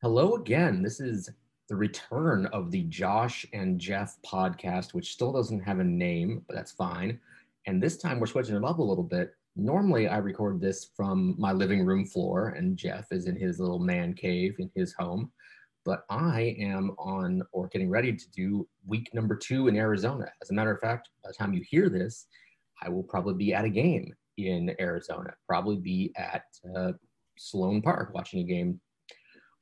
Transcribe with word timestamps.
Hello 0.00 0.36
again. 0.36 0.80
This 0.80 1.00
is 1.00 1.28
the 1.68 1.74
return 1.74 2.46
of 2.52 2.70
the 2.70 2.84
Josh 2.84 3.44
and 3.52 3.80
Jeff 3.80 4.16
podcast, 4.24 4.94
which 4.94 5.12
still 5.12 5.32
doesn't 5.32 5.58
have 5.58 5.80
a 5.80 5.84
name, 5.84 6.44
but 6.46 6.54
that's 6.54 6.70
fine. 6.70 7.18
And 7.66 7.82
this 7.82 7.96
time 7.96 8.20
we're 8.20 8.26
switching 8.26 8.54
it 8.54 8.64
up 8.64 8.78
a 8.78 8.82
little 8.82 9.02
bit. 9.02 9.34
Normally, 9.56 10.06
I 10.06 10.18
record 10.18 10.60
this 10.60 10.92
from 10.96 11.34
my 11.36 11.50
living 11.50 11.84
room 11.84 12.06
floor, 12.06 12.50
and 12.50 12.76
Jeff 12.76 13.10
is 13.10 13.26
in 13.26 13.34
his 13.34 13.58
little 13.58 13.80
man 13.80 14.14
cave 14.14 14.54
in 14.60 14.70
his 14.76 14.94
home. 14.94 15.32
But 15.84 16.04
I 16.08 16.54
am 16.60 16.92
on 16.96 17.42
or 17.50 17.66
getting 17.66 17.90
ready 17.90 18.12
to 18.14 18.30
do 18.30 18.68
week 18.86 19.12
number 19.14 19.34
two 19.34 19.66
in 19.66 19.74
Arizona. 19.74 20.26
As 20.40 20.50
a 20.50 20.54
matter 20.54 20.70
of 20.70 20.80
fact, 20.80 21.08
by 21.24 21.30
the 21.30 21.34
time 21.34 21.54
you 21.54 21.64
hear 21.68 21.88
this, 21.88 22.28
I 22.80 22.88
will 22.88 23.02
probably 23.02 23.34
be 23.34 23.52
at 23.52 23.64
a 23.64 23.68
game 23.68 24.14
in 24.36 24.76
Arizona, 24.78 25.34
probably 25.48 25.78
be 25.78 26.12
at 26.16 26.44
uh, 26.76 26.92
Sloan 27.36 27.82
Park 27.82 28.12
watching 28.14 28.38
a 28.38 28.44
game 28.44 28.80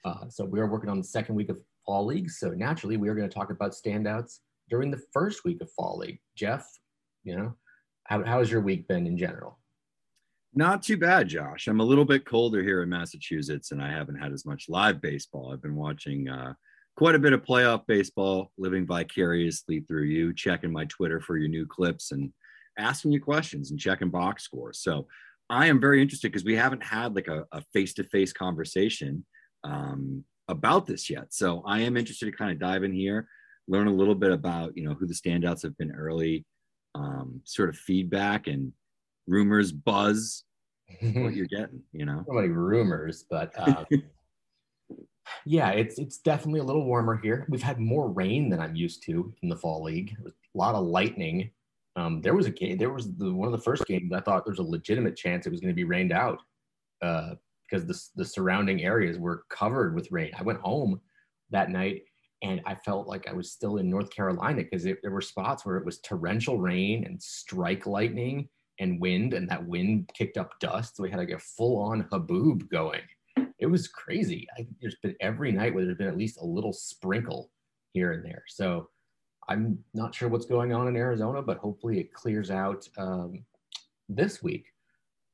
uh, 0.07 0.29
so 0.29 0.45
we 0.45 0.61
are 0.61 0.69
working 0.69 0.89
on 0.89 0.99
the 0.99 1.05
second 1.05 1.35
week 1.35 1.49
of 1.49 1.61
fall 1.85 2.07
league. 2.07 2.31
So 2.31 2.51
naturally, 2.51 2.97
we 2.97 3.09
are 3.09 3.15
going 3.15 3.29
to 3.29 3.35
talk 3.35 3.51
about 3.51 3.73
standouts 3.73 4.39
during 4.71 4.91
the 4.91 5.03
first 5.13 5.45
week 5.45 5.61
of 5.61 5.71
fall 5.73 5.99
league. 5.99 6.21
Jeff, 6.37 6.65
you 7.25 7.37
know, 7.37 7.55
how, 8.05 8.25
how 8.25 8.39
has 8.39 8.51
your 8.51 8.61
week 8.61 8.87
been 8.87 9.07
in 9.07 9.19
general? 9.19 9.59
Not 10.55 10.83
too 10.83 10.97
bad, 10.97 11.29
Josh. 11.29 11.67
I'm 11.67 11.81
a 11.81 11.85
little 11.85 12.05
bit 12.05 12.25
colder 12.25 12.63
here 12.63 12.83
in 12.83 12.89
Massachusetts, 12.89 13.73
and 13.73 13.83
I 13.83 13.91
haven't 13.91 14.17
had 14.17 14.33
as 14.33 14.47
much 14.47 14.69
live 14.69 15.03
baseball. 15.03 15.53
I've 15.53 15.61
been 15.61 15.75
watching 15.75 16.29
uh, 16.29 16.55
quite 16.97 17.17
a 17.17 17.19
bit 17.19 17.33
of 17.33 17.43
playoff 17.43 17.85
baseball, 17.87 18.53
living 18.57 18.87
vicariously 18.87 19.81
through 19.81 20.05
you, 20.05 20.33
checking 20.33 20.73
my 20.73 20.85
Twitter 20.85 21.21
for 21.21 21.37
your 21.37 21.49
new 21.49 21.67
clips, 21.67 22.13
and 22.13 22.33
asking 22.79 23.11
you 23.11 23.21
questions 23.21 23.73
and 23.73 23.81
checking 23.81 24.11
box 24.11 24.45
scores. 24.45 24.79
So 24.79 25.09
I 25.51 25.67
am 25.67 25.81
very 25.81 26.01
interested 26.01 26.31
because 26.31 26.45
we 26.45 26.57
haven't 26.57 26.83
had 26.83 27.15
like 27.15 27.29
a 27.29 27.45
face 27.73 27.93
to 27.95 28.05
face 28.05 28.33
conversation 28.33 29.25
um, 29.67 30.25
about 30.49 30.87
this 30.87 31.11
yet. 31.11 31.27
So 31.31 31.63
I 31.67 31.81
am 31.81 31.97
interested 31.97 32.27
to 32.27 32.37
kind 32.37 32.53
of 32.53 32.59
dive 32.59 32.85
in 32.85 32.93
here, 32.93 33.29
learn 33.69 33.89
a 33.89 33.93
little 33.93 34.15
bit 34.15 34.33
about 34.33 34.77
you 34.77 34.85
know 34.89 34.95
who 34.95 35.07
the 35.07 35.15
standouts 35.15 35.63
have 35.63 35.77
been 35.77 35.93
early, 35.93 36.45
um, 36.95 37.41
sort 37.45 37.69
of 37.69 37.77
feedback 37.77 38.47
and 38.47 38.73
rumors, 39.27 39.73
buzz, 39.73 40.45
what 41.01 41.35
you're 41.35 41.47
getting. 41.47 41.83
You 41.93 42.07
know, 42.07 42.25
so 42.27 42.33
many 42.33 42.49
rumors, 42.49 43.25
but. 43.29 43.53
Uh, 43.59 43.85
yeah, 45.45 45.71
it's 45.71 45.99
it's 45.99 46.19
definitely 46.19 46.61
a 46.61 46.65
little 46.65 46.85
warmer 46.85 47.19
here. 47.23 47.47
We've 47.49 47.63
had 47.63 47.81
more 47.81 48.09
rain 48.09 48.49
than 48.49 48.61
I'm 48.61 48.77
used 48.77 49.03
to 49.05 49.33
in 49.43 49.49
the 49.49 49.57
fall 49.57 49.83
league. 49.83 50.17
A 50.25 50.31
lot 50.59 50.75
of 50.75 50.87
lightning. 50.87 51.51
Um, 51.97 52.21
there 52.21 52.35
was 52.35 52.47
a 52.47 52.51
game. 52.51 52.77
There 52.77 52.91
was 52.91 53.15
the, 53.17 53.33
one 53.33 53.47
of 53.47 53.53
the 53.53 53.65
first 53.65 53.87
games. 53.87 54.13
I 54.13 54.21
thought 54.21 54.45
there 54.45 54.53
was 54.53 54.61
a 54.61 54.63
legitimate 54.63 55.17
chance 55.17 55.47
it 55.47 55.51
was 55.51 55.61
going 55.61 55.73
to 55.73 55.75
be 55.75 55.85
rained 55.85 56.13
out. 56.13 56.41
Uh, 57.03 57.35
because 57.69 57.87
the, 57.87 58.23
the 58.23 58.25
surrounding 58.25 58.83
areas 58.83 59.19
were 59.19 59.45
covered 59.51 59.95
with 59.95 60.13
rain. 60.13 60.33
I 60.39 60.43
went 60.43 60.61
home 60.61 61.01
that 61.51 61.71
night 61.71 62.03
and 62.43 62.61
I 62.67 62.75
felt 62.75 63.09
like 63.09 63.29
I 63.29 63.33
was 63.33 63.53
still 63.53 63.79
in 63.79 63.89
North 63.89 64.11
Carolina 64.11 64.63
because 64.63 64.85
there 64.85 65.11
were 65.11 65.21
spots 65.21 65.65
where 65.65 65.77
it 65.77 65.85
was 65.85 65.99
torrential 66.01 66.59
rain 66.59 67.05
and 67.05 67.21
strike 67.23 67.87
lightning 67.87 68.49
and 68.79 69.01
wind, 69.01 69.33
and 69.33 69.49
that 69.49 69.67
wind 69.67 70.11
kicked 70.15 70.37
up 70.37 70.59
dust. 70.61 70.97
So 70.97 71.03
we 71.03 71.11
had 71.11 71.19
like 71.19 71.31
a 71.31 71.39
full 71.39 71.79
on 71.79 72.03
haboob 72.13 72.69
going. 72.69 73.01
It 73.59 73.67
was 73.67 73.89
crazy. 73.89 74.47
I, 74.59 74.67
there's 74.83 74.97
been 75.03 75.17
every 75.21 75.51
night 75.51 75.75
where 75.75 75.85
there's 75.85 75.97
been 75.97 76.09
at 76.09 76.19
least 76.19 76.39
a 76.41 76.45
little 76.45 76.75
sprinkle 76.75 77.51
here 77.95 78.13
and 78.13 78.23
there. 78.23 78.43
So 78.49 78.91
I'm 79.49 79.79
not 79.95 80.15
sure 80.15 80.29
what's 80.29 80.45
going 80.45 80.75
on 80.75 80.89
in 80.89 80.97
Arizona, 80.97 81.41
but 81.41 81.57
hopefully 81.57 81.99
it 81.99 82.13
clears 82.13 82.51
out 82.51 82.87
um, 82.99 83.45
this 84.11 84.43
week. 84.43 84.67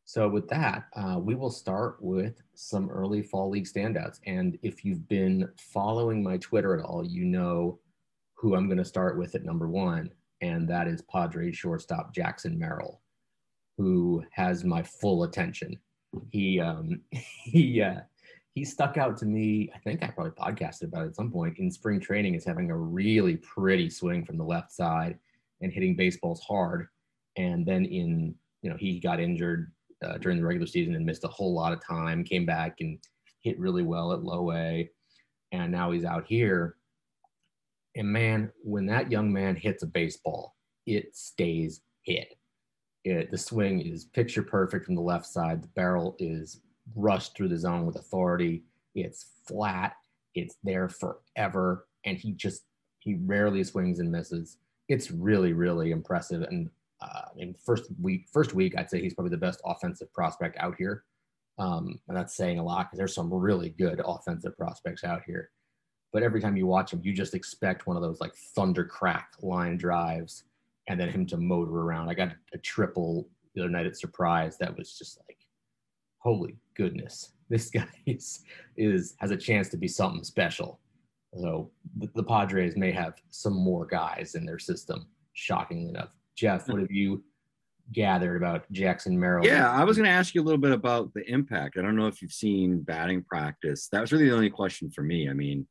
So 0.05 0.29
with 0.29 0.49
that, 0.49 0.89
uh, 0.95 1.19
we 1.19 1.35
will 1.35 1.51
start 1.51 1.97
with 2.01 2.43
some 2.55 2.91
early 2.91 3.23
fall 3.23 3.51
league 3.51 3.67
standouts. 3.67 4.19
And 4.27 4.59
if 4.63 4.85
you've 4.85 5.09
been 5.09 5.49
following 5.57 6.23
my 6.23 6.37
Twitter 6.39 6.77
at 6.77 6.85
all, 6.85 7.05
you 7.05 7.25
know 7.25 7.79
who 8.35 8.57
I'm 8.57 8.67
going 8.67 8.79
to 8.79 8.85
start 8.85 9.17
with 9.17 9.35
at 9.35 9.45
number 9.45 9.69
one, 9.69 10.11
and 10.41 10.69
that 10.69 10.89
is 10.89 11.03
Padres 11.03 11.57
shortstop 11.57 12.13
Jackson 12.13 12.59
Merrill, 12.59 13.01
who 13.79 14.25
has 14.33 14.65
my 14.65 14.83
full 14.83 15.23
attention. 15.23 15.79
He 16.31 16.59
um, 16.59 17.01
he 17.11 17.81
uh, 17.81 18.01
he 18.55 18.65
stuck 18.65 18.97
out 18.97 19.17
to 19.19 19.27
me. 19.27 19.71
I 19.75 19.79
think 19.79 20.03
I 20.03 20.09
probably 20.09 20.33
podcasted 20.33 20.85
about 20.89 21.05
it 21.05 21.11
at 21.11 21.17
some 21.17 21.31
point 21.31 21.59
in 21.59 21.71
spring 21.71 22.01
training 22.01 22.35
as 22.35 22.45
having 22.45 22.71
a 22.71 22.77
really 22.77 23.37
pretty 23.37 23.89
swing 23.89 24.25
from 24.25 24.37
the 24.37 24.45
left 24.45 24.73
side 24.73 25.19
and 25.61 25.73
hitting 25.73 25.95
baseballs 25.95 26.41
hard. 26.41 26.89
And 27.37 27.65
then 27.65 27.85
in 27.85 28.35
you 28.61 28.71
know 28.71 28.77
he 28.77 28.99
got 28.99 29.21
injured 29.21 29.71
uh, 30.03 30.19
during 30.19 30.39
the 30.39 30.45
regular 30.45 30.67
season 30.67 30.95
and 30.95 31.07
missed 31.07 31.25
a 31.25 31.29
whole 31.29 31.55
lot 31.55 31.73
of 31.73 31.85
time. 31.85 32.25
Came 32.25 32.47
back 32.47 32.77
and 32.81 32.99
hit 33.41 33.59
really 33.59 33.83
well 33.83 34.13
at 34.13 34.23
low 34.23 34.53
A, 34.53 34.89
and 35.53 35.71
now 35.73 35.91
he's 35.91 36.05
out 36.05 36.25
here. 36.27 36.77
And 37.95 38.09
man, 38.09 38.51
when 38.63 38.87
that 38.87 39.11
young 39.11 39.33
man 39.33 39.55
hits 39.55 39.83
a 39.83 39.87
baseball, 39.87 40.57
it 40.87 41.15
stays 41.15 41.83
hit. 42.03 42.35
It, 43.05 43.31
the 43.31 43.39
swing 43.39 43.81
is 43.81 44.05
picture 44.05 44.43
perfect 44.43 44.87
from 44.87 44.95
the 44.95 45.03
left 45.03 45.27
side. 45.27 45.63
The 45.63 45.69
barrel 45.69 46.17
is 46.19 46.61
rushed 46.95 47.37
through 47.37 47.49
the 47.49 47.59
zone 47.59 47.85
with 47.85 47.97
authority. 47.97 48.65
It's 48.95 49.27
flat. 49.47 49.95
It's 50.35 50.57
there 50.63 50.89
forever, 50.89 51.87
and 52.05 52.17
he 52.17 52.33
just 52.33 52.63
he 53.01 53.19
rarely 53.25 53.63
swings 53.65 53.99
and 53.99 54.11
misses. 54.11 54.59
It's 54.89 55.11
really 55.11 55.53
really 55.53 55.91
impressive, 55.91 56.43
and 56.43 56.71
uh, 57.03 57.29
in 57.37 57.55
first 57.55 57.85
week, 58.01 58.27
first 58.33 58.55
week, 58.55 58.75
I'd 58.77 58.91
say 58.91 59.01
he's 59.01 59.15
probably 59.15 59.31
the 59.31 59.37
best 59.37 59.61
offensive 59.65 60.13
prospect 60.13 60.57
out 60.59 60.77
here. 60.79 61.05
Um, 61.59 61.99
and 62.09 62.17
that's 62.17 62.37
saying 62.37 62.59
a 62.59 62.65
lot 62.65 62.87
because 62.87 62.99
there's 62.99 63.15
some 63.15 63.33
really 63.33 63.71
good 63.71 64.01
offensive 64.05 64.57
prospects 64.57 65.05
out 65.05 65.23
here. 65.27 65.51
But 66.13 66.23
every 66.23 66.41
time 66.41 66.57
you 66.57 66.67
watch 66.67 66.93
him, 66.93 67.01
you 67.03 67.13
just 67.13 67.35
expect 67.35 67.87
one 67.87 67.97
of 67.97 68.03
those 68.03 68.21
like 68.21 68.35
thunder 68.55 68.85
crack 68.85 69.31
line 69.41 69.77
drives 69.77 70.45
and 70.89 70.99
then 71.01 71.09
him 71.09 71.27
to 71.27 71.37
motor 71.37 71.81
around. 71.81 72.09
I 72.09 72.15
got 72.15 72.33
a 72.55 72.59
triple 72.59 73.29
the 73.55 73.63
other 73.63 73.71
night 73.71 73.87
at 73.87 73.97
Surprise 73.97 74.57
that 74.59 74.77
was 74.77 74.97
just 74.97 75.19
like, 75.29 75.39
holy 76.19 76.57
goodness, 76.75 77.33
this 77.49 77.71
guy 77.71 77.89
is, 78.07 78.45
is 78.77 79.15
has 79.19 79.31
a 79.31 79.37
chance 79.37 79.69
to 79.71 79.77
be 79.77 79.89
something 79.89 80.25
special. 80.25 80.81
So 81.39 81.71
the, 81.99 82.09
the 82.15 82.25
Padres 82.25 82.77
may 82.77 82.93
have 82.93 83.15
some 83.31 83.55
more 83.55 83.87
guys 83.87 84.35
in 84.35 84.45
their 84.45 84.59
system, 84.59 85.07
shockingly 85.33 85.89
enough. 85.89 86.11
Jeff, 86.37 86.69
what 86.69 86.81
have 86.81 86.91
you 86.91 87.23
gathered 87.93 88.37
about 88.37 88.71
Jackson 88.73 89.19
Merrill? 89.19 89.47
Yeah, 89.47 89.71
I 89.71 89.85
was 89.85 89.97
going 89.97 90.09
to 90.09 90.15
ask 90.15 90.35
you 90.35 90.43
a 90.43 90.45
little 90.45 90.61
bit 90.61 90.73
about 90.73 91.13
the 91.15 91.29
impact. 91.31 91.77
I 91.77 91.83
don't 91.83 91.97
know 91.97 92.07
if 92.07 92.23
you've 92.23 92.33
seen 92.33 92.81
batting 92.81 93.23
practice. 93.23 93.89
That 93.93 94.01
was 94.01 94.13
really 94.13 94.29
the 94.29 94.35
only 94.35 94.51
question 94.51 94.91
for 94.91 95.03
me. 95.03 95.29
I 95.29 95.33
mean, 95.33 95.59
in 95.59 95.67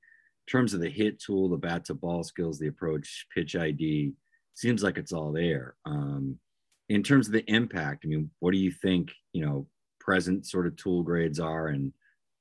terms 0.51 0.73
of 0.73 0.81
the 0.81 0.89
hit 0.89 1.19
tool, 1.19 1.49
the 1.49 1.57
bat 1.57 1.85
to 1.85 1.93
ball 1.93 2.23
skills, 2.23 2.59
the 2.59 2.67
approach, 2.67 3.27
pitch 3.33 3.55
ID, 3.55 4.13
seems 4.53 4.83
like 4.83 4.97
it's 4.97 5.13
all 5.13 5.31
there. 5.31 5.75
Um, 5.85 6.37
in 6.89 7.03
terms 7.03 7.27
of 7.27 7.33
the 7.33 7.49
impact, 7.49 8.03
I 8.05 8.09
mean, 8.09 8.29
what 8.39 8.51
do 8.51 8.57
you 8.57 8.71
think, 8.71 9.11
you 9.33 9.45
know, 9.45 9.67
present 9.99 10.45
sort 10.45 10.67
of 10.67 10.75
tool 10.75 11.03
grades 11.03 11.39
are 11.39 11.67
and 11.67 11.93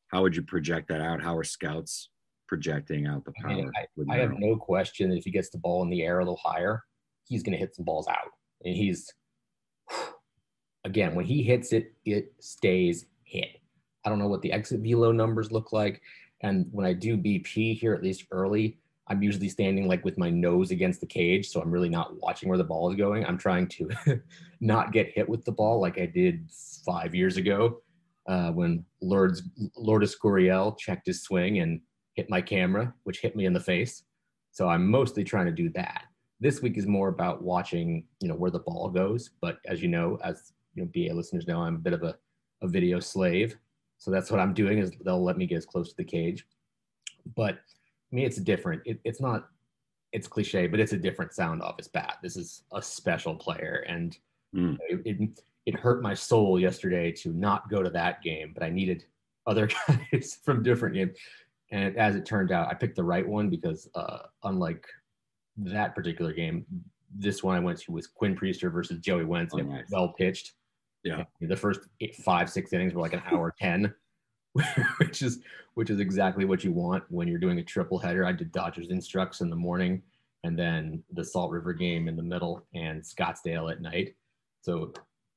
how 0.09 0.23
would 0.23 0.35
you 0.35 0.43
project 0.43 0.89
that 0.89 1.01
out? 1.01 1.23
How 1.23 1.37
are 1.37 1.45
scouts 1.45 2.11
projecting 2.49 3.07
out 3.07 3.25
the 3.25 3.33
power? 3.41 3.53
I, 3.53 3.55
mean, 3.55 3.71
I, 3.77 4.15
I 4.15 4.19
have 4.19 4.33
no 4.37 4.57
question 4.57 5.11
that 5.11 5.19
if 5.19 5.25
he 5.25 5.31
gets 5.31 5.51
the 5.51 5.59
ball 5.59 5.83
in 5.83 5.91
the 5.91 6.03
air 6.03 6.19
a 6.19 6.25
little 6.25 6.41
higher, 6.43 6.83
he's 7.31 7.43
going 7.43 7.53
to 7.53 7.59
hit 7.59 7.75
some 7.75 7.87
balls 7.87 8.09
out. 8.09 8.33
And 8.65 8.77
he's, 8.77 9.11
again, 10.85 11.15
when 11.15 11.25
he 11.25 11.43
hits 11.43 11.73
it, 11.73 11.95
it 12.05 12.35
stays 12.41 13.07
hit. 13.25 13.61
I 14.05 14.11
don't 14.11 14.19
know 14.19 14.29
what 14.29 14.43
the 14.43 14.53
exit 14.53 14.81
velo 14.81 15.13
numbers 15.13 15.53
look 15.53 15.73
like. 15.73 16.03
And 16.43 16.67
when 16.73 16.85
I 16.85 16.93
do 16.93 17.17
BP 17.17 17.79
here, 17.79 17.95
at 17.95 18.03
least 18.03 18.27
early, 18.31 18.79
I'm 19.09 19.23
usually 19.23 19.49
standing 19.49 19.89
like 19.89 20.05
with 20.05 20.19
my 20.19 20.31
nose 20.31 20.71
against 20.71 21.01
the 21.01 21.07
cage. 21.07 21.49
So 21.49 21.61
I'm 21.61 21.71
really 21.71 21.89
not 21.89 22.19
watching 22.21 22.49
where 22.49 22.59
the 22.59 22.65
ball 22.65 22.91
is 22.91 22.97
going. 22.97 23.25
I'm 23.25 23.39
trying 23.39 23.69
to 23.69 23.89
not 24.61 24.93
get 24.93 25.13
hit 25.15 25.29
with 25.29 25.45
the 25.45 25.53
ball 25.53 25.81
like 25.81 25.99
I 25.99 26.07
did 26.07 26.51
five 26.85 27.15
years 27.15 27.37
ago 27.37 27.81
uh, 28.27 28.51
when 28.51 28.85
Lourdes, 29.01 29.43
Lourdes 29.77 30.17
checked 30.79 31.07
his 31.07 31.23
swing 31.23 31.59
and 31.59 31.81
hit 32.15 32.31
my 32.31 32.41
camera, 32.41 32.93
which 33.05 33.21
hit 33.21 33.37
me 33.37 33.47
in 33.47 33.53
the 33.53 33.61
face. 33.61 34.03
So 34.53 34.69
I'm 34.69 34.91
mostly 34.91 35.25
trying 35.25 35.47
to 35.47 35.53
do 35.53 35.69
that 35.71 36.05
this 36.41 36.63
week 36.63 36.79
is 36.79 36.87
more 36.87 37.09
about 37.09 37.43
watching, 37.43 38.05
you 38.21 38.29
know, 38.29 38.35
where 38.35 38.51
the 38.51 38.61
ball 38.61 38.89
goes. 38.89 39.31
But 39.41 39.59
as 39.67 39.83
you 39.83 39.89
know, 39.89 40.19
as 40.25 40.53
you 40.75 40.83
know, 40.83 40.91
BA 40.93 41.15
listeners 41.15 41.47
know, 41.47 41.61
I'm 41.61 41.77
a 41.77 41.79
bit 41.79 41.93
of 41.93 42.03
a, 42.03 42.17
a 42.63 42.69
video 42.69 42.99
slave. 42.99 43.57
So 43.99 44.11
that's 44.11 44.31
what 44.31 44.41
I'm 44.41 44.55
doing 44.55 44.79
is 44.79 44.93
they'll 45.05 45.23
let 45.23 45.37
me 45.37 45.47
get 45.47 45.59
as 45.59 45.67
close 45.67 45.91
to 45.91 45.97
the 45.97 46.05
cage. 46.05 46.47
But 47.37 47.57
I 47.57 48.17
mean, 48.17 48.25
it's 48.25 48.39
different. 48.39 48.83
It, 48.87 48.99
it's 49.05 49.21
not, 49.21 49.49
it's 50.13 50.27
cliche, 50.27 50.67
but 50.67 50.81
it's 50.81 50.93
a 50.93 50.99
different 50.99 51.35
sound 51.35 51.63
off 51.63 51.77
his 51.77 51.89
bat. 51.89 52.17
This 52.23 52.37
is 52.37 52.63
a 52.73 52.81
special 52.81 53.35
player. 53.35 53.85
And 53.87 54.17
mm. 54.57 54.79
it, 54.89 55.03
it, 55.05 55.41
it 55.67 55.75
hurt 55.79 56.03
my 56.03 56.15
soul 56.15 56.59
yesterday 56.59 57.13
to 57.13 57.33
not 57.33 57.69
go 57.69 57.83
to 57.83 57.91
that 57.91 58.23
game, 58.23 58.53
but 58.55 58.63
I 58.63 58.71
needed 58.71 59.05
other 59.47 59.69
guys 59.89 60.39
from 60.43 60.63
different 60.63 60.95
games. 60.95 61.19
And 61.71 61.97
as 61.97 62.17
it 62.17 62.25
turned 62.25 62.51
out, 62.51 62.69
I 62.69 62.75
picked 62.75 62.97
the 62.97 63.05
right 63.05 63.27
one 63.27 63.51
because 63.51 63.89
uh, 63.95 64.21
unlike 64.43 64.87
that 65.57 65.95
particular 65.95 66.33
game, 66.33 66.65
this 67.15 67.43
one 67.43 67.57
I 67.57 67.61
went 67.61 67.79
to 67.81 67.93
was 67.93 68.07
Quinn 68.07 68.37
Priester 68.37 68.73
versus 68.73 68.99
Joey 68.99 69.25
Wentz, 69.25 69.55
oh, 69.55 69.59
nice. 69.59 69.87
well 69.91 70.13
pitched. 70.17 70.53
Yeah, 71.03 71.25
the 71.41 71.57
first 71.57 71.81
eight, 72.01 72.15
five, 72.17 72.51
six 72.51 72.73
innings 72.73 72.93
were 72.93 73.01
like 73.01 73.15
an 73.15 73.23
hour 73.31 73.55
ten, 73.59 73.95
which 74.99 75.23
is 75.23 75.41
which 75.75 75.91
is 75.91 75.99
exactly 75.99 76.45
what 76.45 76.63
you 76.63 76.73
want 76.73 77.05
when 77.09 77.27
you're 77.27 77.39
doing 77.39 77.59
a 77.59 77.65
triple 77.65 77.99
header. 77.99 78.27
I 78.27 78.33
did 78.33 78.53
Dodgers 78.53 78.91
Instructs 78.91 79.41
in 79.41 79.49
the 79.49 79.57
morning, 79.57 80.03
and 80.45 80.59
then 80.59 81.03
the 81.13 81.25
Salt 81.25 81.51
River 81.51 81.73
game 81.73 82.07
in 82.07 82.17
the 82.17 82.23
middle, 82.23 82.67
and 82.75 83.03
Scottsdale 83.03 83.73
at 83.73 83.81
night. 83.81 84.15
So 84.61 84.93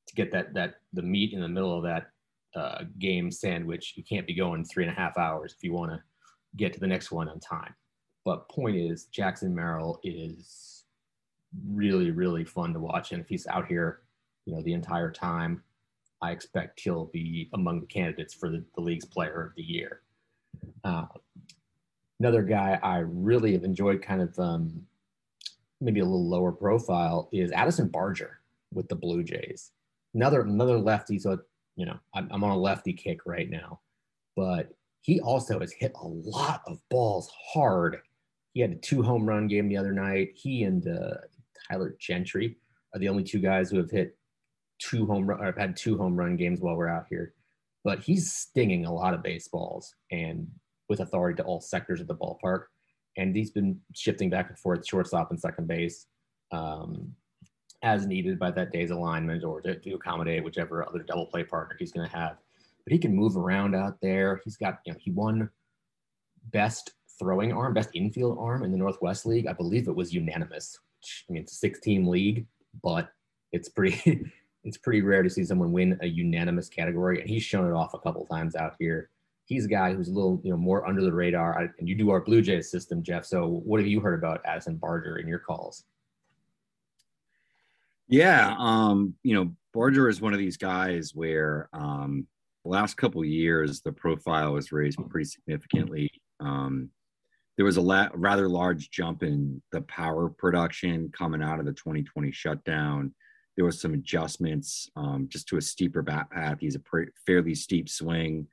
to 0.07 0.15
get 0.15 0.31
that 0.31 0.53
that 0.53 0.75
the 0.91 1.01
meat 1.01 1.33
in 1.33 1.39
the 1.39 1.47
middle 1.47 1.77
of 1.77 1.83
that 1.83 2.07
uh, 2.55 2.83
game 2.99 3.31
sandwich, 3.31 3.93
you 3.95 4.03
can't 4.03 4.27
be 4.27 4.35
going 4.35 4.65
three 4.65 4.83
and 4.83 4.91
a 4.91 4.99
half 4.99 5.17
hours 5.17 5.55
if 5.57 5.63
you 5.63 5.73
want 5.73 5.91
to 5.91 6.01
get 6.57 6.73
to 6.73 6.79
the 6.79 6.87
next 6.87 7.11
one 7.11 7.29
on 7.29 7.39
time. 7.39 7.73
But 8.25 8.49
point 8.49 8.77
is, 8.77 9.05
Jackson 9.05 9.53
Merrill 9.53 9.99
is 10.03 10.85
really, 11.67 12.11
really 12.11 12.45
fun 12.45 12.73
to 12.73 12.79
watch. 12.79 13.11
And 13.11 13.21
if 13.21 13.27
he's 13.27 13.47
out 13.47 13.67
here, 13.67 14.01
you 14.45 14.53
know, 14.53 14.61
the 14.61 14.73
entire 14.73 15.11
time, 15.11 15.61
I 16.21 16.31
expect 16.31 16.79
he'll 16.79 17.05
be 17.05 17.49
among 17.53 17.81
the 17.81 17.85
candidates 17.85 18.33
for 18.33 18.49
the, 18.49 18.63
the 18.75 18.81
league's 18.81 19.05
player 19.05 19.47
of 19.47 19.55
the 19.55 19.63
year. 19.63 20.01
Uh, 20.83 21.05
another 22.19 22.43
guy 22.43 22.79
I 22.81 22.99
really 22.99 23.53
have 23.53 23.65
enjoyed 23.65 24.01
kind 24.01 24.21
of 24.21 24.37
um, 24.39 24.85
maybe 25.81 25.99
a 25.99 26.05
little 26.05 26.27
lower 26.27 26.53
profile 26.53 27.29
is 27.33 27.51
Addison 27.51 27.89
Barger 27.89 28.39
with 28.73 28.87
the 28.87 28.95
Blue 28.95 29.23
Jays. 29.23 29.71
Another 30.13 30.41
another 30.41 30.77
lefty. 30.77 31.19
So 31.19 31.39
you 31.75 31.85
know 31.85 31.99
I'm, 32.13 32.29
I'm 32.31 32.43
on 32.43 32.51
a 32.51 32.57
lefty 32.57 32.93
kick 32.93 33.25
right 33.25 33.49
now, 33.49 33.81
but 34.35 34.73
he 35.01 35.19
also 35.19 35.59
has 35.59 35.73
hit 35.73 35.91
a 36.01 36.07
lot 36.07 36.61
of 36.67 36.79
balls 36.89 37.29
hard. 37.53 37.97
He 38.53 38.61
had 38.61 38.71
a 38.71 38.75
two 38.75 39.01
home 39.01 39.25
run 39.25 39.47
game 39.47 39.67
the 39.67 39.77
other 39.77 39.91
night. 39.91 40.31
He 40.35 40.63
and 40.63 40.87
uh, 40.87 41.15
Tyler 41.69 41.95
Gentry 41.99 42.57
are 42.93 42.99
the 42.99 43.09
only 43.09 43.23
two 43.23 43.39
guys 43.39 43.69
who 43.69 43.77
have 43.77 43.91
hit 43.91 44.17
two 44.79 45.05
home 45.05 45.25
run 45.25 45.41
or 45.41 45.45
have 45.45 45.57
had 45.57 45.75
two 45.75 45.97
home 45.97 46.15
run 46.15 46.35
games 46.35 46.59
while 46.59 46.75
we're 46.75 46.87
out 46.87 47.07
here. 47.09 47.33
But 47.83 47.99
he's 47.99 48.31
stinging 48.31 48.85
a 48.85 48.93
lot 48.93 49.13
of 49.13 49.23
baseballs 49.23 49.93
and 50.11 50.47
with 50.89 50.99
authority 50.99 51.37
to 51.37 51.43
all 51.43 51.61
sectors 51.61 52.01
of 52.01 52.07
the 52.07 52.15
ballpark. 52.15 52.65
And 53.17 53.35
he's 53.35 53.51
been 53.51 53.79
shifting 53.93 54.29
back 54.29 54.49
and 54.49 54.57
forth, 54.57 54.87
shortstop 54.87 55.31
and 55.31 55.39
second 55.39 55.67
base, 55.67 56.07
um, 56.51 57.13
as 57.83 58.07
needed 58.07 58.39
by 58.39 58.51
that 58.51 58.71
day's 58.71 58.91
alignment 58.91 59.43
or 59.43 59.61
to, 59.61 59.75
to 59.75 59.93
accommodate 59.93 60.43
whichever 60.43 60.87
other 60.87 61.03
double 61.03 61.25
play 61.25 61.43
partner 61.43 61.75
he's 61.77 61.91
going 61.91 62.09
to 62.09 62.15
have 62.15 62.37
but 62.83 62.93
he 62.93 62.99
can 62.99 63.15
move 63.15 63.37
around 63.37 63.75
out 63.75 63.99
there. 64.01 64.41
He's 64.43 64.57
got, 64.57 64.79
you 64.85 64.93
know, 64.93 64.99
he 65.01 65.11
won 65.11 65.49
best 66.51 66.91
throwing 67.19 67.51
arm, 67.51 67.73
best 67.73 67.89
infield 67.93 68.37
arm 68.39 68.63
in 68.63 68.71
the 68.71 68.77
Northwest 68.77 69.25
League. 69.25 69.47
I 69.47 69.53
believe 69.53 69.87
it 69.87 69.95
was 69.95 70.13
unanimous. 70.13 70.79
Which, 70.99 71.25
I 71.29 71.33
mean, 71.33 71.43
it's 71.43 71.53
a 71.53 71.57
six-team 71.57 72.07
league, 72.07 72.45
but 72.81 73.09
it's 73.51 73.69
pretty 73.69 74.25
it's 74.63 74.77
pretty 74.77 75.01
rare 75.01 75.23
to 75.23 75.29
see 75.29 75.43
someone 75.43 75.71
win 75.71 75.97
a 76.01 76.07
unanimous 76.07 76.69
category, 76.69 77.19
and 77.19 77.29
he's 77.29 77.43
shown 77.43 77.69
it 77.69 77.75
off 77.75 77.93
a 77.93 77.99
couple 77.99 78.25
times 78.25 78.55
out 78.55 78.75
here. 78.79 79.09
He's 79.45 79.65
a 79.65 79.69
guy 79.69 79.93
who's 79.93 80.07
a 80.07 80.13
little, 80.13 80.39
you 80.43 80.51
know, 80.51 80.57
more 80.57 80.87
under 80.87 81.01
the 81.01 81.11
radar. 81.11 81.69
And 81.77 81.89
you 81.89 81.95
do 81.95 82.11
our 82.11 82.21
Blue 82.21 82.41
Jays 82.41 82.71
system, 82.71 83.03
Jeff. 83.03 83.25
So, 83.25 83.61
what 83.65 83.79
have 83.79 83.87
you 83.87 83.99
heard 83.99 84.17
about 84.17 84.41
Addison 84.45 84.77
Barger 84.77 85.17
in 85.17 85.27
your 85.27 85.39
calls? 85.39 85.83
Yeah, 88.07 88.55
um, 88.57 89.15
you 89.23 89.35
know, 89.35 89.53
Barger 89.73 90.07
is 90.07 90.21
one 90.21 90.33
of 90.33 90.39
these 90.39 90.57
guys 90.57 91.11
where 91.13 91.67
um, 91.73 92.27
the 92.63 92.69
last 92.69 92.95
couple 92.95 93.23
years, 93.25 93.81
the 93.81 93.91
profile 93.91 94.53
was 94.53 94.71
raised 94.71 94.99
pretty 95.09 95.25
significantly. 95.25 96.09
Um, 96.39 96.89
there 97.57 97.65
was 97.65 97.77
a 97.77 97.81
la- 97.81 98.09
rather 98.13 98.49
large 98.49 98.89
jump 98.89 99.23
in 99.23 99.61
the 99.71 99.81
power 99.81 100.29
production 100.29 101.11
coming 101.15 101.43
out 101.43 101.59
of 101.59 101.65
the 101.65 101.73
2020 101.73 102.31
shutdown. 102.31 103.13
There 103.55 103.65
was 103.65 103.79
some 103.79 103.93
adjustments 103.93 104.89
um, 104.95 105.27
just 105.29 105.47
to 105.49 105.57
a 105.57 105.61
steeper 105.61 106.01
bat 106.01 106.29
path. 106.31 106.57
He's 106.59 106.75
a 106.75 106.81
fairly 107.25 107.53
steep 107.53 107.87
swing. 107.87 108.47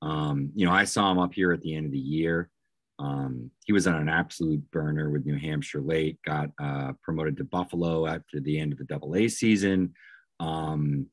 Um, 0.00 0.50
you 0.54 0.66
know, 0.66 0.72
I 0.72 0.84
saw 0.84 1.10
him 1.10 1.18
up 1.18 1.34
here 1.34 1.52
at 1.52 1.60
the 1.60 1.74
end 1.74 1.86
of 1.86 1.92
the 1.92 1.98
year. 1.98 2.50
Um, 2.98 3.50
he 3.66 3.72
was 3.72 3.86
on 3.86 3.96
an 3.96 4.08
absolute 4.08 4.70
burner 4.70 5.10
with 5.10 5.26
New 5.26 5.36
Hampshire 5.36 5.82
late, 5.82 6.18
got 6.24 6.50
uh, 6.58 6.92
promoted 7.02 7.36
to 7.36 7.44
Buffalo 7.44 8.06
after 8.06 8.40
the 8.40 8.58
end 8.58 8.72
of 8.72 8.78
the 8.78 8.84
double 8.84 9.14
A 9.16 9.28
season. 9.28 9.92
Um, 10.40 11.06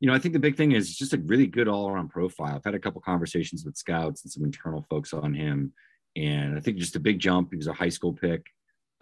you 0.00 0.08
know, 0.08 0.14
I 0.14 0.18
think 0.18 0.34
the 0.34 0.40
big 0.40 0.56
thing 0.56 0.72
is 0.72 0.94
just 0.94 1.14
a 1.14 1.18
really 1.18 1.46
good 1.46 1.68
all 1.68 1.88
around 1.88 2.10
profile. 2.10 2.56
I've 2.56 2.64
had 2.64 2.74
a 2.74 2.78
couple 2.78 3.00
conversations 3.00 3.64
with 3.64 3.76
scouts 3.76 4.24
and 4.24 4.32
some 4.32 4.44
internal 4.44 4.84
folks 4.90 5.14
on 5.14 5.32
him, 5.32 5.72
and 6.16 6.56
I 6.56 6.60
think 6.60 6.78
just 6.78 6.96
a 6.96 7.00
big 7.00 7.18
jump. 7.18 7.50
He 7.50 7.56
was 7.56 7.66
a 7.66 7.72
high 7.72 7.88
school 7.90 8.12
pick. 8.12 8.46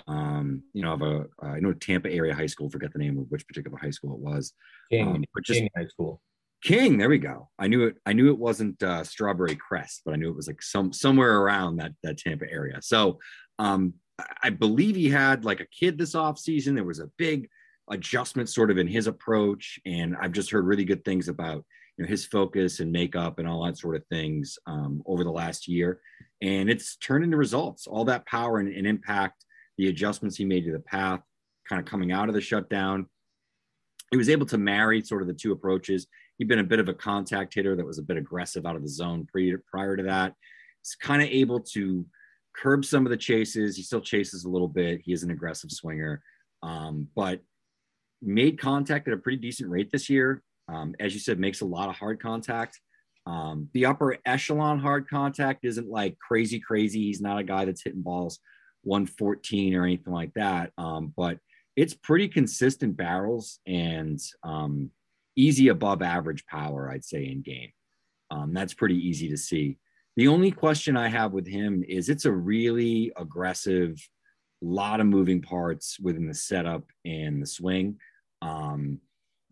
Um, 0.09 0.65
you 0.73 0.83
know, 0.83 0.95
of 0.95 1.03
a 1.03 1.27
uh, 1.43 1.47
I 1.47 1.61
know 1.61 1.73
Tampa 1.73 2.11
area 2.11 2.35
high 2.35 2.47
school. 2.47 2.69
Forget 2.69 2.93
the 2.93 2.99
name 2.99 3.19
of 3.19 3.27
which 3.31 3.47
particular 3.47 3.79
high 3.79 3.91
school 3.91 4.15
it 4.15 4.21
was. 4.21 4.53
King, 4.91 5.09
um, 5.09 5.25
just, 5.45 5.61
King 5.61 5.71
High 5.77 5.87
School. 5.87 6.21
King, 6.63 6.99
there 6.99 7.09
we 7.09 7.19
go. 7.19 7.49
I 7.59 7.69
knew 7.69 7.85
it. 7.85 7.97
I 8.05 8.13
knew 8.13 8.31
it 8.31 8.39
wasn't 8.39 8.83
uh, 8.83 9.05
Strawberry 9.05 9.55
Crest, 9.55 10.03
but 10.05 10.13
I 10.13 10.17
knew 10.17 10.29
it 10.29 10.37
was 10.37 10.49
like 10.49 10.63
some 10.63 10.93
somewhere 10.93 11.39
around 11.39 11.77
that 11.77 11.93
that 12.03 12.19
Tampa 12.19 12.51
area. 12.51 12.81
So, 12.83 13.19
um, 13.59 13.95
I 14.43 14.51
believe 14.51 14.97
he 14.97 15.09
had 15.09 15.45
like 15.45 15.61
a 15.61 15.67
kid 15.67 15.99
this 15.99 16.15
off 16.15 16.39
season. 16.39 16.75
There 16.75 16.85
was 16.85 17.01
a 17.01 17.11
big 17.17 17.49
adjustment 17.91 18.49
sort 18.49 18.71
of 18.71 18.79
in 18.79 18.87
his 18.87 19.07
approach. 19.07 19.79
And 19.85 20.17
I've 20.21 20.33
just 20.33 20.51
heard 20.51 20.67
really 20.67 20.85
good 20.85 21.05
things 21.05 21.29
about 21.29 21.65
you 21.97 22.05
know 22.05 22.09
his 22.09 22.25
focus 22.25 22.81
and 22.81 22.91
makeup 22.91 23.39
and 23.39 23.49
all 23.49 23.65
that 23.65 23.79
sort 23.79 23.97
of 23.97 24.05
things 24.07 24.59
um, 24.67 25.03
over 25.07 25.25
the 25.25 25.31
last 25.31 25.69
year. 25.69 26.01
And 26.43 26.69
it's 26.69 26.97
turned 26.97 27.25
into 27.25 27.37
results. 27.37 27.87
All 27.87 28.05
that 28.07 28.27
power 28.27 28.59
and, 28.59 28.69
and 28.69 28.87
impact, 28.87 29.45
the 29.79 29.89
adjustments 29.89 30.37
he 30.37 30.45
made 30.45 30.65
to 30.65 30.73
the 30.73 30.81
path, 30.81 31.21
kind 31.69 31.81
of 31.81 31.87
coming 31.87 32.13
out 32.13 32.29
of 32.29 32.35
the 32.35 32.41
shutdown. 32.41 33.07
He 34.11 34.17
was 34.17 34.29
able 34.29 34.47
to 34.47 34.59
marry 34.59 35.03
sort 35.03 35.23
of 35.23 35.29
the 35.29 35.35
two 35.35 35.53
approaches. 35.53 36.07
He'd 36.39 36.49
been 36.49 36.59
a 36.59 36.65
bit 36.65 36.81
of 36.81 36.89
a 36.89 36.95
contact 36.95 37.55
hitter 37.55 37.77
that 37.77 37.87
was 37.87 37.99
a 37.99 38.03
bit 38.03 38.17
aggressive 38.17 38.67
out 38.67 38.77
of 38.77 38.83
the 38.83 38.89
zone 38.89 39.27
pre- 39.31 39.57
prior 39.71 39.97
to 39.97 40.03
that. 40.05 40.35
He's 40.83 40.97
kind 40.97 41.23
of 41.23 41.29
able 41.29 41.61
to 41.61 42.05
curb 42.55 42.85
some 42.85 43.07
of 43.07 43.11
the 43.11 43.17
chases. 43.17 43.77
He 43.77 43.83
still 43.83 44.01
chases 44.01 44.45
a 44.45 44.49
little 44.49 44.69
bit. 44.69 45.01
He 45.03 45.13
is 45.13 45.23
an 45.23 45.31
aggressive 45.31 45.71
swinger, 45.71 46.23
um, 46.63 47.09
but 47.15 47.41
made 48.21 48.59
contact 48.59 49.09
at 49.09 49.15
a 49.15 49.19
pretty 49.19 49.39
decent 49.39 49.71
rate 49.71 49.91
this 49.93 50.09
year. 50.09 50.43
Um, 50.69 50.95
as 51.01 51.15
you 51.15 51.21
said, 51.21 51.39
makes 51.39 51.61
a 51.61 51.67
lot 51.67 51.89
of 51.89 51.97
hard 51.97 52.21
contact. 52.21 52.81
Um, 53.27 53.69
the 53.73 53.87
upper 53.87 54.19
echelon 54.27 54.79
hard 54.79 55.09
contact 55.09 55.65
isn't 55.65 55.89
like 55.89 56.19
crazy, 56.19 56.61
crazy. 56.61 57.01
He's 57.05 57.21
not 57.21 57.39
a 57.39 57.45
guy 57.45 57.65
that's 57.65 57.83
hitting 57.83 58.03
balls 58.03 58.39
114 58.83 59.75
or 59.75 59.85
anything 59.85 60.13
like 60.13 60.35
that. 60.35 60.73
Um, 60.77 61.13
but 61.17 61.39
it's 61.77 61.95
pretty 61.95 62.29
consistent 62.29 62.97
barrels 62.97 63.59
and 63.67 64.21
um, 64.43 64.91
easy 65.37 65.69
above 65.69 66.03
average 66.03 66.47
power, 66.47 66.91
I'd 66.91 67.05
say, 67.05 67.25
in 67.27 67.43
game. 67.43 67.73
Um, 68.31 68.53
that's 68.55 68.75
pretty 68.75 68.97
easy 68.97 69.29
to 69.31 69.37
see. 69.37 69.79
The 70.17 70.29
only 70.29 70.53
question 70.53 70.97
I 70.97 71.09
have 71.09 71.33
with 71.33 71.47
him 71.47 71.85
is 71.89 72.09
it's 72.09 72.25
a 72.25 72.33
really 72.33 73.13
aggressive, 73.17 73.99
lot 74.63 75.01
of 75.01 75.07
moving 75.07 75.43
parts 75.43 75.99
within 75.99 76.29
the 76.29 76.35
setup 76.35 76.85
and 77.05 77.43
the 77.43 77.47
swing. 77.47 77.99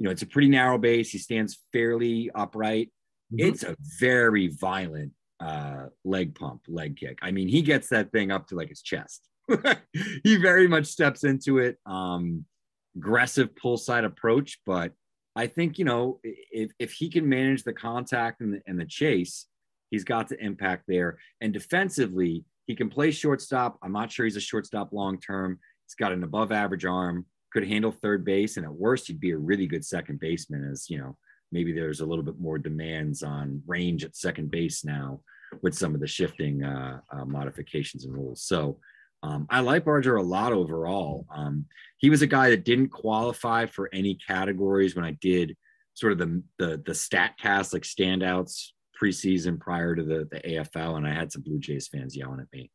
You 0.03 0.07
know, 0.07 0.11
it's 0.11 0.23
a 0.23 0.27
pretty 0.27 0.49
narrow 0.49 0.79
base. 0.79 1.11
He 1.11 1.19
stands 1.19 1.61
fairly 1.73 2.29
upright. 2.35 2.91
Mm-hmm. 3.33 3.49
It's 3.49 3.63
a 3.63 3.77
very 4.01 4.49
violent 4.49 5.13
uh, 5.39 5.91
leg 6.05 6.35
pump, 6.35 6.63
leg 6.67 6.97
kick. 6.97 7.21
I 7.23 7.31
mean, 7.31 7.47
he 7.47 7.63
gets 7.63 7.89
that 7.91 8.11
thing 8.11 8.33
up 8.33 8.49
to 8.49 8.57
like 8.57 8.69
his 8.69 8.83
chest. 8.83 9.29
he 10.25 10.39
very 10.39 10.67
much 10.67 10.87
steps 10.87 11.23
into 11.23 11.59
it. 11.59 11.79
Um, 11.87 12.47
aggressive 12.97 13.55
pull 13.55 13.77
side 13.77 14.03
approach, 14.03 14.59
but 14.67 14.91
I 15.37 15.47
think 15.47 15.79
you 15.79 15.85
know 15.85 16.19
if 16.25 16.73
if 16.81 16.91
he 16.91 17.09
can 17.09 17.29
manage 17.29 17.63
the 17.63 17.73
contact 17.73 18.41
and 18.41 18.55
the, 18.55 18.63
and 18.67 18.81
the 18.81 18.85
chase, 18.85 19.47
he's 19.93 20.03
got 20.03 20.29
the 20.29 20.45
impact 20.45 20.83
there. 20.89 21.19
And 21.41 21.53
defensively, 21.53 22.45
he 22.67 22.75
can 22.75 22.91
play 22.91 23.13
shortstop. 23.13 23.79
I'm 23.85 23.93
not 23.93 24.11
sure 24.11 24.27
he's 24.27 24.35
a 24.35 24.41
shortstop 24.41 24.93
long 24.93 25.21
term. 25.21 25.61
He's 25.87 25.95
got 25.95 26.11
an 26.11 26.25
above 26.25 26.51
average 26.51 26.85
arm 26.85 27.27
could 27.53 27.67
handle 27.67 27.93
third 27.93 28.25
base, 28.25 28.57
and 28.57 28.65
at 28.65 28.73
worst, 28.73 29.07
he'd 29.07 29.21
be 29.21 29.33
a 29.33 29.39
really 29.39 29.67
good 29.67 29.85
second 29.85 30.21
baseman. 30.21 30.69
As 30.71 30.89
you 30.89 30.99
know, 30.99 31.17
maybe 31.51 31.73
there's 31.73 32.01
a 32.01 32.07
little 32.07 32.25
bit 32.25 32.41
more 32.41 32.59
demands 32.59 33.23
on 33.23 33.63
range 33.67 34.05
at 34.05 34.17
second 34.17 34.51
base 34.51 34.85
now 34.85 35.21
with 35.63 35.75
some 35.75 35.95
of 35.95 36.01
the 36.01 36.07
shifting 36.07 36.65
uh, 36.65 37.01
uh, 37.13 37.25
modifications 37.25 38.05
and 38.05 38.15
rules. 38.15 38.43
So 38.43 38.79
um, 39.23 39.47
I 39.51 39.61
like 39.61 39.85
Barger 39.85 40.17
a 40.17 40.23
lot 40.23 40.53
overall. 40.53 41.27
Um, 41.33 41.67
he 41.99 42.11
was 42.11 42.23
a 42.23 42.27
guy 42.27 42.51
that 42.51 42.65
didn't 42.65 42.89
qualify 42.89 43.67
for 43.67 43.89
any 43.93 44.15
categories 44.15 44.97
when 44.97 45.05
I 45.05 45.13
did 45.21 45.57
sort 45.95 46.13
of 46.13 46.19
the 46.19 46.43
the, 46.59 46.83
the 46.85 46.95
stat 46.95 47.35
cast 47.39 47.73
like 47.73 47.83
standouts 47.83 48.71
preseason 49.01 49.61
prior 49.61 49.95
to 49.95 50.03
the, 50.03 50.29
the 50.31 50.41
AFL, 50.41 50.97
and 50.97 51.07
I 51.07 51.13
had 51.13 51.33
some 51.33 51.43
Blue 51.43 51.59
Jays 51.59 51.89
fans 51.89 52.17
yelling 52.17 52.41
at 52.41 52.53
me 52.53 52.71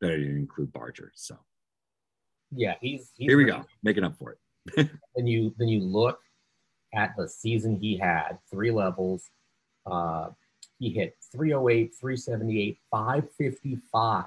that 0.00 0.12
I 0.12 0.16
didn't 0.16 0.38
include 0.38 0.72
Barger. 0.72 1.12
So 1.14 1.36
yeah, 2.50 2.74
he's, 2.80 3.10
he's 3.16 3.28
here 3.28 3.36
we 3.36 3.44
go, 3.44 3.64
making 3.82 4.04
up 4.04 4.16
for 4.18 4.32
it. 4.32 4.90
then 5.16 5.26
you 5.26 5.54
then 5.58 5.68
you 5.68 5.80
look 5.80 6.20
at 6.94 7.14
the 7.16 7.28
season 7.28 7.76
he 7.76 7.96
had, 7.96 8.38
three 8.50 8.70
levels. 8.70 9.30
Uh, 9.86 10.30
he 10.78 10.90
hit 10.90 11.16
308, 11.32 11.94
378, 11.94 12.78
555 12.90 14.24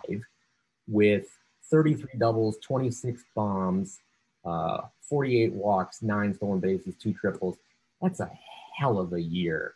with 0.88 1.28
33 1.70 2.10
doubles, 2.20 2.58
26 2.58 3.24
bombs, 3.36 4.00
uh, 4.44 4.82
48 5.02 5.54
walks, 5.54 6.02
nine 6.02 6.34
stolen 6.34 6.60
bases, 6.60 6.96
two 6.96 7.14
triples. 7.14 7.58
That's 8.02 8.20
a 8.20 8.30
hell 8.78 9.00
of 9.00 9.14
a 9.14 9.22
year 9.22 9.76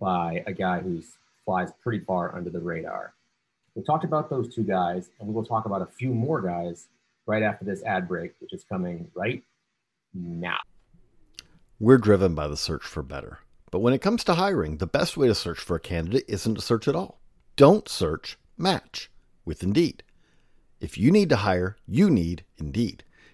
by 0.00 0.42
a 0.46 0.52
guy 0.52 0.80
who 0.80 1.02
flies 1.44 1.70
pretty 1.82 2.04
far 2.04 2.34
under 2.34 2.50
the 2.50 2.60
radar. 2.60 3.14
We 3.74 3.82
talked 3.82 4.04
about 4.04 4.28
those 4.28 4.52
two 4.52 4.64
guys, 4.64 5.10
and 5.18 5.28
we 5.28 5.34
will 5.34 5.44
talk 5.44 5.66
about 5.66 5.82
a 5.82 5.86
few 5.86 6.12
more 6.12 6.40
guys 6.40 6.88
right 7.26 7.42
after 7.42 7.64
this 7.64 7.82
ad 7.84 8.08
break, 8.08 8.32
which 8.40 8.52
is 8.52 8.64
coming 8.64 9.10
right 9.14 9.42
now. 10.14 10.58
We're 11.78 11.98
driven 11.98 12.34
by 12.34 12.48
the 12.48 12.56
search 12.56 12.82
for 12.82 13.02
better. 13.02 13.38
But 13.70 13.80
when 13.80 13.94
it 13.94 14.02
comes 14.02 14.24
to 14.24 14.34
hiring, 14.34 14.78
the 14.78 14.86
best 14.86 15.16
way 15.16 15.28
to 15.28 15.34
search 15.34 15.58
for 15.58 15.76
a 15.76 15.80
candidate 15.80 16.24
isn't 16.28 16.56
to 16.56 16.60
search 16.60 16.88
at 16.88 16.96
all. 16.96 17.20
Don't 17.56 17.88
search, 17.88 18.36
match 18.58 19.10
with 19.44 19.62
Indeed. 19.62 20.02
If 20.80 20.98
you 20.98 21.10
need 21.10 21.28
to 21.28 21.36
hire, 21.36 21.76
you 21.86 22.10
need 22.10 22.44
Indeed. 22.58 23.04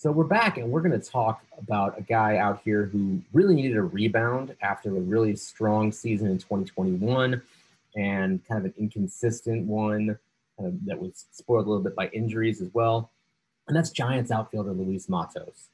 So 0.00 0.12
we're 0.12 0.22
back 0.22 0.58
and 0.58 0.70
we're 0.70 0.80
going 0.80 0.98
to 0.98 1.10
talk 1.10 1.42
about 1.60 1.98
a 1.98 2.02
guy 2.02 2.36
out 2.36 2.60
here 2.64 2.84
who 2.84 3.20
really 3.32 3.56
needed 3.56 3.76
a 3.76 3.82
rebound 3.82 4.54
after 4.62 4.90
a 4.90 5.00
really 5.00 5.34
strong 5.34 5.90
season 5.90 6.28
in 6.28 6.38
2021 6.38 7.42
and 7.96 8.46
kind 8.46 8.60
of 8.60 8.66
an 8.66 8.74
inconsistent 8.78 9.66
one 9.66 10.16
uh, 10.60 10.70
that 10.86 11.00
was 11.00 11.26
spoiled 11.32 11.66
a 11.66 11.68
little 11.68 11.82
bit 11.82 11.96
by 11.96 12.06
injuries 12.10 12.60
as 12.60 12.72
well. 12.72 13.10
And 13.66 13.76
that's 13.76 13.90
Giants 13.90 14.30
outfielder 14.30 14.70
Luis 14.70 15.08
Matos. 15.08 15.66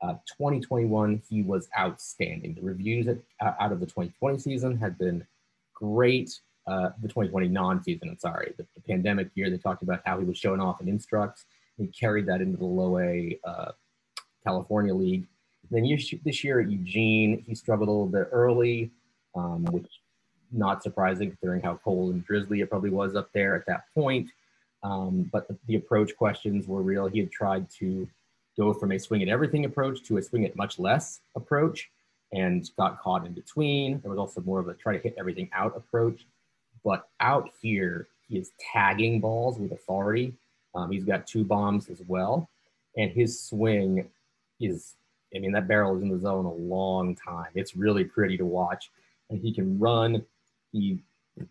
Uh, 0.00 0.14
2021, 0.38 1.20
he 1.28 1.42
was 1.42 1.68
outstanding. 1.78 2.54
The 2.54 2.62
reviews 2.62 3.06
at, 3.08 3.18
out 3.42 3.72
of 3.72 3.80
the 3.80 3.86
2020 3.86 4.38
season 4.38 4.78
had 4.78 4.96
been 4.96 5.26
great. 5.74 6.40
Uh, 6.66 6.92
the 7.02 7.08
2020 7.08 7.48
non-season, 7.48 8.08
I'm 8.08 8.18
sorry, 8.18 8.54
the, 8.56 8.64
the 8.74 8.80
pandemic 8.88 9.28
year, 9.34 9.50
they 9.50 9.58
talked 9.58 9.82
about 9.82 10.00
how 10.06 10.18
he 10.18 10.24
was 10.24 10.38
showing 10.38 10.62
off 10.62 10.80
in 10.80 10.88
instructs 10.88 11.44
he 11.78 11.86
carried 11.88 12.26
that 12.26 12.40
into 12.40 12.56
the 12.56 12.64
low 12.64 12.98
A 12.98 13.38
uh, 13.44 13.72
California 14.44 14.94
League. 14.94 15.26
then 15.70 15.84
this 16.24 16.44
year 16.44 16.60
at 16.60 16.70
Eugene, 16.70 17.44
he 17.46 17.54
struggled 17.54 17.88
a 17.88 17.92
little 17.92 18.06
bit 18.06 18.28
early, 18.32 18.90
um, 19.34 19.64
which 19.66 19.86
not 20.52 20.82
surprising 20.82 21.30
considering 21.30 21.60
how 21.60 21.78
cold 21.84 22.14
and 22.14 22.24
drizzly 22.24 22.60
it 22.60 22.70
probably 22.70 22.90
was 22.90 23.16
up 23.16 23.28
there 23.34 23.56
at 23.56 23.66
that 23.66 23.84
point. 23.94 24.30
Um, 24.82 25.28
but 25.32 25.48
the, 25.48 25.58
the, 25.66 25.74
approach 25.74 26.16
questions 26.16 26.68
were 26.68 26.82
real. 26.82 27.08
He 27.08 27.18
had 27.18 27.32
tried 27.32 27.68
to 27.78 28.08
go 28.56 28.72
from 28.72 28.92
a 28.92 28.98
swing 28.98 29.22
at 29.22 29.28
everything 29.28 29.64
approach 29.64 30.02
to 30.04 30.18
a 30.18 30.22
swing 30.22 30.44
at 30.44 30.54
much 30.54 30.78
less 30.78 31.20
approach 31.34 31.90
and 32.32 32.70
got 32.76 33.00
caught 33.00 33.26
in 33.26 33.32
between. 33.32 34.00
There 34.00 34.10
was 34.10 34.18
also 34.18 34.40
more 34.42 34.60
of 34.60 34.68
a 34.68 34.74
try 34.74 34.96
to 34.96 35.02
hit 35.02 35.14
everything 35.18 35.50
out 35.52 35.76
approach. 35.76 36.26
But 36.84 37.08
out 37.20 37.50
here, 37.60 38.06
he 38.28 38.38
is 38.38 38.52
tagging 38.72 39.20
balls 39.20 39.58
with 39.58 39.72
authority 39.72 40.34
um, 40.76 40.90
he's 40.90 41.04
got 41.04 41.26
two 41.26 41.44
bombs 41.44 41.88
as 41.88 42.02
well, 42.06 42.48
and 42.96 43.10
his 43.10 43.40
swing 43.40 44.08
is, 44.60 44.94
I 45.34 45.38
mean, 45.38 45.52
that 45.52 45.68
barrel 45.68 45.96
is 45.96 46.02
in 46.02 46.10
the 46.10 46.18
zone 46.18 46.44
a 46.44 46.52
long 46.52 47.16
time. 47.16 47.50
It's 47.54 47.74
really 47.76 48.04
pretty 48.04 48.36
to 48.36 48.44
watch, 48.44 48.90
and 49.30 49.40
he 49.40 49.52
can 49.52 49.78
run. 49.78 50.24
He 50.72 50.98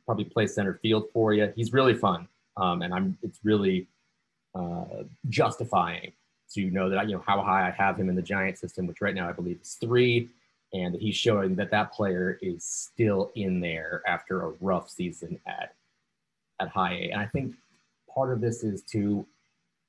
probably 0.06 0.26
plays 0.26 0.54
center 0.54 0.76
field 0.82 1.06
for 1.12 1.34
you. 1.34 1.52
He's 1.56 1.74
really 1.74 1.96
fun, 1.96 2.28
um, 2.58 2.82
and 2.82 2.94
I'm. 2.94 3.18
It's 3.24 3.40
really 3.44 3.88
uh, 4.54 5.04
justifying 5.30 6.12
to 6.54 6.70
know 6.70 6.90
that 6.90 7.10
you 7.10 7.16
know 7.16 7.24
how 7.26 7.42
high 7.42 7.68
I 7.68 7.72
have 7.72 7.98
him 7.98 8.10
in 8.10 8.16
the 8.16 8.22
Giant 8.22 8.58
system, 8.58 8.88
which 8.88 9.02
right 9.02 9.16
now 9.16 9.28
I 9.28 9.32
believe 9.32 9.60
is 9.62 9.74
three, 9.74 10.30
and 10.74 10.96
he's 10.96 11.16
showing 11.16 11.56
that 11.56 11.72
that 11.72 11.94
player 11.94 12.38
is 12.42 12.64
still 12.64 13.32
in 13.36 13.60
there 13.60 14.04
after 14.08 14.46
a 14.46 14.50
rough 14.62 14.90
season 14.90 15.40
at 15.48 15.74
at 16.60 16.70
high 16.70 16.94
A. 16.94 17.12
And 17.12 17.22
I 17.22 17.26
think 17.26 17.56
part 18.16 18.32
of 18.32 18.42
this 18.42 18.64
is 18.64 18.82
to, 18.84 19.26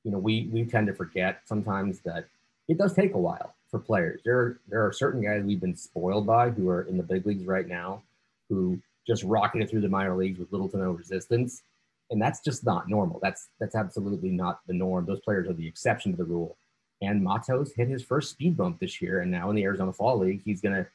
you 0.04 0.10
know, 0.10 0.18
we 0.18 0.48
we 0.52 0.64
tend 0.64 0.88
to 0.88 0.92
forget 0.92 1.40
sometimes 1.44 2.00
that 2.00 2.26
it 2.68 2.76
does 2.76 2.92
take 2.92 3.14
a 3.14 3.18
while 3.18 3.54
for 3.70 3.78
players. 3.78 4.20
There 4.24 4.58
there 4.68 4.84
are 4.84 4.92
certain 4.92 5.22
guys 5.22 5.44
we've 5.44 5.60
been 5.60 5.76
spoiled 5.76 6.26
by 6.26 6.50
who 6.50 6.68
are 6.68 6.82
in 6.82 6.96
the 6.96 7.02
big 7.02 7.24
leagues 7.26 7.44
right 7.44 7.66
now, 7.66 8.02
who 8.48 8.78
just 9.06 9.22
rocketed 9.22 9.70
through 9.70 9.82
the 9.82 9.88
minor 9.88 10.16
leagues 10.16 10.38
with 10.38 10.52
little 10.52 10.68
to 10.70 10.76
no 10.76 10.90
resistance, 10.90 11.62
and 12.10 12.20
that's 12.20 12.40
just 12.40 12.64
not 12.64 12.88
normal. 12.88 13.20
That's 13.22 13.48
that's 13.60 13.76
absolutely 13.76 14.30
not 14.30 14.60
the 14.66 14.74
norm. 14.74 15.06
Those 15.06 15.20
players 15.20 15.48
are 15.48 15.54
the 15.54 15.66
exception 15.66 16.12
to 16.12 16.18
the 16.18 16.24
rule. 16.24 16.56
And 17.02 17.22
Matos 17.22 17.72
hit 17.74 17.88
his 17.88 18.02
first 18.02 18.30
speed 18.30 18.56
bump 18.56 18.80
this 18.80 19.00
year, 19.02 19.20
and 19.20 19.30
now 19.30 19.50
in 19.50 19.56
the 19.56 19.64
Arizona 19.64 19.92
Fall 19.92 20.18
League, 20.18 20.42
he's 20.44 20.60
gonna 20.60 20.86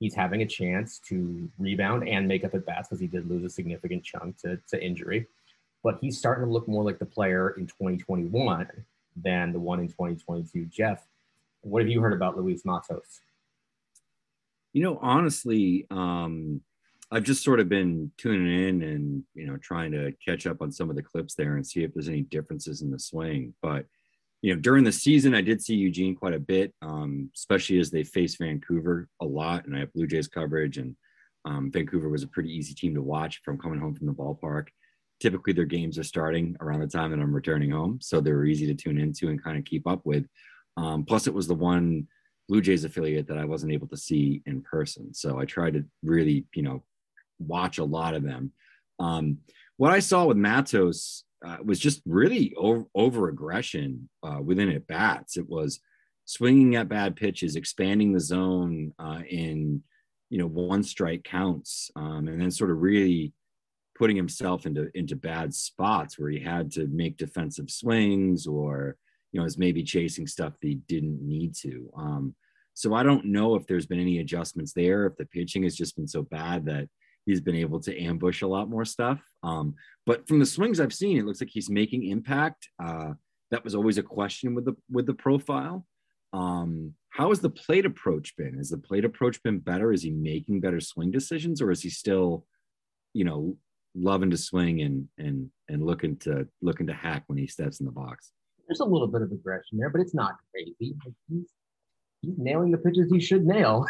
he's 0.00 0.14
having 0.14 0.42
a 0.42 0.46
chance 0.46 1.00
to 1.08 1.48
rebound 1.58 2.08
and 2.08 2.26
make 2.26 2.44
up 2.44 2.54
at 2.54 2.66
bats 2.66 2.88
because 2.88 3.00
he 3.00 3.06
did 3.06 3.28
lose 3.28 3.44
a 3.44 3.50
significant 3.50 4.02
chunk 4.02 4.36
to, 4.38 4.58
to 4.68 4.82
injury 4.84 5.28
but 5.82 5.98
he's 6.00 6.18
starting 6.18 6.44
to 6.44 6.50
look 6.50 6.68
more 6.68 6.84
like 6.84 6.98
the 6.98 7.06
player 7.06 7.50
in 7.50 7.66
2021 7.66 8.68
than 9.16 9.52
the 9.52 9.58
one 9.58 9.80
in 9.80 9.88
2022. 9.88 10.66
Jeff, 10.66 11.06
what 11.62 11.82
have 11.82 11.88
you 11.88 12.00
heard 12.00 12.12
about 12.12 12.36
Luis 12.36 12.64
Matos? 12.64 13.20
You 14.72 14.82
know, 14.82 14.98
honestly, 15.02 15.86
um, 15.90 16.62
I've 17.10 17.24
just 17.24 17.44
sort 17.44 17.60
of 17.60 17.68
been 17.68 18.10
tuning 18.16 18.68
in 18.68 18.82
and 18.82 19.24
you 19.34 19.46
know 19.46 19.58
trying 19.58 19.92
to 19.92 20.12
catch 20.24 20.46
up 20.46 20.62
on 20.62 20.72
some 20.72 20.88
of 20.88 20.96
the 20.96 21.02
clips 21.02 21.34
there 21.34 21.56
and 21.56 21.66
see 21.66 21.84
if 21.84 21.92
there's 21.92 22.08
any 22.08 22.22
differences 22.22 22.80
in 22.80 22.90
the 22.90 22.98
swing. 22.98 23.54
But 23.60 23.84
you 24.40 24.54
know, 24.54 24.60
during 24.60 24.82
the 24.82 24.92
season, 24.92 25.34
I 25.34 25.42
did 25.42 25.62
see 25.62 25.74
Eugene 25.74 26.16
quite 26.16 26.34
a 26.34 26.40
bit, 26.40 26.74
um, 26.80 27.30
especially 27.36 27.78
as 27.78 27.90
they 27.90 28.02
face 28.02 28.36
Vancouver 28.36 29.08
a 29.20 29.26
lot. 29.26 29.66
And 29.66 29.76
I 29.76 29.80
have 29.80 29.92
Blue 29.92 30.06
Jays 30.06 30.26
coverage, 30.26 30.78
and 30.78 30.96
um, 31.44 31.70
Vancouver 31.70 32.08
was 32.08 32.22
a 32.22 32.28
pretty 32.28 32.50
easy 32.50 32.74
team 32.74 32.94
to 32.94 33.02
watch 33.02 33.42
from 33.44 33.58
coming 33.58 33.78
home 33.78 33.94
from 33.94 34.06
the 34.06 34.14
ballpark. 34.14 34.68
Typically, 35.22 35.52
their 35.52 35.64
games 35.64 36.00
are 36.00 36.02
starting 36.02 36.56
around 36.60 36.80
the 36.80 36.88
time 36.88 37.12
that 37.12 37.20
I'm 37.20 37.32
returning 37.32 37.70
home, 37.70 38.00
so 38.02 38.20
they 38.20 38.32
were 38.32 38.44
easy 38.44 38.66
to 38.66 38.74
tune 38.74 38.98
into 38.98 39.28
and 39.28 39.40
kind 39.40 39.56
of 39.56 39.64
keep 39.64 39.86
up 39.86 40.04
with. 40.04 40.26
Um, 40.76 41.04
plus, 41.04 41.28
it 41.28 41.32
was 41.32 41.46
the 41.46 41.54
one 41.54 42.08
Blue 42.48 42.60
Jays 42.60 42.82
affiliate 42.82 43.28
that 43.28 43.38
I 43.38 43.44
wasn't 43.44 43.72
able 43.72 43.86
to 43.86 43.96
see 43.96 44.42
in 44.46 44.62
person, 44.62 45.14
so 45.14 45.38
I 45.38 45.44
tried 45.44 45.74
to 45.74 45.84
really, 46.02 46.44
you 46.54 46.62
know, 46.62 46.82
watch 47.38 47.78
a 47.78 47.84
lot 47.84 48.14
of 48.14 48.24
them. 48.24 48.50
Um, 48.98 49.38
what 49.76 49.92
I 49.92 50.00
saw 50.00 50.24
with 50.24 50.36
Matos 50.36 51.22
uh, 51.46 51.58
was 51.64 51.78
just 51.78 52.02
really 52.04 52.52
over, 52.56 52.84
over 52.92 53.28
aggression 53.28 54.08
uh, 54.24 54.40
within 54.42 54.70
at 54.70 54.88
bats. 54.88 55.36
It 55.36 55.48
was 55.48 55.78
swinging 56.24 56.74
at 56.74 56.88
bad 56.88 57.14
pitches, 57.14 57.54
expanding 57.54 58.12
the 58.12 58.18
zone 58.18 58.92
uh, 58.98 59.20
in 59.30 59.84
you 60.30 60.38
know 60.38 60.48
one 60.48 60.82
strike 60.82 61.22
counts, 61.22 61.92
um, 61.94 62.26
and 62.26 62.40
then 62.40 62.50
sort 62.50 62.72
of 62.72 62.82
really 62.82 63.32
putting 63.96 64.16
himself 64.16 64.66
into 64.66 64.90
into 64.94 65.16
bad 65.16 65.54
spots 65.54 66.18
where 66.18 66.30
he 66.30 66.40
had 66.40 66.70
to 66.72 66.86
make 66.88 67.16
defensive 67.16 67.70
swings 67.70 68.46
or 68.46 68.96
you 69.32 69.40
know 69.40 69.46
is 69.46 69.58
maybe 69.58 69.82
chasing 69.82 70.26
stuff 70.26 70.54
that 70.60 70.68
he 70.68 70.74
didn't 70.74 71.20
need 71.20 71.54
to. 71.54 71.90
Um, 71.96 72.34
so 72.74 72.94
I 72.94 73.02
don't 73.02 73.26
know 73.26 73.54
if 73.54 73.66
there's 73.66 73.86
been 73.86 74.00
any 74.00 74.18
adjustments 74.18 74.72
there. 74.72 75.06
If 75.06 75.16
the 75.16 75.26
pitching 75.26 75.64
has 75.64 75.76
just 75.76 75.96
been 75.96 76.08
so 76.08 76.22
bad 76.22 76.66
that 76.66 76.88
he's 77.26 77.40
been 77.40 77.54
able 77.54 77.80
to 77.80 77.98
ambush 78.00 78.42
a 78.42 78.46
lot 78.46 78.68
more 78.68 78.84
stuff. 78.84 79.20
Um, 79.42 79.74
but 80.06 80.26
from 80.26 80.38
the 80.38 80.46
swings 80.46 80.80
I've 80.80 80.94
seen, 80.94 81.18
it 81.18 81.24
looks 81.24 81.40
like 81.40 81.50
he's 81.50 81.70
making 81.70 82.08
impact. 82.08 82.68
Uh, 82.82 83.12
that 83.50 83.62
was 83.62 83.74
always 83.74 83.98
a 83.98 84.02
question 84.02 84.54
with 84.54 84.64
the 84.64 84.74
with 84.90 85.06
the 85.06 85.14
profile. 85.14 85.86
Um, 86.32 86.94
how 87.10 87.28
has 87.28 87.40
the 87.40 87.50
plate 87.50 87.84
approach 87.84 88.34
been? 88.36 88.54
Has 88.54 88.70
the 88.70 88.78
plate 88.78 89.04
approach 89.04 89.42
been 89.42 89.58
better? 89.58 89.92
Is 89.92 90.02
he 90.02 90.10
making 90.10 90.60
better 90.60 90.80
swing 90.80 91.10
decisions, 91.10 91.60
or 91.60 91.70
is 91.70 91.82
he 91.82 91.90
still, 91.90 92.46
you 93.12 93.24
know, 93.24 93.58
loving 93.94 94.30
to 94.30 94.36
swing 94.36 94.82
and 94.82 95.08
and 95.18 95.50
and 95.68 95.84
looking 95.84 96.16
to 96.18 96.46
looking 96.60 96.86
to 96.86 96.94
hack 96.94 97.24
when 97.26 97.38
he 97.38 97.46
steps 97.46 97.80
in 97.80 97.86
the 97.86 97.92
box? 97.92 98.32
There's 98.66 98.80
a 98.80 98.84
little 98.84 99.08
bit 99.08 99.22
of 99.22 99.32
aggression 99.32 99.78
there, 99.78 99.90
but 99.90 100.00
it's 100.00 100.14
not 100.14 100.36
crazy. 100.50 100.94
He's, 101.28 101.46
he's 102.22 102.34
nailing 102.38 102.70
the 102.70 102.78
pitches 102.78 103.10
he 103.10 103.20
should 103.20 103.44
nail. 103.44 103.84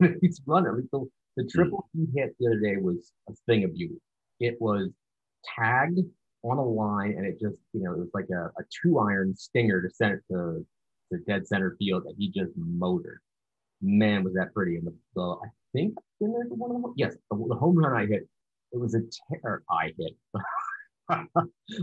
he's 0.20 0.40
running. 0.46 0.88
The, 0.92 1.08
the 1.36 1.44
triple 1.44 1.88
he 1.92 2.06
hit 2.14 2.34
the 2.38 2.46
other 2.46 2.60
day 2.60 2.76
was 2.76 3.12
a 3.28 3.32
thing 3.46 3.64
of 3.64 3.74
beauty. 3.74 4.00
It 4.40 4.56
was 4.60 4.90
tagged 5.56 5.98
on 6.44 6.58
a 6.58 6.64
line, 6.64 7.14
and 7.16 7.26
it 7.26 7.40
just, 7.40 7.56
you 7.72 7.82
know, 7.82 7.92
it 7.92 7.98
was 7.98 8.10
like 8.14 8.28
a, 8.30 8.46
a 8.58 8.64
two 8.82 8.98
iron 8.98 9.34
stinger 9.36 9.82
to 9.82 9.90
send 9.90 10.14
it 10.14 10.20
to, 10.30 10.66
the 11.10 11.18
dead 11.28 11.46
center 11.46 11.76
field 11.78 12.04
that 12.04 12.14
he 12.16 12.30
just 12.30 12.52
motored. 12.56 13.20
Man, 13.82 14.24
was 14.24 14.32
that 14.32 14.54
pretty! 14.54 14.76
And 14.76 14.86
the, 14.86 14.94
the 15.14 15.20
I 15.20 15.48
think 15.74 15.94
in 16.22 16.32
there 16.32 16.44
one 16.48 16.74
of 16.74 16.80
them. 16.80 16.94
Yes, 16.96 17.14
the, 17.30 17.36
the 17.48 17.54
home 17.54 17.76
run 17.76 17.94
I 17.94 18.06
hit. 18.06 18.26
It 18.72 18.80
was 18.80 18.94
a 18.94 19.02
terror. 19.30 19.62
I 19.70 19.92
hit. 19.98 20.16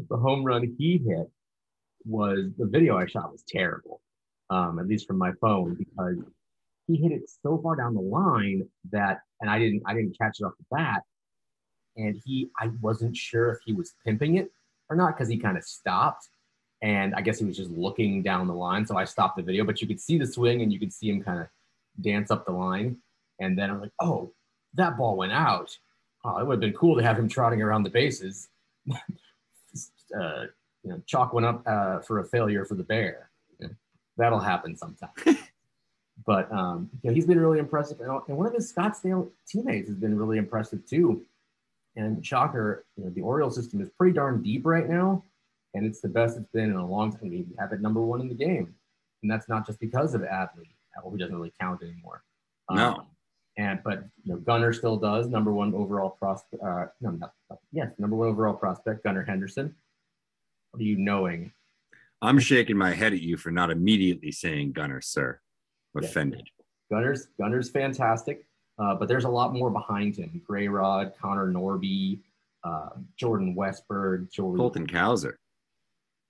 the 0.09 0.17
home 0.17 0.43
run 0.43 0.75
he 0.77 1.01
hit 1.05 1.29
was 2.05 2.51
the 2.57 2.65
video 2.65 2.97
I 2.97 3.05
shot 3.05 3.31
was 3.31 3.43
terrible, 3.47 4.01
um, 4.49 4.79
at 4.79 4.87
least 4.87 5.07
from 5.07 5.17
my 5.17 5.31
phone 5.41 5.75
because 5.75 6.17
he 6.87 6.95
hit 6.95 7.11
it 7.11 7.29
so 7.43 7.59
far 7.61 7.75
down 7.75 7.93
the 7.93 8.01
line 8.01 8.67
that, 8.91 9.19
and 9.41 9.49
I 9.49 9.59
didn't, 9.59 9.83
I 9.85 9.93
didn't 9.93 10.17
catch 10.19 10.37
it 10.39 10.43
off 10.43 10.53
the 10.57 10.65
bat. 10.75 11.03
And 11.97 12.19
he, 12.25 12.49
I 12.59 12.69
wasn't 12.81 13.15
sure 13.15 13.51
if 13.51 13.59
he 13.65 13.73
was 13.73 13.93
pimping 14.05 14.37
it 14.37 14.51
or 14.89 14.95
not 14.95 15.15
because 15.15 15.29
he 15.29 15.37
kind 15.37 15.57
of 15.57 15.63
stopped, 15.63 16.27
and 16.81 17.13
I 17.13 17.21
guess 17.21 17.39
he 17.39 17.45
was 17.45 17.57
just 17.57 17.71
looking 17.71 18.23
down 18.23 18.47
the 18.47 18.53
line. 18.53 18.85
So 18.85 18.97
I 18.97 19.03
stopped 19.03 19.37
the 19.37 19.43
video, 19.43 19.63
but 19.65 19.81
you 19.81 19.87
could 19.87 19.99
see 19.99 20.17
the 20.17 20.25
swing 20.25 20.61
and 20.61 20.71
you 20.71 20.79
could 20.79 20.93
see 20.93 21.09
him 21.09 21.21
kind 21.21 21.41
of 21.41 21.47
dance 22.01 22.31
up 22.31 22.45
the 22.45 22.51
line. 22.51 22.97
And 23.39 23.57
then 23.57 23.69
I'm 23.69 23.81
like, 23.81 23.91
oh, 24.01 24.33
that 24.75 24.97
ball 24.97 25.17
went 25.17 25.33
out. 25.33 25.69
Oh, 26.23 26.37
it 26.37 26.45
would 26.45 26.55
have 26.55 26.59
been 26.59 26.73
cool 26.73 26.97
to 26.97 27.03
have 27.03 27.17
him 27.17 27.29
trotting 27.29 27.61
around 27.61 27.83
the 27.83 27.89
bases. 27.89 28.49
uh, 28.91 30.45
you 30.83 30.91
know, 30.91 31.01
chalk 31.05 31.33
one 31.33 31.45
up 31.45 31.63
uh, 31.65 31.99
for 31.99 32.19
a 32.19 32.25
failure 32.25 32.65
for 32.65 32.75
the 32.75 32.83
bear. 32.83 33.29
That'll 34.17 34.39
happen 34.39 34.75
sometime. 34.75 35.11
But 36.25 36.51
um, 36.51 36.89
you 37.01 37.09
know, 37.09 37.13
he's 37.13 37.25
been 37.25 37.39
really 37.39 37.59
impressive, 37.59 38.01
and, 38.01 38.21
and 38.27 38.37
one 38.37 38.45
of 38.45 38.53
his 38.53 38.71
Scottsdale 38.71 39.29
teammates 39.47 39.87
has 39.87 39.97
been 39.97 40.17
really 40.17 40.37
impressive 40.37 40.85
too. 40.85 41.25
And 41.95 42.25
shocker, 42.25 42.85
you 42.95 43.03
know, 43.03 43.09
the 43.09 43.21
Orioles 43.21 43.55
system 43.55 43.81
is 43.81 43.89
pretty 43.89 44.13
darn 44.13 44.43
deep 44.43 44.65
right 44.65 44.87
now, 44.87 45.23
and 45.73 45.85
it's 45.85 46.01
the 46.01 46.07
best 46.07 46.37
it's 46.37 46.49
been 46.51 46.69
in 46.69 46.75
a 46.75 46.85
long 46.85 47.11
time. 47.11 47.29
We 47.29 47.45
have 47.57 47.71
it 47.71 47.81
number 47.81 48.01
one 48.01 48.21
in 48.21 48.27
the 48.27 48.35
game, 48.35 48.75
and 49.23 49.31
that's 49.31 49.49
not 49.49 49.65
just 49.65 49.79
because 49.79 50.13
of 50.13 50.21
Adley, 50.21 50.69
who 51.03 51.17
doesn't 51.17 51.35
really 51.35 51.53
count 51.59 51.81
anymore. 51.81 52.23
No. 52.69 53.07
And 53.59 53.81
but 53.83 54.05
you 54.23 54.33
know, 54.33 54.39
Gunnar 54.39 54.71
still 54.71 54.95
does 54.95 55.27
number 55.27 55.51
one 55.51 55.73
overall 55.75 56.11
prospect. 56.11 56.63
Uh, 56.63 56.85
no, 57.01 57.11
not, 57.11 57.33
yes, 57.73 57.91
number 57.99 58.15
one 58.15 58.29
overall 58.29 58.53
prospect, 58.53 59.03
Gunnar 59.03 59.23
Henderson. 59.23 59.75
What 60.71 60.79
are 60.79 60.85
you 60.85 60.97
knowing? 60.97 61.51
I'm 62.21 62.39
shaking 62.39 62.77
my 62.77 62.93
head 62.93 63.11
at 63.11 63.19
you 63.19 63.35
for 63.35 63.51
not 63.51 63.69
immediately 63.69 64.31
saying 64.31 64.71
Gunnar, 64.71 65.01
sir 65.01 65.41
offended. 65.93 66.47
Yeah. 66.89 66.97
Gunnar's 66.97 67.27
Gunnar's 67.37 67.69
fantastic, 67.69 68.45
uh, 68.81 68.95
but 68.95 69.09
there's 69.09 69.25
a 69.25 69.29
lot 69.29 69.53
more 69.53 69.69
behind 69.69 70.15
him. 70.15 70.41
Gray 70.47 70.69
Rod, 70.69 71.11
Connor 71.21 71.51
Norby, 71.51 72.21
uh, 72.63 72.89
Jordan 73.17 73.55
Westburg, 73.55 74.31
Jordan, 74.31 74.57
Colton 74.57 74.87
Cowser, 74.87 75.33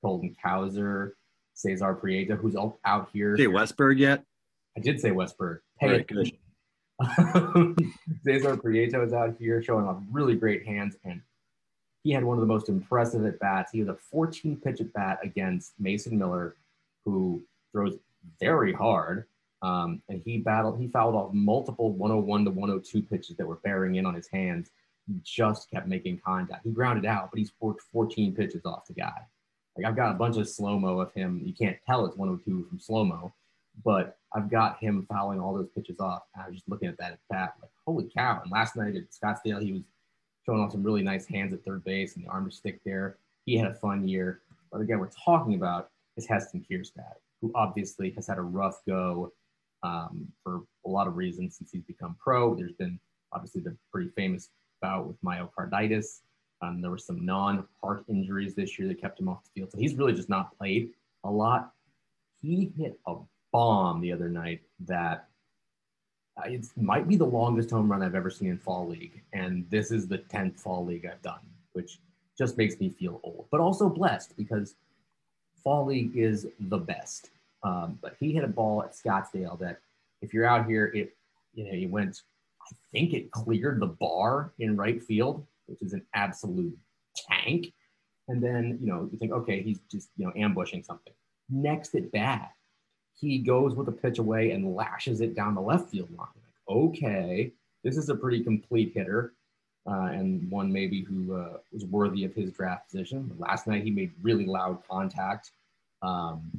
Colton 0.04 0.36
Cowser, 0.44 1.12
Cesar 1.54 1.94
Prieto, 1.94 2.40
who's 2.40 2.56
out 2.86 3.10
here. 3.14 3.38
Say 3.38 3.46
Westburg 3.46 4.00
yet? 4.00 4.24
I 4.76 4.80
did 4.80 5.00
say 5.00 5.12
Westburg. 5.12 5.60
Pay 5.80 5.92
right, 5.92 6.08
good. 6.08 6.32
Cesar 8.24 8.58
Prieto 8.58 9.06
is 9.06 9.14
out 9.14 9.36
here 9.40 9.62
showing 9.62 9.86
off 9.86 9.98
really 10.12 10.36
great 10.36 10.66
hands, 10.66 10.98
and 11.06 11.22
he 12.04 12.12
had 12.12 12.24
one 12.24 12.38
of 12.38 12.42
the 12.42 12.48
most 12.48 12.70
impressive 12.70 13.26
at 13.26 13.40
bats. 13.40 13.72
He 13.72 13.80
had 13.80 13.90
a 13.90 13.96
14 13.96 14.58
pitch 14.58 14.82
at 14.82 14.92
bat 14.94 15.20
against 15.24 15.74
Mason 15.80 16.18
Miller, 16.18 16.56
who 17.06 17.42
throws 17.72 17.98
very 18.40 18.74
hard. 18.74 19.26
Um, 19.62 20.02
and 20.08 20.22
he 20.24 20.38
battled, 20.38 20.80
he 20.80 20.88
fouled 20.88 21.16
off 21.16 21.34
multiple 21.34 21.92
101 21.92 22.46
to 22.46 22.52
102 22.52 23.02
pitches 23.04 23.36
that 23.38 23.46
were 23.46 23.58
bearing 23.58 23.96
in 23.96 24.06
on 24.06 24.14
his 24.14 24.28
hands. 24.28 24.72
He 25.08 25.16
just 25.24 25.70
kept 25.70 25.88
making 25.88 26.22
contact. 26.26 26.66
He 26.66 26.72
grounded 26.72 27.06
out, 27.06 27.30
but 27.32 27.40
he's 27.40 27.52
worked 27.60 27.82
14 27.92 28.34
pitches 28.36 28.66
off 28.66 28.88
the 28.88 28.94
guy. 28.94 29.26
Like 29.76 29.86
I've 29.86 29.96
got 29.96 30.12
a 30.12 30.18
bunch 30.18 30.38
of 30.38 30.48
slow 30.48 30.80
mo 30.80 31.00
of 31.00 31.14
him. 31.14 31.42
You 31.44 31.54
can't 31.54 31.78
tell 31.86 32.06
it's 32.06 32.16
102 32.16 32.70
from 32.70 32.80
slow 32.80 33.04
mo, 33.04 33.34
but 33.84 34.18
I've 34.34 34.50
got 34.50 34.80
him 34.80 35.06
fouling 35.10 35.40
all 35.40 35.54
those 35.54 35.70
pitches 35.76 36.00
off. 36.00 36.24
And 36.34 36.44
I 36.44 36.48
was 36.48 36.56
just 36.56 36.70
looking 36.70 36.90
at 36.90 36.98
that 36.98 37.14
at 37.14 37.20
bat, 37.30 37.54
like 37.62 37.72
holy 37.86 38.10
cow! 38.16 38.40
And 38.42 38.52
last 38.52 38.76
night 38.76 38.96
at 38.96 39.12
Scottsdale, 39.12 39.62
he 39.62 39.74
was 39.74 39.82
showing 40.46 40.62
off 40.62 40.72
some 40.72 40.84
really 40.84 41.02
nice 41.02 41.26
hands 41.26 41.54
at 41.54 41.64
third 41.64 41.84
base 41.84 42.16
and 42.16 42.26
the 42.26 42.30
arm 42.30 42.50
to 42.50 42.56
stick 42.56 42.80
there. 42.86 43.18
He 43.46 43.58
had 43.58 43.72
a 43.72 43.76
fun 43.76 44.08
year. 44.08 44.42
But 44.72 44.82
again, 44.82 45.00
we're 45.00 45.10
talking 45.26 45.56
about 45.56 45.90
is 46.18 46.28
Heston 46.28 46.66
Kjerstad, 46.70 47.14
who 47.42 47.52
obviously 47.56 48.12
has 48.12 48.28
had 48.28 48.38
a 48.38 48.42
rough 48.42 48.82
go 48.88 49.32
um, 49.84 50.28
for 50.44 50.62
a 50.86 50.90
lot 50.90 51.08
of 51.08 51.16
reasons 51.16 51.58
since 51.58 51.72
he's 51.72 51.84
become 51.84 52.16
pro. 52.20 52.54
There's 52.56 52.74
been 52.74 53.00
obviously 53.32 53.62
the 53.62 53.76
pretty 53.92 54.10
famous 54.10 54.50
bout 54.82 55.08
with 55.08 55.22
myocarditis. 55.22 56.22
Um, 56.62 56.82
there 56.82 56.92
were 56.92 56.98
some 56.98 57.26
non-heart 57.26 58.04
injuries 58.10 58.54
this 58.54 58.78
year 58.78 58.88
that 58.90 59.00
kept 59.00 59.20
him 59.20 59.30
off 59.30 59.44
the 59.44 59.62
field. 59.62 59.72
So 59.72 59.78
he's 59.78 59.96
really 59.96 60.14
just 60.14 60.30
not 60.30 60.58
played 60.58 60.92
a 61.24 61.32
lot. 61.32 61.72
He 62.42 62.72
hit 62.78 63.00
a 63.08 63.16
bomb 63.52 64.02
the 64.02 64.12
other 64.12 64.30
night 64.30 64.62
that 64.86 65.28
uh, 66.38 66.48
it 66.48 66.66
might 66.78 67.08
be 67.08 67.16
the 67.16 67.26
longest 67.26 67.72
home 67.72 67.92
run 67.92 68.04
I've 68.04 68.16
ever 68.16 68.30
seen 68.30 68.50
in 68.50 68.58
fall 68.58 68.88
league. 68.88 69.22
And 69.34 69.66
this 69.70 69.92
is 69.92 70.08
the 70.08 70.20
10th 70.20 70.60
fall 70.60 70.86
league 70.86 71.06
I've 71.06 71.22
done, 71.22 71.40
which 71.74 72.00
just 72.38 72.58
makes 72.58 72.80
me 72.80 72.90
feel 72.90 73.20
old, 73.24 73.48
but 73.52 73.60
also 73.60 73.90
blessed 73.90 74.36
because 74.38 74.76
fall 75.64 75.86
league 75.86 76.16
is 76.16 76.48
the 76.60 76.78
best. 76.78 77.30
Um, 77.64 78.00
but 78.02 78.16
he 78.20 78.32
hit 78.32 78.44
a 78.44 78.48
ball 78.48 78.84
at 78.84 78.94
Scottsdale 78.94 79.60
that, 79.60 79.80
if 80.22 80.34
you're 80.34 80.46
out 80.46 80.66
here, 80.66 80.88
it 80.88 81.16
you 81.54 81.66
know 81.66 81.72
he 81.72 81.86
went. 81.86 82.22
I 82.62 82.76
think 82.92 83.14
it 83.14 83.32
cleared 83.32 83.80
the 83.80 83.88
bar 83.88 84.52
in 84.60 84.76
right 84.76 85.02
field, 85.02 85.46
which 85.66 85.82
is 85.82 85.94
an 85.94 86.04
absolute 86.14 86.78
tank. 87.16 87.74
And 88.28 88.44
then 88.44 88.78
you 88.82 88.88
know 88.88 89.10
you 89.12 89.18
think, 89.18 89.32
okay, 89.32 89.62
he's 89.62 89.80
just 89.92 90.10
you 90.18 90.26
know 90.26 90.34
ambushing 90.36 90.84
something. 90.84 91.14
Next 91.50 91.96
at 91.96 92.12
bat, 92.12 92.52
he 93.20 93.40
goes 93.40 93.76
with 93.76 93.88
a 93.88 93.92
pitch 93.92 94.20
away 94.20 94.52
and 94.52 94.76
lashes 94.76 95.22
it 95.22 95.36
down 95.36 95.56
the 95.56 95.62
left 95.62 95.90
field 95.90 96.10
line. 96.18 96.28
Like, 96.36 96.78
okay, 96.78 97.52
this 97.84 97.98
is 97.98 98.10
a 98.10 98.16
pretty 98.16 98.44
complete 98.44 98.94
hitter. 98.94 99.34
Uh, 99.90 100.10
and 100.12 100.50
one 100.52 100.72
maybe 100.72 101.04
who 101.04 101.36
uh, 101.36 101.58
was 101.72 101.86
worthy 101.86 102.24
of 102.24 102.34
his 102.34 102.52
draft 102.52 102.90
position. 102.90 103.34
Last 103.40 103.66
night 103.66 103.84
he 103.84 103.92
made 103.92 104.12
really 104.22 104.46
loud 104.46 104.80
contact. 104.90 105.52
Um, 106.02 106.52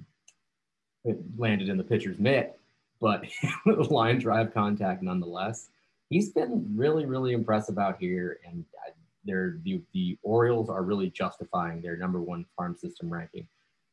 it 1.04 1.18
landed 1.38 1.68
in 1.68 1.76
the 1.76 1.84
pitcher's 1.84 2.18
mitt, 2.18 2.58
but 3.00 3.24
line 3.90 4.18
drive 4.18 4.52
contact 4.52 5.02
nonetheless. 5.02 5.68
He's 6.08 6.30
been 6.30 6.72
really, 6.74 7.06
really 7.06 7.32
impressive 7.32 7.78
out 7.78 7.98
here, 8.00 8.40
and 8.44 8.64
they're, 9.24 9.58
the, 9.62 9.80
the 9.94 10.18
Orioles 10.22 10.68
are 10.68 10.82
really 10.82 11.10
justifying 11.10 11.80
their 11.80 11.96
number 11.96 12.20
one 12.20 12.44
farm 12.56 12.76
system 12.76 13.12
ranking. 13.12 13.46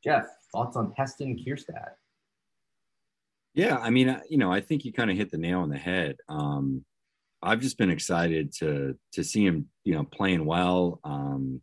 Jeff, 0.04 0.28
thoughts 0.52 0.76
on 0.76 0.94
Heston 0.98 1.38
Kjerstad? 1.38 1.92
Yeah, 3.58 3.78
I 3.78 3.90
mean, 3.90 4.16
you 4.30 4.38
know, 4.38 4.52
I 4.52 4.62
think 4.62 4.86
you 4.86 4.94
kind 4.94 5.10
of 5.10 5.18
hit 5.18 5.32
the 5.32 5.40
nail 5.40 5.62
on 5.62 5.70
the 5.70 5.80
head. 5.80 6.18
Um, 6.30 6.86
I've 7.42 7.60
just 7.60 7.80
been 7.80 7.90
excited 7.90 8.54
to 8.60 8.96
to 9.14 9.24
see 9.24 9.44
him, 9.44 9.68
you 9.84 9.96
know, 9.96 10.04
playing 10.04 10.46
well. 10.46 11.00
Um, 11.04 11.60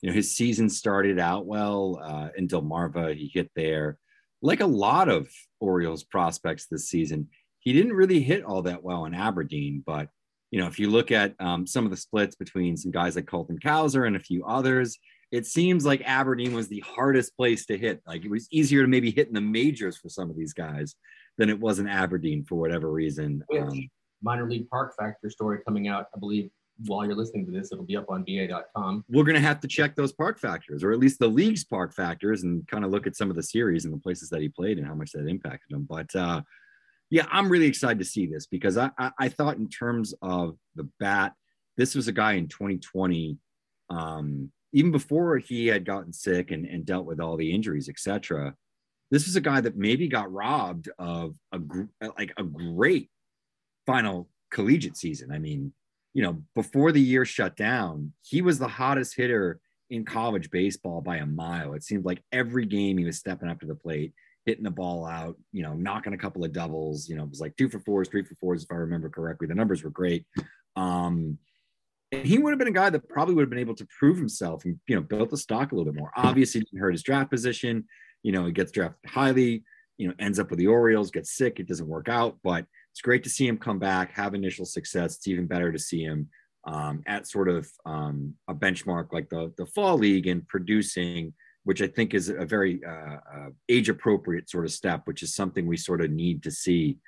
you 0.00 0.10
know, 0.10 0.14
his 0.16 0.34
season 0.34 0.68
started 0.68 1.20
out 1.20 1.46
well 1.46 2.00
uh, 2.02 2.30
in 2.36 2.48
Delmarva. 2.48 3.16
He 3.16 3.30
hit 3.32 3.52
there, 3.54 3.98
like 4.42 4.58
a 4.58 4.66
lot 4.66 5.08
of 5.08 5.28
Orioles 5.60 6.02
prospects 6.02 6.66
this 6.66 6.88
season. 6.88 7.28
He 7.60 7.72
didn't 7.72 7.92
really 7.92 8.20
hit 8.20 8.44
all 8.44 8.62
that 8.62 8.82
well 8.82 9.04
in 9.04 9.14
Aberdeen, 9.14 9.84
but 9.86 10.08
you 10.50 10.58
know, 10.58 10.66
if 10.66 10.80
you 10.80 10.90
look 10.90 11.12
at 11.12 11.36
um, 11.38 11.68
some 11.68 11.84
of 11.84 11.92
the 11.92 11.96
splits 11.96 12.34
between 12.34 12.76
some 12.76 12.90
guys 12.90 13.14
like 13.14 13.26
Colton 13.26 13.60
Cowser 13.60 14.08
and 14.08 14.16
a 14.16 14.20
few 14.20 14.44
others, 14.44 14.98
it 15.30 15.46
seems 15.46 15.86
like 15.86 16.02
Aberdeen 16.04 16.52
was 16.52 16.66
the 16.66 16.80
hardest 16.80 17.36
place 17.36 17.64
to 17.66 17.78
hit. 17.78 18.02
Like 18.08 18.24
it 18.24 18.30
was 18.30 18.48
easier 18.50 18.82
to 18.82 18.88
maybe 18.88 19.12
hit 19.12 19.28
in 19.28 19.34
the 19.34 19.40
majors 19.40 19.96
for 19.98 20.08
some 20.08 20.30
of 20.30 20.36
these 20.36 20.52
guys 20.52 20.96
than 21.38 21.48
it 21.48 21.58
was 21.58 21.78
in 21.78 21.88
Aberdeen 21.88 22.44
for 22.44 22.56
whatever 22.56 22.90
reason. 22.90 23.42
Um, 23.56 23.88
minor 24.22 24.48
league 24.48 24.68
park 24.68 24.94
factor 24.98 25.30
story 25.30 25.60
coming 25.66 25.88
out, 25.88 26.06
I 26.14 26.18
believe, 26.18 26.50
while 26.86 27.04
you're 27.04 27.16
listening 27.16 27.46
to 27.46 27.52
this, 27.52 27.72
it'll 27.72 27.84
be 27.84 27.96
up 27.96 28.08
on 28.08 28.24
BA.com. 28.24 29.04
We're 29.08 29.24
going 29.24 29.34
to 29.34 29.40
have 29.40 29.60
to 29.60 29.68
check 29.68 29.96
those 29.96 30.12
park 30.12 30.38
factors, 30.38 30.84
or 30.84 30.92
at 30.92 30.98
least 30.98 31.18
the 31.18 31.28
league's 31.28 31.64
park 31.64 31.94
factors, 31.94 32.42
and 32.42 32.66
kind 32.68 32.84
of 32.84 32.90
look 32.90 33.06
at 33.06 33.16
some 33.16 33.30
of 33.30 33.36
the 33.36 33.42
series 33.42 33.84
and 33.84 33.92
the 33.92 33.98
places 33.98 34.28
that 34.30 34.40
he 34.40 34.48
played 34.48 34.78
and 34.78 34.86
how 34.86 34.94
much 34.94 35.12
that 35.12 35.26
impacted 35.26 35.72
him. 35.72 35.86
But 35.88 36.14
uh, 36.14 36.42
yeah, 37.10 37.26
I'm 37.30 37.48
really 37.48 37.66
excited 37.66 37.98
to 37.98 38.04
see 38.04 38.26
this 38.26 38.46
because 38.46 38.76
I, 38.76 38.90
I, 38.98 39.10
I, 39.18 39.28
thought 39.28 39.56
in 39.56 39.68
terms 39.68 40.14
of 40.22 40.56
the 40.76 40.88
bat, 41.00 41.32
this 41.76 41.94
was 41.94 42.06
a 42.06 42.12
guy 42.12 42.34
in 42.34 42.48
2020, 42.48 43.38
um, 43.90 44.52
even 44.72 44.92
before 44.92 45.38
he 45.38 45.66
had 45.66 45.84
gotten 45.84 46.12
sick 46.12 46.50
and, 46.50 46.66
and 46.66 46.84
dealt 46.84 47.06
with 47.06 47.20
all 47.20 47.36
the 47.36 47.52
injuries, 47.52 47.88
etc. 47.88 48.54
This 49.10 49.26
was 49.26 49.36
a 49.36 49.40
guy 49.40 49.60
that 49.60 49.76
maybe 49.76 50.08
got 50.08 50.32
robbed 50.32 50.88
of 50.98 51.34
a 51.52 51.60
like 52.18 52.32
a 52.36 52.42
great 52.42 53.10
final 53.86 54.28
collegiate 54.50 54.96
season. 54.96 55.32
I 55.32 55.38
mean, 55.38 55.72
you 56.14 56.22
know, 56.22 56.42
before 56.54 56.92
the 56.92 57.00
year 57.00 57.24
shut 57.24 57.56
down, 57.56 58.12
he 58.22 58.42
was 58.42 58.58
the 58.58 58.68
hottest 58.68 59.16
hitter 59.16 59.60
in 59.90 60.04
college 60.04 60.50
baseball 60.50 61.00
by 61.00 61.16
a 61.16 61.26
mile. 61.26 61.74
It 61.74 61.84
seemed 61.84 62.04
like 62.04 62.22
every 62.32 62.66
game 62.66 62.98
he 62.98 63.04
was 63.04 63.18
stepping 63.18 63.48
up 63.48 63.60
to 63.60 63.66
the 63.66 63.74
plate, 63.74 64.12
hitting 64.44 64.64
the 64.64 64.70
ball 64.70 65.06
out, 65.06 65.36
you 65.52 65.62
know, 65.62 65.74
knocking 65.74 66.12
a 66.12 66.18
couple 66.18 66.44
of 66.44 66.52
doubles. 66.52 67.08
You 67.08 67.16
know, 67.16 67.24
it 67.24 67.30
was 67.30 67.40
like 67.40 67.56
two 67.56 67.68
for 67.68 67.80
fours, 67.80 68.08
three 68.08 68.22
for 68.22 68.34
fours, 68.34 68.64
if 68.64 68.70
I 68.70 68.76
remember 68.76 69.08
correctly. 69.08 69.46
The 69.46 69.54
numbers 69.54 69.82
were 69.82 69.90
great. 69.90 70.26
Um, 70.76 71.38
and 72.12 72.26
he 72.26 72.38
would 72.38 72.50
have 72.50 72.58
been 72.58 72.68
a 72.68 72.72
guy 72.72 72.90
that 72.90 73.08
probably 73.08 73.34
would 73.34 73.42
have 73.42 73.50
been 73.50 73.58
able 73.58 73.74
to 73.74 73.86
prove 73.98 74.16
himself 74.16 74.64
and 74.64 74.78
you 74.86 74.96
know 74.96 75.02
built 75.02 75.30
the 75.30 75.36
stock 75.36 75.72
a 75.72 75.74
little 75.74 75.92
bit 75.92 75.98
more. 75.98 76.10
Obviously, 76.16 76.60
didn't 76.60 76.80
hurt 76.80 76.92
his 76.92 77.02
draft 77.02 77.30
position. 77.30 77.84
You 78.22 78.32
know, 78.32 78.46
he 78.46 78.52
gets 78.52 78.72
drafted 78.72 79.10
highly. 79.10 79.64
You 79.96 80.08
know, 80.08 80.14
ends 80.20 80.38
up 80.38 80.50
with 80.50 80.60
the 80.60 80.68
Orioles, 80.68 81.10
gets 81.10 81.36
sick, 81.36 81.58
it 81.58 81.66
doesn't 81.66 81.88
work 81.88 82.08
out. 82.08 82.38
But 82.44 82.66
it's 82.92 83.00
great 83.00 83.24
to 83.24 83.30
see 83.30 83.46
him 83.46 83.58
come 83.58 83.78
back, 83.78 84.12
have 84.12 84.34
initial 84.34 84.64
success. 84.64 85.16
It's 85.16 85.28
even 85.28 85.46
better 85.46 85.72
to 85.72 85.78
see 85.78 86.02
him 86.02 86.28
um, 86.64 87.02
at 87.06 87.26
sort 87.26 87.48
of 87.48 87.68
um, 87.86 88.34
a 88.48 88.54
benchmark 88.54 89.12
like 89.12 89.28
the 89.28 89.52
the 89.56 89.66
fall 89.66 89.96
league 89.96 90.26
and 90.26 90.46
producing, 90.46 91.32
which 91.64 91.80
I 91.82 91.86
think 91.86 92.14
is 92.14 92.28
a 92.28 92.44
very 92.44 92.80
uh, 92.84 93.18
uh, 93.34 93.50
age 93.68 93.88
appropriate 93.88 94.50
sort 94.50 94.64
of 94.64 94.72
step, 94.72 95.02
which 95.04 95.22
is 95.22 95.34
something 95.34 95.66
we 95.66 95.76
sort 95.76 96.00
of 96.00 96.10
need 96.10 96.42
to 96.42 96.50
see 96.50 96.98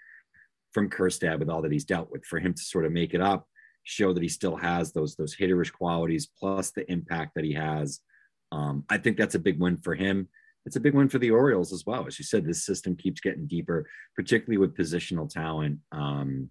from 0.72 0.88
Kjerstad 0.88 1.38
with 1.38 1.50
all 1.50 1.62
that 1.62 1.72
he's 1.72 1.84
dealt 1.84 2.10
with 2.10 2.24
for 2.24 2.38
him 2.38 2.54
to 2.54 2.62
sort 2.62 2.86
of 2.86 2.92
make 2.92 3.12
it 3.12 3.20
up, 3.20 3.46
show 3.82 4.12
that 4.12 4.22
he 4.22 4.28
still 4.28 4.56
has 4.56 4.92
those 4.92 5.16
those 5.16 5.36
hitterish 5.36 5.72
qualities 5.72 6.28
plus 6.38 6.70
the 6.70 6.90
impact 6.90 7.34
that 7.34 7.44
he 7.44 7.52
has. 7.52 8.00
Um, 8.52 8.84
I 8.88 8.98
think 8.98 9.16
that's 9.16 9.34
a 9.34 9.40
big 9.40 9.60
win 9.60 9.76
for 9.76 9.94
him 9.94 10.28
it's 10.66 10.76
a 10.76 10.80
big 10.80 10.94
win 10.94 11.08
for 11.08 11.18
the 11.18 11.30
Orioles 11.30 11.72
as 11.72 11.86
well. 11.86 12.06
As 12.06 12.18
you 12.18 12.24
said, 12.24 12.44
this 12.44 12.64
system 12.64 12.96
keeps 12.96 13.20
getting 13.20 13.46
deeper, 13.46 13.88
particularly 14.14 14.58
with 14.58 14.76
positional 14.76 15.28
talent. 15.28 15.78
Um, 15.92 16.50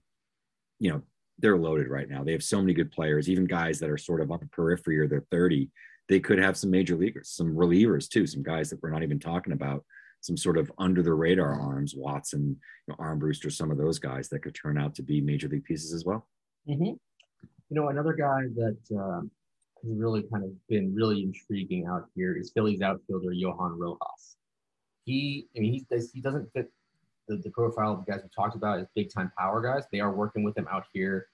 you 0.79 0.91
know, 0.91 1.01
they're 1.37 1.57
loaded 1.57 1.87
right 1.87 2.09
now. 2.09 2.23
They 2.23 2.31
have 2.31 2.43
so 2.43 2.59
many 2.59 2.73
good 2.73 2.91
players, 2.91 3.29
even 3.29 3.45
guys 3.45 3.79
that 3.79 3.89
are 3.89 3.97
sort 3.97 4.21
of 4.21 4.31
on 4.31 4.39
the 4.39 4.47
periphery 4.47 4.99
or 4.99 5.07
they're 5.07 5.25
30. 5.31 5.69
They 6.07 6.19
could 6.19 6.39
have 6.39 6.57
some 6.57 6.71
major 6.71 6.95
leaguers, 6.95 7.29
some 7.29 7.55
relievers 7.55 8.09
too, 8.09 8.25
some 8.25 8.43
guys 8.43 8.69
that 8.69 8.81
we're 8.81 8.89
not 8.89 9.03
even 9.03 9.19
talking 9.19 9.53
about, 9.53 9.85
some 10.21 10.35
sort 10.35 10.57
of 10.57 10.71
under 10.77 11.01
the 11.03 11.13
radar 11.13 11.53
arms, 11.59 11.93
Watson, 11.95 12.57
you 12.87 12.93
know, 12.93 12.95
Armbruster, 12.95 13.51
some 13.51 13.71
of 13.71 13.77
those 13.77 13.99
guys 13.99 14.27
that 14.29 14.41
could 14.41 14.55
turn 14.55 14.77
out 14.77 14.95
to 14.95 15.03
be 15.03 15.21
major 15.21 15.47
league 15.47 15.65
pieces 15.65 15.93
as 15.93 16.03
well. 16.03 16.27
Mm-hmm. 16.67 16.83
You 16.83 17.75
know, 17.75 17.89
another 17.89 18.13
guy 18.13 18.41
that 18.55 18.77
uh, 18.99 19.21
has 19.83 19.91
really 19.97 20.23
kind 20.23 20.43
of 20.43 20.51
been 20.67 20.93
really 20.93 21.23
intriguing 21.23 21.87
out 21.87 22.05
here 22.15 22.35
is 22.37 22.51
Phillies 22.51 22.81
outfielder 22.81 23.31
Johan 23.31 23.77
Rojas. 23.77 24.37
He, 25.05 25.47
I 25.55 25.59
mean, 25.59 25.73
he, 25.73 25.97
he 26.13 26.21
doesn't 26.21 26.51
fit 26.53 26.71
the, 27.27 27.37
the 27.37 27.49
profile 27.51 27.93
of 27.93 28.05
the 28.05 28.11
guys 28.11 28.21
we 28.23 28.29
talked 28.35 28.55
about 28.55 28.79
as 28.79 28.87
big 28.95 29.11
time 29.13 29.31
power 29.37 29.61
guys. 29.61 29.85
They 29.91 29.99
are 29.99 30.13
working 30.13 30.43
with 30.43 30.57
him 30.57 30.67
out 30.71 30.85
here 30.93 31.27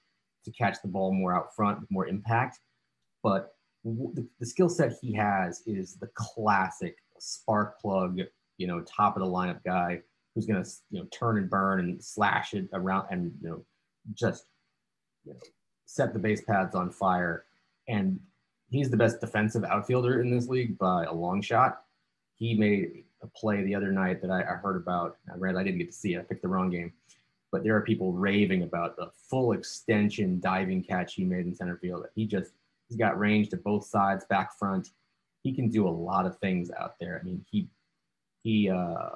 to 0.45 0.51
catch 0.51 0.77
the 0.81 0.87
ball 0.87 1.13
more 1.13 1.33
out 1.33 1.55
front 1.55 1.79
with 1.81 1.91
more 1.91 2.07
impact. 2.07 2.59
But 3.23 3.55
the, 3.83 4.27
the 4.39 4.45
skill 4.45 4.69
set 4.69 4.93
he 5.01 5.13
has 5.13 5.63
is 5.65 5.95
the 5.95 6.09
classic 6.15 6.97
spark 7.19 7.79
plug, 7.79 8.19
you 8.57 8.67
know, 8.67 8.81
top 8.81 9.15
of 9.15 9.23
the 9.23 9.29
lineup 9.29 9.63
guy 9.63 10.01
who's 10.33 10.45
going 10.45 10.63
to, 10.63 10.69
you 10.91 10.99
know, 10.99 11.07
turn 11.11 11.37
and 11.37 11.49
burn 11.49 11.79
and 11.79 12.03
slash 12.03 12.53
it 12.53 12.67
around 12.73 13.07
and, 13.09 13.31
you 13.41 13.49
know, 13.49 13.65
just 14.13 14.45
you 15.23 15.33
know, 15.33 15.39
set 15.85 16.13
the 16.13 16.19
base 16.19 16.41
pads 16.41 16.75
on 16.75 16.91
fire. 16.91 17.45
And 17.87 18.19
he's 18.75 18.89
the 18.89 18.97
best 18.97 19.21
defensive 19.21 19.63
outfielder 19.63 20.21
in 20.21 20.29
this 20.29 20.47
league 20.47 20.77
by 20.77 21.05
a 21.05 21.13
long 21.13 21.41
shot. 21.41 21.83
He 22.35 22.53
made 22.53 23.03
a 23.21 23.27
play 23.27 23.63
the 23.63 23.75
other 23.75 23.91
night 23.91 24.21
that 24.21 24.31
I, 24.31 24.41
I 24.41 24.55
heard 24.55 24.75
about. 24.75 25.17
I 25.31 25.37
read 25.37 25.55
I 25.55 25.63
didn't 25.63 25.79
get 25.79 25.91
to 25.91 25.97
see 25.97 26.13
it. 26.13 26.19
I 26.19 26.23
picked 26.23 26.41
the 26.41 26.47
wrong 26.47 26.69
game, 26.69 26.91
but 27.51 27.63
there 27.63 27.75
are 27.75 27.81
people 27.81 28.13
raving 28.13 28.63
about 28.63 28.97
the 28.97 29.09
full 29.29 29.53
extension 29.53 30.39
diving 30.39 30.83
catch 30.83 31.15
he 31.15 31.23
made 31.23 31.45
in 31.45 31.55
center 31.55 31.77
field. 31.77 32.05
He 32.15 32.25
just 32.25 32.51
he's 32.87 32.97
got 32.97 33.17
range 33.17 33.49
to 33.49 33.57
both 33.57 33.85
sides, 33.85 34.25
back 34.25 34.57
front. 34.57 34.89
He 35.43 35.53
can 35.53 35.69
do 35.69 35.87
a 35.87 35.89
lot 35.89 36.25
of 36.25 36.37
things 36.39 36.71
out 36.77 36.95
there. 36.99 37.19
I 37.21 37.23
mean, 37.25 37.45
he 37.49 37.69
he 38.43 38.69
uh, 38.69 39.09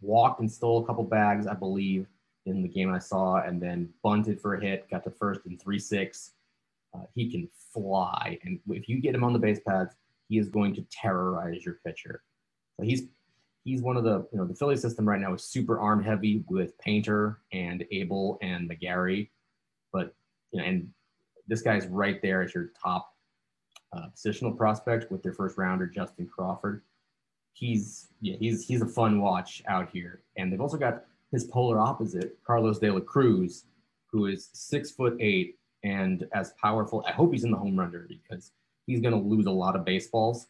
walked 0.00 0.40
and 0.40 0.50
stole 0.50 0.82
a 0.82 0.86
couple 0.86 1.04
bags, 1.04 1.46
I 1.46 1.54
believe, 1.54 2.06
in 2.46 2.62
the 2.62 2.68
game 2.68 2.92
I 2.92 2.98
saw, 2.98 3.42
and 3.42 3.60
then 3.60 3.88
bunted 4.02 4.40
for 4.40 4.54
a 4.54 4.60
hit, 4.60 4.90
got 4.90 5.04
to 5.04 5.10
first 5.10 5.40
in 5.46 5.58
three 5.58 5.78
six. 5.78 6.32
Uh, 6.94 7.04
he 7.14 7.30
can 7.30 7.48
fly, 7.72 8.38
and 8.42 8.60
if 8.68 8.88
you 8.88 9.00
get 9.00 9.14
him 9.14 9.24
on 9.24 9.32
the 9.32 9.38
base 9.38 9.60
pads, 9.66 9.94
he 10.28 10.38
is 10.38 10.48
going 10.48 10.74
to 10.74 10.84
terrorize 10.90 11.64
your 11.64 11.78
pitcher. 11.84 12.22
So 12.76 12.84
he's 12.84 13.04
he's 13.64 13.82
one 13.82 13.96
of 13.96 14.04
the 14.04 14.26
you 14.32 14.38
know 14.38 14.46
the 14.46 14.54
Philly 14.54 14.76
system 14.76 15.08
right 15.08 15.20
now 15.20 15.34
is 15.34 15.44
super 15.44 15.80
arm 15.80 16.02
heavy 16.02 16.44
with 16.48 16.76
Painter 16.78 17.38
and 17.52 17.84
Abel 17.90 18.38
and 18.42 18.68
McGarry, 18.68 19.30
but 19.92 20.14
you 20.52 20.60
know 20.60 20.66
and 20.66 20.88
this 21.48 21.62
guy's 21.62 21.86
right 21.86 22.20
there 22.22 22.42
as 22.42 22.54
your 22.54 22.70
top 22.82 23.14
uh, 23.92 24.06
positional 24.16 24.56
prospect 24.56 25.10
with 25.10 25.22
their 25.22 25.32
first 25.32 25.58
rounder 25.58 25.86
Justin 25.86 26.26
Crawford. 26.26 26.82
He's 27.52 28.08
yeah 28.20 28.36
he's 28.38 28.66
he's 28.66 28.82
a 28.82 28.86
fun 28.86 29.20
watch 29.20 29.62
out 29.68 29.90
here, 29.92 30.22
and 30.36 30.52
they've 30.52 30.60
also 30.60 30.78
got 30.78 31.04
his 31.30 31.44
polar 31.44 31.78
opposite 31.78 32.38
Carlos 32.44 32.78
De 32.78 32.90
La 32.90 33.00
Cruz, 33.00 33.64
who 34.10 34.26
is 34.26 34.50
six 34.52 34.90
foot 34.90 35.16
eight 35.20 35.58
and 35.84 36.26
as 36.32 36.52
powerful. 36.60 37.04
I 37.06 37.12
hope 37.12 37.32
he's 37.32 37.44
in 37.44 37.50
the 37.50 37.56
home 37.56 37.78
run 37.78 37.90
derby 37.90 38.20
because 38.28 38.52
he's 38.86 39.00
going 39.00 39.14
to 39.14 39.20
lose 39.20 39.46
a 39.46 39.50
lot 39.50 39.76
of 39.76 39.84
baseballs. 39.84 40.46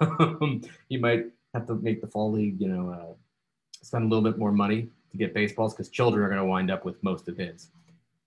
he 0.88 0.96
might 0.96 1.26
have 1.52 1.66
to 1.66 1.74
make 1.76 2.00
the 2.00 2.06
fall 2.06 2.32
league, 2.32 2.60
you 2.60 2.68
know, 2.68 2.90
uh, 2.90 3.14
spend 3.82 4.04
a 4.04 4.08
little 4.08 4.28
bit 4.28 4.38
more 4.38 4.52
money 4.52 4.88
to 5.10 5.16
get 5.16 5.34
baseballs 5.34 5.74
because 5.74 5.88
children 5.88 6.24
are 6.24 6.28
going 6.28 6.40
to 6.40 6.44
wind 6.44 6.70
up 6.70 6.84
with 6.84 7.02
most 7.02 7.28
of 7.28 7.36
his. 7.36 7.70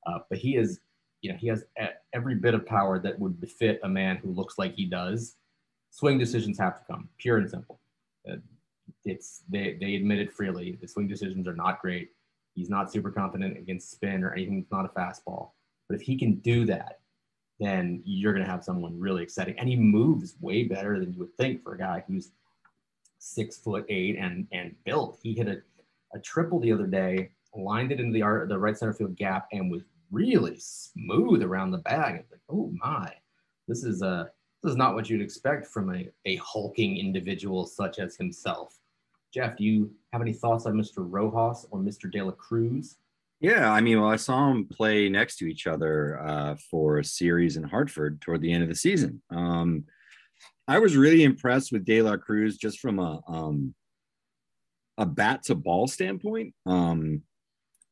Uh, 0.06 0.20
but 0.30 0.38
he 0.38 0.56
is, 0.56 0.80
you 1.22 1.32
know, 1.32 1.38
he 1.38 1.48
has 1.48 1.66
every 2.14 2.36
bit 2.36 2.54
of 2.54 2.66
power 2.66 3.00
that 3.00 3.20
would 3.20 3.40
befit 3.40 3.80
a 3.84 3.90
man 3.90 4.18
who 4.18 4.32
looks 4.32 4.58
like 4.58 4.74
he 4.76 4.86
does. 4.86 5.36
Swing 5.90 6.18
decisions 6.18 6.58
have 6.58 6.78
to 6.78 6.84
come, 6.86 7.10
pure 7.18 7.38
and 7.38 7.50
simple. 7.50 7.80
Uh, 8.30 8.36
it's 9.04 9.44
they 9.50 9.78
they 9.80 9.96
admit 9.96 10.20
it 10.20 10.32
freely. 10.32 10.78
The 10.82 10.88
swing 10.88 11.08
decisions 11.08 11.48
are 11.48 11.56
not 11.56 11.82
great. 11.82 12.12
He's 12.56 12.70
not 12.70 12.92
super 12.92 13.12
confident 13.12 13.58
against 13.58 13.92
spin 13.92 14.24
or 14.24 14.34
anything 14.34 14.60
that's 14.60 14.72
not 14.72 14.86
a 14.86 14.90
fastball. 14.90 15.52
But 15.88 15.96
if 15.96 16.02
he 16.02 16.18
can 16.18 16.36
do 16.36 16.66
that, 16.66 17.00
then 17.60 18.02
you're 18.06 18.34
going 18.34 18.46
to 18.46 18.52
have 18.52 18.64
someone 18.64 19.00
really 19.00 19.24
exciting. 19.24 19.58
And 19.58 19.68
he 19.68 19.76
moves 19.76 20.36
way 20.42 20.64
better 20.64 21.00
than 21.00 21.14
you 21.14 21.20
would 21.20 21.36
think 21.38 21.64
for 21.64 21.74
a 21.74 21.78
guy 21.78 22.04
who's 22.08 22.32
six 23.20 23.58
foot 23.58 23.86
eight 23.90 24.18
and 24.18 24.48
and 24.52 24.76
built. 24.86 25.20
He 25.22 25.34
hit 25.34 25.48
a, 25.48 25.58
a 26.14 26.20
triple 26.20 26.60
the 26.60 26.72
other 26.72 26.88
day, 26.88 27.32
lined 27.56 27.92
it 27.92 28.00
into 28.00 28.14
the 28.14 28.22
art, 28.22 28.50
the 28.50 28.60
right 28.60 28.78
center 28.78 28.94
field 28.94 29.16
gap, 29.16 29.48
and 29.52 29.72
was 29.72 29.84
really 30.12 30.58
smooth 30.60 31.42
around 31.42 31.72
the 31.72 31.80
bag. 31.80 32.16
It's 32.20 32.32
like, 32.32 32.42
oh 32.50 32.72
my, 32.76 33.12
this 33.68 33.84
is 33.84 34.02
a 34.02 34.08
uh, 34.08 34.26
this 34.64 34.72
is 34.72 34.78
not 34.78 34.96
what 34.96 35.10
you'd 35.10 35.22
expect 35.22 35.68
from 35.68 35.94
a, 35.94 36.10
a 36.26 36.36
hulking 36.38 36.98
individual 36.98 37.66
such 37.66 38.00
as 38.00 38.16
himself. 38.16 38.80
Jeff, 39.34 39.56
do 39.56 39.64
you 39.64 39.92
have 40.12 40.22
any 40.22 40.34
thoughts 40.34 40.66
on 40.66 40.74
Mr. 40.74 40.96
Rojas 40.98 41.68
or 41.70 41.80
Mr. 41.80 42.12
De 42.12 42.22
La 42.22 42.32
Cruz? 42.32 42.96
Yeah, 43.40 43.72
I 43.72 43.82
mean, 43.82 44.02
well, 44.02 44.10
I 44.10 44.16
saw 44.16 44.48
them 44.48 44.68
play 44.68 45.10
next 45.10 45.38
to 45.38 45.46
each 45.46 45.68
other 45.68 46.20
uh, 46.20 46.56
for 46.72 46.98
a 46.98 47.04
series 47.04 47.56
in 47.56 47.64
Hartford 47.64 48.20
toward 48.20 48.42
the 48.42 48.52
end 48.52 48.64
of 48.64 48.70
the 48.70 48.76
season. 48.76 49.22
Um, 49.30 49.86
I 50.68 50.80
was 50.80 50.98
really 50.98 51.24
impressed 51.24 51.72
with 51.72 51.86
De 51.86 52.02
La 52.02 52.18
Cruz 52.18 52.58
just 52.58 52.80
from 52.80 53.00
a 53.00 53.22
um, 53.28 53.76
a 54.98 55.06
bat 55.06 55.44
to 55.44 55.56
ball 55.56 55.88
standpoint, 55.88 56.54
um, 56.66 57.22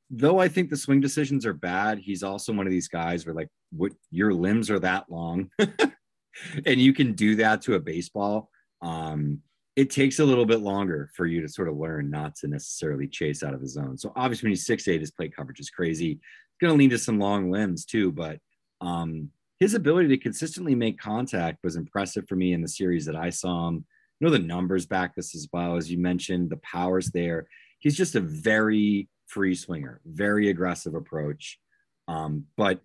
though 0.10 0.40
I 0.40 0.48
think 0.48 0.70
the 0.70 0.78
swing 0.78 1.02
decisions 1.02 1.46
are 1.46 1.54
bad, 1.54 2.00
he's 2.00 2.24
also 2.24 2.54
one 2.54 2.66
of 2.66 2.72
these 2.72 2.88
guys 2.88 3.26
where 3.26 3.36
like 3.36 3.50
what 3.72 3.92
your 4.12 4.34
limbs 4.34 4.70
are 4.70 4.80
that 4.80 5.06
long 5.10 5.50
and 6.66 6.82
you 6.82 6.94
can 6.94 7.14
do 7.14 7.36
that 7.38 7.62
to 7.64 7.76
a 7.76 7.80
baseball. 7.80 8.50
Um, 8.82 9.42
it 9.76 9.90
takes 9.90 10.20
a 10.20 10.26
little 10.26 10.46
bit 10.46 10.62
longer 10.62 11.10
for 11.14 11.26
you 11.26 11.42
to 11.42 11.50
sort 11.50 11.68
of 11.68 11.76
learn 11.76 12.10
not 12.10 12.36
to 12.38 12.48
necessarily 12.48 13.08
chase 13.08 13.44
out 13.44 13.54
of 13.54 13.62
the 13.62 13.68
zone. 13.68 13.98
So 13.98 14.14
obviously 14.16 14.48
when 14.48 14.52
he's 14.52 14.66
six 14.66 14.88
eight, 14.88 15.02
his 15.02 15.12
plate 15.12 15.36
coverage 15.36 15.60
is 15.60 15.70
crazy. 15.70 16.12
It's 16.12 16.62
going 16.62 16.74
to 16.74 16.78
lean 16.78 16.92
to 16.92 16.98
some 16.98 17.20
long 17.20 17.52
limbs 17.52 17.86
too, 17.86 18.12
but 18.12 18.40
um, 18.80 19.30
his 19.60 19.74
ability 19.74 20.10
to 20.10 20.18
consistently 20.18 20.76
make 20.76 21.00
contact 21.00 21.60
was 21.64 21.76
impressive 21.76 22.26
for 22.28 22.36
me 22.36 22.54
in 22.54 22.62
the 22.62 22.68
series 22.68 23.06
that 23.06 23.16
I 23.16 23.30
saw 23.30 23.68
him. 23.68 23.86
You 24.20 24.28
know 24.28 24.32
the 24.32 24.40
numbers 24.40 24.86
back 24.86 25.14
this 25.14 25.36
as 25.36 25.50
well 25.52 25.76
as 25.76 25.92
you 25.92 25.98
mentioned, 25.98 26.50
the 26.50 26.58
powers 26.58 27.12
there. 27.12 27.48
He's 27.80 27.98
just 27.98 28.16
a 28.16 28.22
very 28.22 29.10
free 29.28 29.56
swinger, 29.56 30.00
very 30.06 30.50
aggressive 30.50 30.96
approach. 30.96 31.60
Um, 32.08 32.46
but 32.56 32.80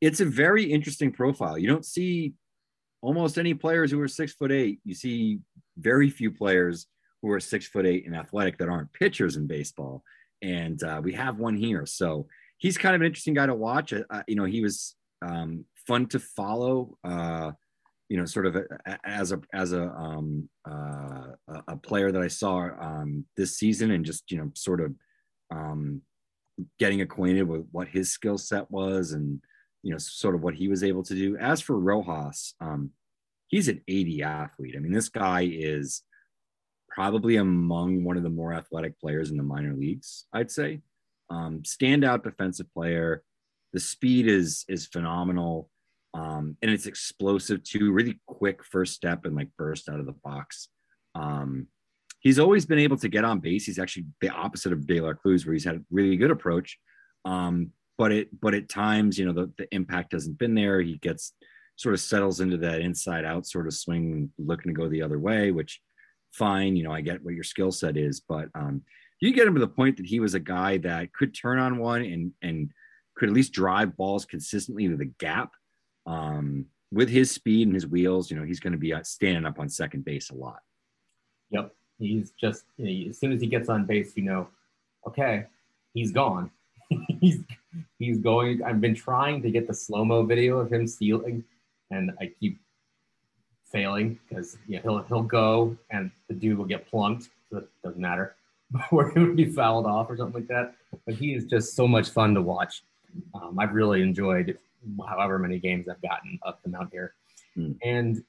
it's 0.00 0.20
a 0.20 0.24
very 0.24 0.64
interesting 0.64 1.12
profile. 1.12 1.58
You 1.58 1.68
don't 1.68 1.84
see 1.84 2.34
almost 3.00 3.38
any 3.38 3.54
players 3.54 3.90
who 3.90 4.00
are 4.00 4.08
six 4.08 4.32
foot 4.32 4.50
eight. 4.50 4.80
You 4.84 4.94
see 4.94 5.38
very 5.78 6.10
few 6.10 6.30
players 6.30 6.86
who 7.22 7.30
are 7.30 7.40
six 7.40 7.66
foot 7.66 7.86
eight 7.86 8.06
and 8.06 8.16
athletic 8.16 8.58
that 8.58 8.68
aren't 8.68 8.92
pitchers 8.92 9.36
in 9.36 9.46
baseball. 9.46 10.02
And 10.42 10.82
uh, 10.82 11.00
we 11.02 11.12
have 11.14 11.38
one 11.38 11.56
here. 11.56 11.84
So 11.86 12.26
he's 12.58 12.78
kind 12.78 12.94
of 12.94 13.00
an 13.00 13.06
interesting 13.06 13.34
guy 13.34 13.46
to 13.46 13.54
watch. 13.54 13.92
Uh, 13.92 14.22
you 14.26 14.36
know, 14.36 14.44
he 14.44 14.60
was 14.60 14.94
um, 15.22 15.64
fun 15.86 16.06
to 16.06 16.18
follow. 16.18 16.96
Uh, 17.02 17.52
you 18.08 18.16
know, 18.16 18.24
sort 18.24 18.46
of 18.46 18.56
a, 18.56 18.64
as 19.04 19.32
a 19.32 19.40
as 19.52 19.72
a 19.72 19.82
um, 19.90 20.48
uh, 20.68 21.32
a 21.68 21.76
player 21.76 22.10
that 22.10 22.22
I 22.22 22.28
saw 22.28 22.70
um, 22.80 23.26
this 23.36 23.58
season, 23.58 23.90
and 23.90 24.04
just 24.04 24.30
you 24.30 24.38
know, 24.38 24.50
sort 24.54 24.80
of 24.80 24.94
um, 25.50 26.00
getting 26.78 27.02
acquainted 27.02 27.42
with 27.42 27.66
what 27.70 27.88
his 27.88 28.10
skill 28.10 28.38
set 28.38 28.70
was, 28.70 29.12
and 29.12 29.42
you 29.82 29.92
know, 29.92 29.98
sort 29.98 30.34
of 30.34 30.42
what 30.42 30.54
he 30.54 30.68
was 30.68 30.82
able 30.82 31.02
to 31.02 31.14
do. 31.14 31.36
As 31.36 31.60
for 31.60 31.78
Rojas, 31.78 32.54
um, 32.62 32.90
he's 33.48 33.68
an 33.68 33.82
80 33.88 34.22
athlete. 34.22 34.74
I 34.76 34.80
mean, 34.80 34.92
this 34.92 35.08
guy 35.08 35.48
is 35.50 36.02
probably 36.88 37.36
among 37.36 38.04
one 38.04 38.16
of 38.16 38.22
the 38.22 38.30
more 38.30 38.54
athletic 38.54 38.98
players 39.00 39.30
in 39.30 39.36
the 39.36 39.42
minor 39.42 39.74
leagues. 39.74 40.26
I'd 40.32 40.50
say, 40.50 40.80
um, 41.30 41.62
standout 41.62 42.22
defensive 42.22 42.72
player. 42.72 43.22
The 43.74 43.80
speed 43.80 44.26
is 44.26 44.64
is 44.68 44.86
phenomenal 44.86 45.68
um, 46.14 46.56
and 46.62 46.70
it's 46.70 46.86
explosive 46.86 47.62
too. 47.62 47.92
Really 47.92 48.18
quick 48.26 48.64
first 48.64 48.94
step 48.94 49.24
and 49.24 49.36
like 49.36 49.48
burst 49.56 49.88
out 49.88 50.00
of 50.00 50.06
the 50.06 50.16
box. 50.24 50.68
Um, 51.14 51.66
he's 52.20 52.38
always 52.38 52.66
been 52.66 52.78
able 52.78 52.96
to 52.98 53.08
get 53.08 53.24
on 53.24 53.40
base. 53.40 53.66
He's 53.66 53.78
actually 53.78 54.06
the 54.20 54.30
opposite 54.30 54.72
of 54.72 54.88
La 54.88 55.12
Cruz, 55.12 55.44
where 55.44 55.52
he's 55.52 55.64
had 55.64 55.76
a 55.76 55.84
really 55.90 56.16
good 56.16 56.30
approach. 56.30 56.78
Um, 57.24 57.72
but 57.96 58.12
it 58.12 58.40
but 58.40 58.54
at 58.54 58.68
times, 58.68 59.18
you 59.18 59.26
know, 59.26 59.32
the, 59.32 59.52
the 59.58 59.72
impact 59.74 60.12
hasn't 60.12 60.38
been 60.38 60.54
there. 60.54 60.80
He 60.80 60.96
gets 60.96 61.34
sort 61.78 61.94
of 61.94 62.00
settles 62.00 62.40
into 62.40 62.58
that 62.58 62.80
inside 62.80 63.24
out 63.24 63.46
sort 63.46 63.66
of 63.66 63.72
swing, 63.72 64.30
looking 64.36 64.74
to 64.74 64.78
go 64.78 64.88
the 64.88 65.02
other 65.02 65.18
way, 65.18 65.50
which 65.50 65.80
fine. 66.32 66.76
You 66.76 66.84
know, 66.84 66.92
I 66.92 67.00
get 67.00 67.24
what 67.24 67.34
your 67.34 67.44
skill 67.44 67.72
set 67.72 67.96
is, 67.96 68.20
but 68.20 68.48
um, 68.54 68.82
you 69.20 69.32
get 69.32 69.46
him 69.46 69.54
to 69.54 69.60
the 69.60 69.68
point 69.68 69.96
that 69.96 70.06
he 70.06 70.20
was 70.20 70.34
a 70.34 70.40
guy 70.40 70.78
that 70.78 71.12
could 71.12 71.34
turn 71.34 71.58
on 71.58 71.78
one 71.78 72.02
and 72.02 72.32
and 72.42 72.70
could 73.16 73.28
at 73.30 73.34
least 73.34 73.52
drive 73.52 73.96
balls 73.96 74.24
consistently 74.24 74.86
to 74.88 74.96
the 74.96 75.06
gap 75.18 75.52
um, 76.06 76.66
with 76.92 77.08
his 77.08 77.30
speed 77.30 77.66
and 77.66 77.74
his 77.74 77.86
wheels, 77.86 78.30
you 78.30 78.36
know, 78.36 78.44
he's 78.44 78.60
going 78.60 78.72
to 78.72 78.78
be 78.78 78.94
standing 79.02 79.44
up 79.44 79.58
on 79.58 79.68
second 79.68 80.04
base 80.04 80.30
a 80.30 80.34
lot. 80.34 80.60
Yep. 81.50 81.74
He's 81.98 82.32
just, 82.40 82.64
you 82.76 83.04
know, 83.04 83.10
as 83.10 83.18
soon 83.18 83.32
as 83.32 83.40
he 83.40 83.46
gets 83.46 83.68
on 83.68 83.84
base, 83.84 84.16
you 84.16 84.22
know, 84.22 84.48
okay, 85.06 85.46
he's 85.94 86.12
gone. 86.12 86.50
he's 87.20 87.40
he's 87.98 88.18
going. 88.18 88.62
I've 88.62 88.80
been 88.80 88.94
trying 88.94 89.42
to 89.42 89.50
get 89.50 89.66
the 89.66 89.74
slow 89.74 90.04
mo 90.04 90.22
video 90.22 90.58
of 90.58 90.72
him 90.72 90.86
stealing, 90.86 91.44
and 91.90 92.12
I 92.20 92.32
keep 92.40 92.58
failing 93.70 94.18
because 94.28 94.56
yeah, 94.66 94.80
he'll 94.82 95.02
he'll 95.04 95.22
go 95.22 95.76
and 95.90 96.10
the 96.28 96.34
dude 96.34 96.58
will 96.58 96.64
get 96.64 96.88
plunked. 96.88 97.28
So 97.50 97.58
it 97.58 97.68
doesn't 97.82 98.00
matter, 98.00 98.36
where 98.90 99.10
he 99.10 99.20
would 99.20 99.36
be 99.36 99.46
fouled 99.46 99.86
off 99.86 100.10
or 100.10 100.16
something 100.16 100.42
like 100.42 100.48
that. 100.48 100.74
But 101.06 101.14
he 101.14 101.34
is 101.34 101.44
just 101.44 101.74
so 101.74 101.86
much 101.86 102.10
fun 102.10 102.34
to 102.34 102.42
watch. 102.42 102.82
Um, 103.34 103.58
I've 103.58 103.72
really 103.72 104.02
enjoyed 104.02 104.58
however 105.06 105.38
many 105.38 105.58
games 105.58 105.88
I've 105.88 106.02
gotten 106.02 106.38
up 106.46 106.62
the 106.62 106.70
Mount 106.70 106.90
here. 106.92 107.14
Mm. 107.56 107.76
And 107.82 108.24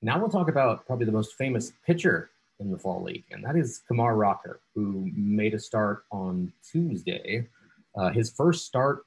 now 0.00 0.18
we'll 0.18 0.30
talk 0.30 0.48
about 0.48 0.86
probably 0.86 1.06
the 1.06 1.12
most 1.12 1.34
famous 1.34 1.72
pitcher 1.84 2.30
in 2.60 2.70
the 2.70 2.78
fall 2.78 3.02
league, 3.02 3.24
and 3.30 3.44
that 3.44 3.56
is 3.56 3.82
Kumar 3.88 4.14
Rocker, 4.14 4.60
who 4.74 5.10
made 5.14 5.54
a 5.54 5.58
start 5.58 6.04
on 6.12 6.52
Tuesday. 6.70 7.48
Uh, 7.96 8.10
his 8.10 8.30
first 8.30 8.66
start 8.66 9.04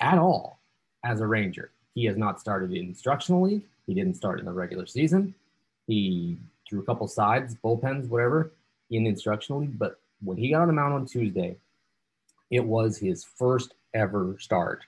at 0.00 0.18
all 0.18 0.60
as 1.04 1.20
a 1.20 1.26
Ranger. 1.26 1.70
He 1.94 2.04
has 2.06 2.16
not 2.16 2.40
started 2.40 2.72
in 2.72 2.86
instructional 2.86 3.42
league. 3.42 3.62
He 3.86 3.94
didn't 3.94 4.14
start 4.14 4.40
in 4.40 4.46
the 4.46 4.52
regular 4.52 4.86
season. 4.86 5.34
He 5.86 6.38
threw 6.68 6.80
a 6.80 6.84
couple 6.84 7.06
sides, 7.06 7.54
bullpens, 7.62 8.08
whatever, 8.08 8.52
in 8.90 9.06
instructional 9.06 9.60
league. 9.60 9.78
But 9.78 10.00
when 10.22 10.36
he 10.36 10.50
got 10.50 10.62
on 10.62 10.68
the 10.68 10.72
mound 10.72 10.94
on 10.94 11.06
Tuesday, 11.06 11.56
it 12.50 12.64
was 12.64 12.98
his 12.98 13.24
first 13.24 13.74
ever 13.94 14.36
start 14.38 14.82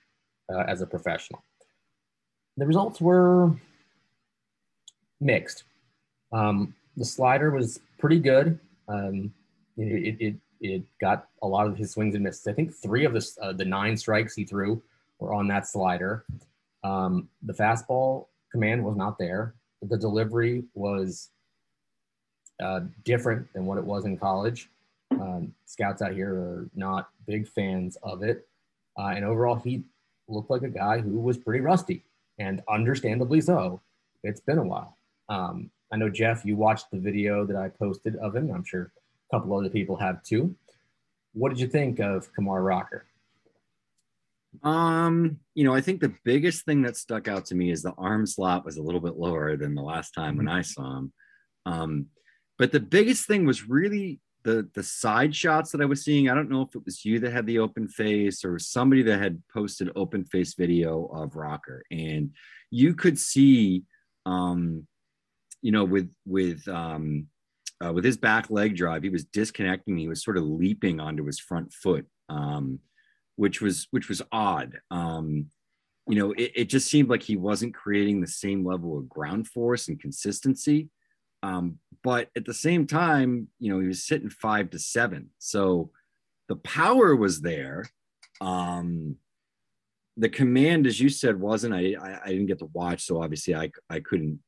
uh, 0.52 0.64
as 0.66 0.80
a 0.82 0.86
professional. 0.86 1.42
The 2.56 2.66
results 2.66 3.00
were 3.00 3.52
mixed. 5.20 5.64
Um, 6.32 6.74
the 6.96 7.04
slider 7.04 7.50
was 7.50 7.80
pretty 7.98 8.18
good. 8.18 8.58
Um, 8.88 9.32
it, 9.76 10.16
it, 10.20 10.34
it 10.60 10.82
got 11.00 11.28
a 11.42 11.46
lot 11.46 11.66
of 11.66 11.76
his 11.76 11.92
swings 11.92 12.14
and 12.14 12.24
misses. 12.24 12.46
I 12.46 12.52
think 12.52 12.74
three 12.74 13.04
of 13.04 13.12
the, 13.12 13.30
uh, 13.42 13.52
the 13.52 13.64
nine 13.64 13.96
strikes 13.96 14.34
he 14.34 14.44
threw 14.44 14.82
were 15.18 15.34
on 15.34 15.48
that 15.48 15.66
slider. 15.66 16.24
Um, 16.86 17.28
the 17.42 17.52
fastball 17.52 18.26
command 18.52 18.84
was 18.84 18.96
not 18.96 19.18
there. 19.18 19.54
The 19.82 19.98
delivery 19.98 20.64
was 20.74 21.30
uh, 22.62 22.80
different 23.04 23.52
than 23.52 23.66
what 23.66 23.78
it 23.78 23.84
was 23.84 24.04
in 24.04 24.16
college. 24.16 24.70
Um, 25.10 25.52
scouts 25.66 26.00
out 26.00 26.12
here 26.12 26.32
are 26.32 26.70
not 26.74 27.08
big 27.26 27.48
fans 27.48 27.96
of 28.02 28.22
it. 28.22 28.48
Uh, 28.98 29.12
and 29.14 29.24
overall, 29.24 29.56
he 29.56 29.84
looked 30.28 30.50
like 30.50 30.62
a 30.62 30.68
guy 30.68 31.00
who 31.00 31.18
was 31.18 31.36
pretty 31.36 31.60
rusty, 31.60 32.04
and 32.38 32.62
understandably 32.68 33.40
so. 33.40 33.80
It's 34.22 34.40
been 34.40 34.58
a 34.58 34.64
while. 34.64 34.96
Um, 35.28 35.70
I 35.92 35.96
know 35.96 36.08
Jeff, 36.08 36.44
you 36.44 36.56
watched 36.56 36.90
the 36.90 36.98
video 36.98 37.44
that 37.46 37.56
I 37.56 37.68
posted 37.68 38.16
of 38.16 38.34
him. 38.34 38.50
I'm 38.50 38.64
sure 38.64 38.92
a 39.30 39.36
couple 39.36 39.56
other 39.56 39.68
people 39.68 39.96
have 39.96 40.22
too. 40.22 40.54
What 41.34 41.50
did 41.50 41.60
you 41.60 41.68
think 41.68 42.00
of 42.00 42.32
Kumar 42.34 42.62
Rocker? 42.62 43.04
Um, 44.62 45.38
you 45.54 45.64
know, 45.64 45.74
I 45.74 45.80
think 45.80 46.00
the 46.00 46.14
biggest 46.24 46.64
thing 46.64 46.82
that 46.82 46.96
stuck 46.96 47.28
out 47.28 47.46
to 47.46 47.54
me 47.54 47.70
is 47.70 47.82
the 47.82 47.94
arm 47.98 48.26
slot 48.26 48.64
was 48.64 48.76
a 48.76 48.82
little 48.82 49.00
bit 49.00 49.16
lower 49.16 49.56
than 49.56 49.74
the 49.74 49.82
last 49.82 50.12
time 50.12 50.36
when 50.36 50.48
I 50.48 50.62
saw 50.62 50.98
him. 50.98 51.12
Um, 51.64 52.06
but 52.58 52.72
the 52.72 52.80
biggest 52.80 53.26
thing 53.26 53.44
was 53.46 53.68
really 53.68 54.20
the 54.46 54.68
the 54.74 54.82
side 54.82 55.34
shots 55.34 55.72
that 55.72 55.82
I 55.82 55.86
was 55.86 56.04
seeing, 56.04 56.30
I 56.30 56.34
don't 56.34 56.48
know 56.48 56.62
if 56.62 56.74
it 56.74 56.84
was 56.84 57.04
you 57.04 57.18
that 57.20 57.32
had 57.32 57.46
the 57.46 57.58
open 57.58 57.88
face 57.88 58.44
or 58.44 58.58
somebody 58.58 59.02
that 59.02 59.18
had 59.18 59.42
posted 59.52 59.90
open 59.96 60.24
face 60.24 60.54
video 60.54 61.06
of 61.06 61.34
Rocker, 61.34 61.82
and 61.90 62.30
you 62.70 62.94
could 62.94 63.18
see, 63.18 63.82
um, 64.24 64.86
you 65.62 65.72
know, 65.72 65.84
with 65.84 66.08
with 66.24 66.66
um, 66.68 67.26
uh, 67.84 67.92
with 67.92 68.04
his 68.04 68.16
back 68.16 68.48
leg 68.48 68.76
drive, 68.76 69.02
he 69.02 69.10
was 69.10 69.24
disconnecting. 69.24 69.98
He 69.98 70.08
was 70.08 70.22
sort 70.22 70.38
of 70.38 70.44
leaping 70.44 71.00
onto 71.00 71.26
his 71.26 71.40
front 71.40 71.72
foot, 71.72 72.06
um, 72.28 72.78
which 73.36 73.60
was 73.60 73.86
which 73.90 74.08
was 74.08 74.22
odd. 74.32 74.78
Um, 74.90 75.46
you 76.08 76.16
know, 76.16 76.32
it, 76.32 76.52
it 76.54 76.64
just 76.64 76.88
seemed 76.88 77.08
like 77.08 77.22
he 77.22 77.36
wasn't 77.36 77.74
creating 77.74 78.20
the 78.20 78.26
same 78.26 78.64
level 78.64 78.98
of 78.98 79.08
ground 79.08 79.48
force 79.48 79.88
and 79.88 80.00
consistency 80.00 80.88
um, 81.42 81.78
but 82.02 82.28
at 82.36 82.44
the 82.44 82.54
same 82.54 82.86
time, 82.86 83.48
you 83.58 83.72
know, 83.72 83.80
he 83.80 83.86
was 83.86 84.04
sitting 84.04 84.30
five 84.30 84.70
to 84.70 84.78
seven. 84.78 85.30
So 85.38 85.90
the 86.48 86.56
power 86.56 87.14
was 87.14 87.40
there. 87.40 87.84
Um, 88.40 89.16
the 90.16 90.28
command, 90.28 90.86
as 90.86 91.00
you 91.00 91.08
said, 91.08 91.38
wasn't. 91.38 91.74
I, 91.74 91.94
I, 92.00 92.20
I 92.24 92.28
didn't 92.28 92.46
get 92.46 92.58
to 92.60 92.70
watch, 92.72 93.04
so 93.04 93.22
obviously 93.22 93.54
I 93.54 93.70
I 93.90 94.00
couldn't 94.00 94.40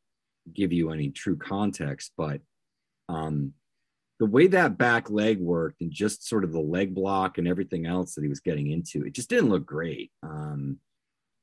give 0.52 0.72
you 0.72 0.90
any 0.90 1.10
true 1.10 1.36
context. 1.36 2.12
But 2.16 2.40
um, 3.08 3.52
the 4.18 4.26
way 4.26 4.48
that 4.48 4.78
back 4.78 5.10
leg 5.10 5.38
worked 5.38 5.80
and 5.80 5.92
just 5.92 6.26
sort 6.26 6.44
of 6.44 6.52
the 6.52 6.60
leg 6.60 6.94
block 6.94 7.38
and 7.38 7.46
everything 7.46 7.86
else 7.86 8.14
that 8.14 8.22
he 8.22 8.28
was 8.28 8.40
getting 8.40 8.70
into, 8.70 9.04
it 9.04 9.14
just 9.14 9.30
didn't 9.30 9.50
look 9.50 9.64
great. 9.64 10.10
Um, 10.22 10.78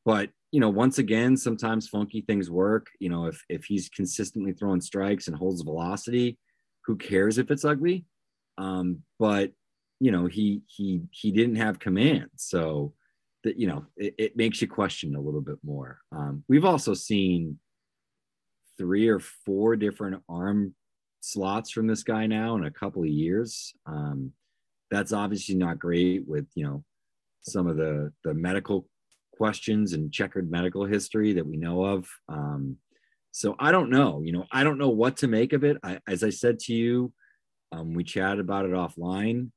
but 0.04 0.30
you 0.52 0.60
know, 0.60 0.70
once 0.70 1.00
again, 1.00 1.36
sometimes 1.36 1.88
funky 1.88 2.22
things 2.22 2.50
work. 2.50 2.88
You 3.00 3.10
know, 3.10 3.26
if 3.26 3.44
if 3.50 3.66
he's 3.66 3.90
consistently 3.90 4.54
throwing 4.54 4.82
strikes 4.82 5.28
and 5.28 5.36
holds 5.36 5.62
velocity, 5.62 6.38
who 6.86 6.96
cares 6.96 7.38
if 7.38 7.52
it's 7.52 7.66
ugly? 7.66 8.06
Um, 8.58 9.04
but 9.20 9.52
you 10.00 10.12
know, 10.12 10.28
he 10.28 10.62
he 10.68 11.02
he 11.12 11.32
didn't 11.32 11.56
have 11.56 11.80
command, 11.80 12.30
so 12.36 12.94
that 13.44 13.58
you 13.58 13.68
know, 13.68 13.86
it, 13.98 14.16
it, 14.18 14.38
makes 14.38 14.62
you 14.62 14.68
question 14.68 15.16
a 15.16 15.22
little 15.22 15.42
bit 15.42 15.58
more. 15.64 16.00
Um, 16.12 16.44
we've 16.48 16.66
also 16.66 16.94
seen 16.94 17.60
three 18.78 19.08
or 19.08 19.20
four 19.20 19.76
different 19.76 20.22
arm 20.28 20.74
slots 21.26 21.72
from 21.72 21.88
this 21.88 22.04
guy 22.04 22.28
now 22.28 22.56
in 22.56 22.66
a 22.66 22.72
couple 22.72 23.02
of 23.02 23.10
years. 23.10 23.74
Um, 23.86 24.32
that's 24.92 25.12
obviously 25.12 25.56
not 25.56 25.80
great 25.80 26.28
with 26.28 26.46
you 26.56 26.66
know 26.66 26.84
some 27.42 27.68
of 27.68 27.78
the 27.78 28.12
the 28.24 28.34
medical 28.34 28.88
questions 29.34 29.94
and 29.94 30.14
checkered 30.14 30.50
medical 30.50 30.86
history 30.86 31.34
that 31.34 31.46
we 31.46 31.58
know 31.58 31.84
of. 31.84 32.08
Um, 32.30 32.78
so 33.32 33.56
I 33.60 33.72
don't 33.72 33.90
know. 33.90 34.22
You 34.24 34.32
know, 34.32 34.46
I 34.52 34.64
don't 34.64 34.78
know 34.78 34.90
what 34.90 35.18
to 35.18 35.28
make 35.28 35.52
of 35.52 35.64
it. 35.64 35.78
I, 35.84 36.00
as 36.08 36.24
I 36.24 36.30
said 36.30 36.60
to 36.60 36.74
you, 36.74 37.12
um, 37.72 37.94
we 37.94 38.04
chatted 38.04 38.40
about 38.40 38.66
it 38.66 38.72
offline. 38.72 39.52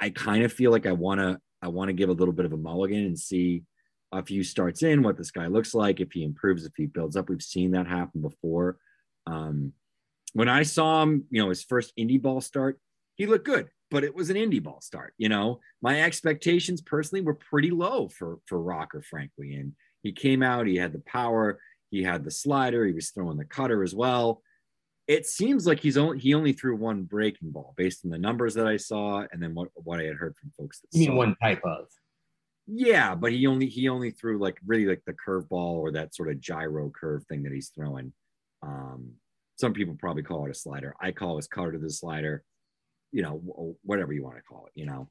I 0.00 0.10
kind 0.10 0.44
of 0.44 0.52
feel 0.52 0.70
like 0.70 0.86
I 0.86 0.92
want 0.92 1.20
to 1.20 1.38
I 1.60 1.68
want 1.68 1.88
to 1.88 1.92
give 1.92 2.08
a 2.08 2.12
little 2.12 2.32
bit 2.32 2.46
of 2.46 2.52
a 2.52 2.56
mulligan 2.56 3.04
and 3.04 3.18
see 3.18 3.64
a 4.12 4.24
few 4.24 4.42
starts 4.42 4.82
in 4.82 5.02
what 5.02 5.18
this 5.18 5.30
guy 5.30 5.48
looks 5.48 5.74
like, 5.74 6.00
if 6.00 6.12
he 6.12 6.24
improves, 6.24 6.64
if 6.64 6.72
he 6.76 6.86
builds 6.86 7.16
up. 7.16 7.28
We've 7.28 7.42
seen 7.42 7.72
that 7.72 7.86
happen 7.86 8.22
before. 8.22 8.78
Um, 9.26 9.72
when 10.32 10.48
I 10.48 10.62
saw 10.62 11.02
him, 11.02 11.24
you 11.30 11.42
know, 11.42 11.48
his 11.48 11.62
first 11.62 11.92
indie 11.98 12.20
ball 12.20 12.40
start, 12.40 12.78
he 13.14 13.26
looked 13.26 13.46
good, 13.46 13.68
but 13.90 14.04
it 14.04 14.14
was 14.14 14.30
an 14.30 14.36
indie 14.36 14.62
ball 14.62 14.80
start. 14.80 15.14
You 15.18 15.28
know, 15.28 15.60
my 15.82 16.02
expectations 16.02 16.80
personally 16.80 17.22
were 17.22 17.34
pretty 17.34 17.70
low 17.70 18.08
for 18.08 18.38
for 18.46 18.60
Rocker, 18.60 19.02
frankly. 19.02 19.54
And 19.54 19.72
he 20.02 20.12
came 20.12 20.42
out, 20.42 20.66
he 20.66 20.76
had 20.76 20.92
the 20.92 21.00
power, 21.00 21.58
he 21.90 22.02
had 22.02 22.24
the 22.24 22.30
slider, 22.30 22.86
he 22.86 22.92
was 22.92 23.10
throwing 23.10 23.36
the 23.36 23.44
cutter 23.44 23.82
as 23.82 23.94
well. 23.94 24.42
It 25.06 25.26
seems 25.26 25.66
like 25.66 25.80
he's 25.80 25.96
only 25.96 26.18
he 26.18 26.34
only 26.34 26.52
threw 26.52 26.76
one 26.76 27.04
breaking 27.04 27.50
ball 27.50 27.74
based 27.76 28.04
on 28.04 28.10
the 28.10 28.18
numbers 28.18 28.54
that 28.54 28.66
I 28.66 28.76
saw 28.76 29.24
and 29.32 29.42
then 29.42 29.54
what, 29.54 29.68
what 29.74 30.00
I 30.00 30.04
had 30.04 30.16
heard 30.16 30.36
from 30.36 30.52
folks 30.58 30.80
that 30.80 30.88
You 30.92 31.08
mean 31.08 31.16
one 31.16 31.36
type 31.42 31.62
of? 31.64 31.86
Yeah, 32.66 33.14
but 33.14 33.32
he 33.32 33.46
only 33.46 33.66
he 33.66 33.88
only 33.88 34.10
threw 34.10 34.38
like 34.38 34.58
really 34.66 34.84
like 34.84 35.02
the 35.06 35.14
curveball 35.14 35.78
or 35.78 35.92
that 35.92 36.14
sort 36.14 36.28
of 36.28 36.40
gyro 36.40 36.90
curve 36.90 37.24
thing 37.24 37.42
that 37.44 37.52
he's 37.52 37.70
throwing. 37.74 38.12
Um, 38.62 39.12
some 39.58 39.72
people 39.72 39.96
probably 39.98 40.22
call 40.22 40.46
it 40.46 40.50
a 40.50 40.54
slider. 40.54 40.94
I 41.00 41.12
call 41.12 41.36
his 41.36 41.46
cutter 41.46 41.72
to 41.72 41.78
the 41.78 41.90
slider. 41.90 42.44
You 43.12 43.22
know, 43.22 43.76
whatever 43.82 44.12
you 44.12 44.22
want 44.22 44.36
to 44.36 44.42
call 44.42 44.66
it. 44.66 44.72
You 44.74 44.86
know. 44.86 45.08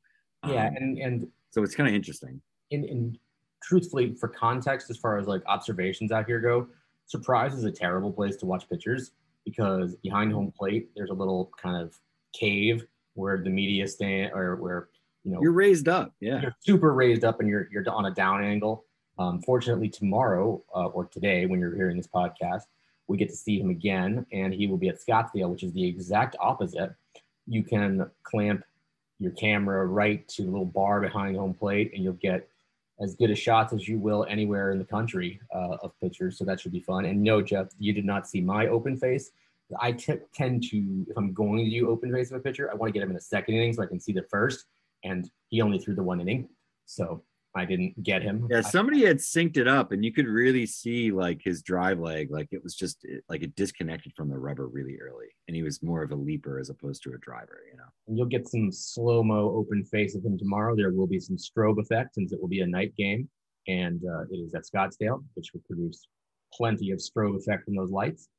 Yeah, 0.47 0.67
Um, 0.67 0.75
and 0.77 0.97
and 0.99 1.27
so 1.49 1.63
it's 1.63 1.75
kind 1.75 1.89
of 1.89 1.95
interesting. 1.95 2.41
in, 2.71 2.83
in 2.85 3.17
truthfully, 3.63 4.15
for 4.15 4.27
context, 4.27 4.89
as 4.89 4.97
far 4.97 5.17
as 5.17 5.27
like 5.27 5.41
observations 5.47 6.11
out 6.11 6.25
here 6.27 6.39
go, 6.39 6.67
Surprise 7.07 7.53
is 7.53 7.63
a 7.63 7.71
terrible 7.71 8.11
place 8.11 8.35
to 8.37 8.45
watch 8.45 8.69
pitchers 8.69 9.11
because 9.45 9.95
behind 9.95 10.31
home 10.33 10.51
plate 10.57 10.89
there's 10.95 11.09
a 11.09 11.13
little 11.13 11.51
kind 11.61 11.81
of 11.81 11.97
cave 12.33 12.85
where 13.13 13.41
the 13.41 13.49
media 13.49 13.87
stand 13.87 14.31
or 14.33 14.57
where 14.57 14.89
you 15.23 15.31
know 15.31 15.41
You're 15.41 15.53
raised 15.53 15.87
up, 15.87 16.13
yeah. 16.19 16.41
you're 16.41 16.55
super 16.59 16.93
raised 16.93 17.23
up 17.23 17.39
and 17.39 17.49
you're 17.49 17.67
you're 17.71 17.83
on 17.89 18.05
a 18.05 18.11
down 18.11 18.43
angle. 18.43 18.85
Um, 19.17 19.41
fortunately, 19.41 19.89
tomorrow 19.89 20.63
uh, 20.75 20.87
or 20.87 21.05
today, 21.05 21.45
when 21.45 21.59
you're 21.59 21.75
hearing 21.75 21.97
this 21.97 22.07
podcast, 22.07 22.63
we 23.07 23.17
get 23.17 23.29
to 23.29 23.35
see 23.35 23.59
him 23.59 23.69
again, 23.69 24.25
and 24.31 24.53
he 24.53 24.67
will 24.67 24.77
be 24.77 24.89
at 24.89 24.99
Scottsdale, 24.99 25.49
which 25.49 25.63
is 25.63 25.73
the 25.73 25.85
exact 25.85 26.35
opposite. 26.39 26.93
You 27.45 27.63
can 27.63 28.09
clamp 28.23 28.63
your 29.19 29.31
camera 29.31 29.85
right 29.85 30.27
to 30.29 30.43
the 30.43 30.49
little 30.49 30.65
bar 30.65 31.01
behind 31.01 31.35
home 31.35 31.53
plate, 31.53 31.91
and 31.93 32.03
you'll 32.03 32.13
get 32.13 32.47
as 32.99 33.15
good 33.15 33.29
a 33.29 33.35
shots 33.35 33.73
as 33.73 33.87
you 33.87 33.99
will 33.99 34.25
anywhere 34.29 34.71
in 34.71 34.79
the 34.79 34.85
country 34.85 35.39
uh, 35.53 35.77
of 35.81 35.91
pitchers. 36.01 36.37
So 36.37 36.45
that 36.45 36.59
should 36.59 36.71
be 36.71 36.79
fun. 36.81 37.05
And 37.05 37.21
no, 37.21 37.41
Jeff, 37.41 37.67
you 37.79 37.93
did 37.93 38.05
not 38.05 38.27
see 38.27 38.41
my 38.41 38.67
open 38.67 38.97
face. 38.97 39.31
I 39.79 39.91
t- 39.91 40.13
tend 40.33 40.63
to, 40.69 41.05
if 41.09 41.17
I'm 41.17 41.33
going 41.33 41.63
to 41.63 41.69
do 41.69 41.89
open 41.89 42.11
face 42.11 42.31
of 42.31 42.37
a 42.37 42.39
pitcher, 42.39 42.71
I 42.71 42.75
want 42.75 42.89
to 42.89 42.93
get 42.93 43.03
him 43.03 43.09
in 43.09 43.15
the 43.15 43.21
second 43.21 43.55
inning 43.55 43.73
so 43.73 43.83
I 43.83 43.85
can 43.85 43.99
see 43.99 44.13
the 44.13 44.23
first. 44.23 44.65
And 45.03 45.29
he 45.49 45.61
only 45.61 45.77
threw 45.77 45.93
the 45.93 46.03
one 46.03 46.19
inning, 46.19 46.49
so 46.85 47.21
I 47.57 47.65
didn't 47.65 48.01
get 48.03 48.21
him. 48.21 48.47
Yeah, 48.49 48.61
somebody 48.61 49.03
had 49.05 49.17
synced 49.17 49.57
it 49.57 49.67
up, 49.67 49.91
and 49.91 50.03
you 50.05 50.13
could 50.13 50.27
really 50.27 50.65
see 50.65 51.11
like 51.11 51.41
his 51.43 51.61
drive 51.61 51.99
leg, 51.99 52.29
like 52.31 52.47
it 52.51 52.63
was 52.63 52.75
just 52.75 53.03
it- 53.03 53.23
like 53.29 53.43
it 53.43 53.55
disconnected 53.55 54.13
from 54.15 54.29
the 54.29 54.37
rubber 54.37 54.67
really 54.67 54.97
early, 54.99 55.27
and 55.47 55.55
he 55.55 55.63
was 55.63 55.81
more 55.81 56.03
of 56.03 56.11
a 56.11 56.15
leaper 56.15 56.59
as 56.59 56.69
opposed 56.69 57.03
to 57.03 57.13
a 57.13 57.17
driver. 57.17 57.61
You 57.71 57.77
know. 57.77 57.83
and 58.07 58.17
you'll 58.17 58.27
get 58.27 58.47
some 58.47 58.71
slow 58.71 59.23
mo 59.23 59.51
open 59.55 59.83
face 59.83 60.15
of 60.15 60.23
him 60.23 60.37
tomorrow. 60.37 60.75
There 60.75 60.91
will 60.91 61.07
be 61.07 61.19
some 61.19 61.37
strobe 61.37 61.79
effect 61.79 62.15
since 62.15 62.31
it 62.31 62.39
will 62.39 62.47
be 62.47 62.61
a 62.61 62.67
night 62.67 62.95
game, 62.95 63.29
and 63.67 64.01
uh, 64.05 64.21
it 64.31 64.37
is 64.37 64.53
at 64.53 64.63
Scottsdale, 64.63 65.23
which 65.35 65.51
will 65.53 65.61
produce 65.67 66.07
plenty 66.53 66.91
of 66.91 66.99
strobe 66.99 67.37
effect 67.37 67.65
from 67.65 67.75
those 67.75 67.91
lights. 67.91 68.29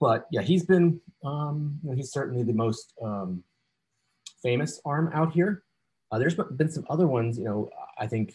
But 0.00 0.26
yeah, 0.30 0.42
he's 0.42 0.64
been 0.64 1.00
um, 1.24 1.78
you 1.82 1.90
know, 1.90 1.96
he's 1.96 2.12
certainly 2.12 2.42
the 2.44 2.52
most 2.52 2.92
um, 3.02 3.42
famous 4.42 4.80
arm 4.84 5.10
out 5.14 5.32
here. 5.32 5.62
Uh, 6.10 6.18
there's 6.18 6.34
been 6.34 6.70
some 6.70 6.86
other 6.88 7.06
ones. 7.06 7.38
You 7.38 7.44
know, 7.44 7.70
I 7.98 8.06
think 8.06 8.34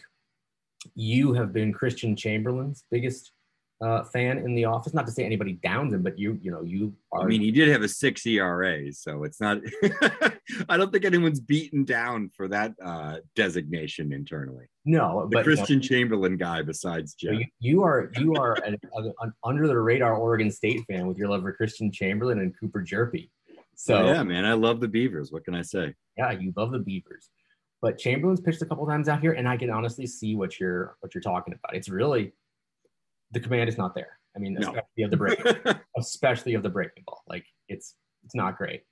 you 0.94 1.32
have 1.32 1.52
been 1.52 1.72
Christian 1.72 2.14
Chamberlain's 2.14 2.84
biggest 2.90 3.32
uh, 3.80 4.04
fan 4.04 4.38
in 4.38 4.54
the 4.54 4.64
office. 4.64 4.94
Not 4.94 5.06
to 5.06 5.12
say 5.12 5.24
anybody 5.24 5.54
downs 5.54 5.92
him, 5.92 6.02
but 6.02 6.18
you 6.18 6.38
you 6.40 6.50
know 6.50 6.62
you 6.62 6.94
are. 7.12 7.22
I 7.22 7.26
mean, 7.26 7.40
he 7.40 7.50
did 7.50 7.68
have 7.68 7.82
a 7.82 7.88
six 7.88 8.24
ERA, 8.26 8.92
so 8.92 9.24
it's 9.24 9.40
not. 9.40 9.58
I 10.68 10.76
don't 10.76 10.92
think 10.92 11.04
anyone's 11.04 11.40
beaten 11.40 11.84
down 11.84 12.30
for 12.36 12.48
that 12.48 12.74
uh, 12.82 13.16
designation 13.34 14.12
internally. 14.12 14.66
no, 14.84 15.22
The 15.22 15.28
but 15.28 15.30
you 15.30 15.36
know, 15.36 15.42
Christian 15.42 15.80
Chamberlain 15.80 16.36
guy, 16.36 16.62
besides 16.62 17.14
Jeff. 17.14 17.34
you, 17.34 17.46
you 17.58 17.82
are 17.82 18.10
you 18.18 18.34
are 18.34 18.54
an, 18.64 18.78
an 18.94 19.32
under 19.42 19.66
the 19.66 19.78
radar 19.78 20.14
Oregon 20.14 20.50
State 20.50 20.82
fan 20.88 21.06
with 21.06 21.18
your 21.18 21.28
love 21.28 21.42
for 21.42 21.52
Christian 21.52 21.90
Chamberlain 21.90 22.38
and 22.40 22.54
Cooper 22.58 22.84
Hjerpe. 22.84 23.28
So 23.76 24.04
yeah. 24.04 24.14
yeah, 24.14 24.22
man, 24.22 24.44
I 24.44 24.52
love 24.52 24.80
the 24.80 24.88
Beavers. 24.88 25.32
What 25.32 25.44
can 25.44 25.54
I 25.54 25.62
say? 25.62 25.94
Yeah, 26.16 26.30
you 26.30 26.52
love 26.56 26.70
the 26.70 26.78
Beavers. 26.78 27.28
But 27.84 27.98
Chamberlain's 27.98 28.40
pitched 28.40 28.62
a 28.62 28.64
couple 28.64 28.86
times 28.86 29.10
out 29.10 29.20
here, 29.20 29.32
and 29.32 29.46
I 29.46 29.58
can 29.58 29.68
honestly 29.68 30.06
see 30.06 30.34
what 30.36 30.58
you're 30.58 30.96
what 31.00 31.14
you're 31.14 31.20
talking 31.20 31.52
about. 31.52 31.76
It's 31.76 31.90
really 31.90 32.32
the 33.32 33.40
command 33.40 33.68
is 33.68 33.76
not 33.76 33.94
there. 33.94 34.20
I 34.34 34.38
mean, 34.38 34.54
No. 34.54 34.68
especially 34.70 35.02
of 35.02 35.10
the 35.10 35.16
break, 35.18 35.78
especially 35.98 36.54
of 36.54 36.62
the 36.62 36.70
breaking 36.70 37.04
ball. 37.06 37.22
Like 37.28 37.44
it's 37.68 37.96
it's 38.24 38.34
not 38.34 38.56
great. 38.56 38.84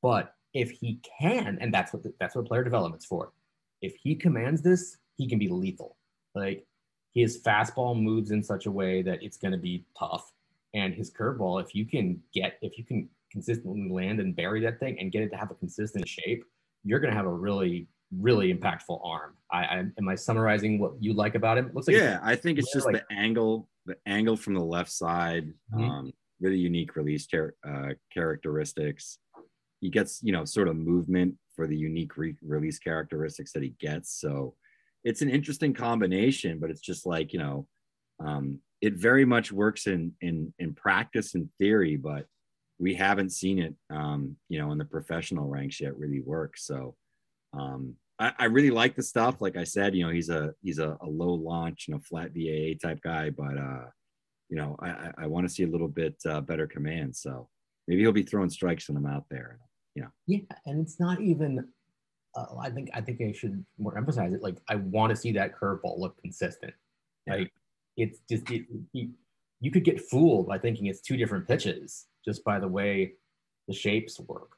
But 0.00 0.32
if 0.54 0.70
he 0.70 1.00
can, 1.20 1.58
and 1.60 1.72
that's 1.72 1.92
what 1.92 2.02
the, 2.02 2.14
that's 2.18 2.34
what 2.34 2.46
player 2.46 2.64
development's 2.64 3.04
for. 3.04 3.34
If 3.82 3.94
he 4.02 4.14
commands 4.14 4.62
this, 4.62 4.96
he 5.18 5.28
can 5.28 5.38
be 5.38 5.48
lethal. 5.48 5.98
Like 6.34 6.66
his 7.12 7.42
fastball 7.42 8.00
moves 8.00 8.30
in 8.30 8.42
such 8.42 8.64
a 8.64 8.70
way 8.70 9.02
that 9.02 9.22
it's 9.22 9.36
going 9.36 9.52
to 9.52 9.58
be 9.58 9.84
tough, 9.98 10.32
and 10.72 10.94
his 10.94 11.10
curveball, 11.10 11.62
if 11.62 11.74
you 11.74 11.84
can 11.84 12.22
get, 12.32 12.56
if 12.62 12.78
you 12.78 12.86
can 12.86 13.06
consistently 13.30 13.90
land 13.90 14.18
and 14.18 14.34
bury 14.34 14.62
that 14.62 14.80
thing 14.80 14.98
and 14.98 15.12
get 15.12 15.20
it 15.20 15.28
to 15.28 15.36
have 15.36 15.50
a 15.50 15.54
consistent 15.56 16.08
shape, 16.08 16.42
you're 16.84 17.00
going 17.00 17.10
to 17.10 17.16
have 17.16 17.26
a 17.26 17.30
really 17.30 17.86
really 18.18 18.52
impactful 18.52 19.00
arm. 19.04 19.36
I, 19.52 19.64
I 19.64 19.78
am 19.98 20.08
I 20.08 20.14
summarizing 20.14 20.78
what 20.78 20.92
you 21.00 21.12
like 21.12 21.34
about 21.34 21.58
him? 21.58 21.66
It 21.66 21.74
looks 21.74 21.86
like 21.86 21.96
yeah, 21.96 22.18
I 22.22 22.34
think 22.36 22.58
it's 22.58 22.72
just 22.72 22.86
like- 22.86 22.96
the 23.08 23.14
angle, 23.14 23.68
the 23.86 23.96
angle 24.06 24.36
from 24.36 24.54
the 24.54 24.64
left 24.64 24.90
side, 24.90 25.52
Mhm. 25.72 25.88
um, 25.88 26.12
really 26.40 26.58
unique 26.58 26.96
release 26.96 27.26
uh, 27.34 27.90
characteristics. 28.12 29.18
He 29.80 29.90
gets, 29.90 30.22
you 30.22 30.32
know, 30.32 30.44
sort 30.44 30.68
of 30.68 30.76
movement 30.76 31.36
for 31.54 31.66
the 31.66 31.76
unique 31.76 32.16
re- 32.16 32.36
release 32.42 32.78
characteristics 32.78 33.52
that 33.52 33.62
he 33.62 33.70
gets. 33.78 34.20
So 34.20 34.56
it's 35.04 35.22
an 35.22 35.30
interesting 35.30 35.72
combination, 35.74 36.58
but 36.58 36.70
it's 36.70 36.80
just 36.80 37.06
like, 37.06 37.32
you 37.32 37.38
know, 37.38 37.66
um, 38.18 38.60
it 38.80 38.94
very 38.94 39.24
much 39.24 39.52
works 39.52 39.86
in 39.86 40.12
in 40.20 40.52
in 40.58 40.74
practice 40.74 41.34
and 41.34 41.48
theory, 41.58 41.96
but 41.96 42.26
we 42.78 42.94
haven't 42.94 43.30
seen 43.30 43.58
it, 43.58 43.74
um, 43.90 44.36
you 44.48 44.58
know, 44.58 44.72
in 44.72 44.78
the 44.78 44.84
professional 44.86 45.48
ranks 45.48 45.80
yet 45.80 45.96
really 45.98 46.20
work. 46.20 46.56
So 46.56 46.96
um, 47.52 47.94
I, 48.18 48.32
I 48.38 48.44
really 48.46 48.70
like 48.70 48.94
the 48.94 49.02
stuff. 49.02 49.40
Like 49.40 49.56
I 49.56 49.64
said, 49.64 49.94
you 49.94 50.04
know, 50.04 50.12
he's 50.12 50.28
a 50.28 50.54
he's 50.62 50.78
a, 50.78 50.96
a 51.00 51.06
low 51.06 51.32
launch, 51.32 51.86
you 51.88 51.94
know, 51.94 52.00
flat 52.00 52.30
VAA 52.34 52.78
type 52.86 53.00
guy, 53.02 53.30
but 53.30 53.56
uh, 53.56 53.86
you 54.48 54.56
know, 54.56 54.76
I, 54.80 54.88
I, 54.88 55.12
I 55.18 55.26
want 55.26 55.48
to 55.48 55.52
see 55.52 55.62
a 55.62 55.68
little 55.68 55.88
bit 55.88 56.16
uh, 56.28 56.40
better 56.40 56.66
command. 56.66 57.16
So 57.16 57.48
maybe 57.88 58.02
he'll 58.02 58.12
be 58.12 58.22
throwing 58.22 58.50
strikes 58.50 58.88
when 58.88 58.96
I'm 58.96 59.06
out 59.06 59.24
there. 59.30 59.58
You 59.94 60.02
know. 60.02 60.08
Yeah, 60.26 60.56
and 60.66 60.80
it's 60.80 61.00
not 61.00 61.20
even. 61.20 61.66
Uh, 62.36 62.46
I 62.60 62.70
think 62.70 62.90
I 62.94 63.00
think 63.00 63.20
I 63.20 63.32
should 63.32 63.64
more 63.78 63.96
emphasize 63.96 64.32
it. 64.32 64.42
Like 64.42 64.56
I 64.68 64.76
want 64.76 65.10
to 65.10 65.16
see 65.16 65.32
that 65.32 65.58
curveball 65.58 65.98
look 65.98 66.20
consistent. 66.20 66.74
Yeah. 67.26 67.34
Like 67.34 67.52
it's 67.96 68.20
just 68.30 68.48
it, 68.50 68.66
you, 68.92 69.10
you 69.60 69.70
could 69.70 69.84
get 69.84 70.00
fooled 70.00 70.46
by 70.46 70.58
thinking 70.58 70.86
it's 70.86 71.00
two 71.00 71.16
different 71.16 71.48
pitches 71.48 72.06
just 72.24 72.44
by 72.44 72.60
the 72.60 72.68
way 72.68 73.14
the 73.66 73.74
shapes 73.74 74.20
work. 74.20 74.52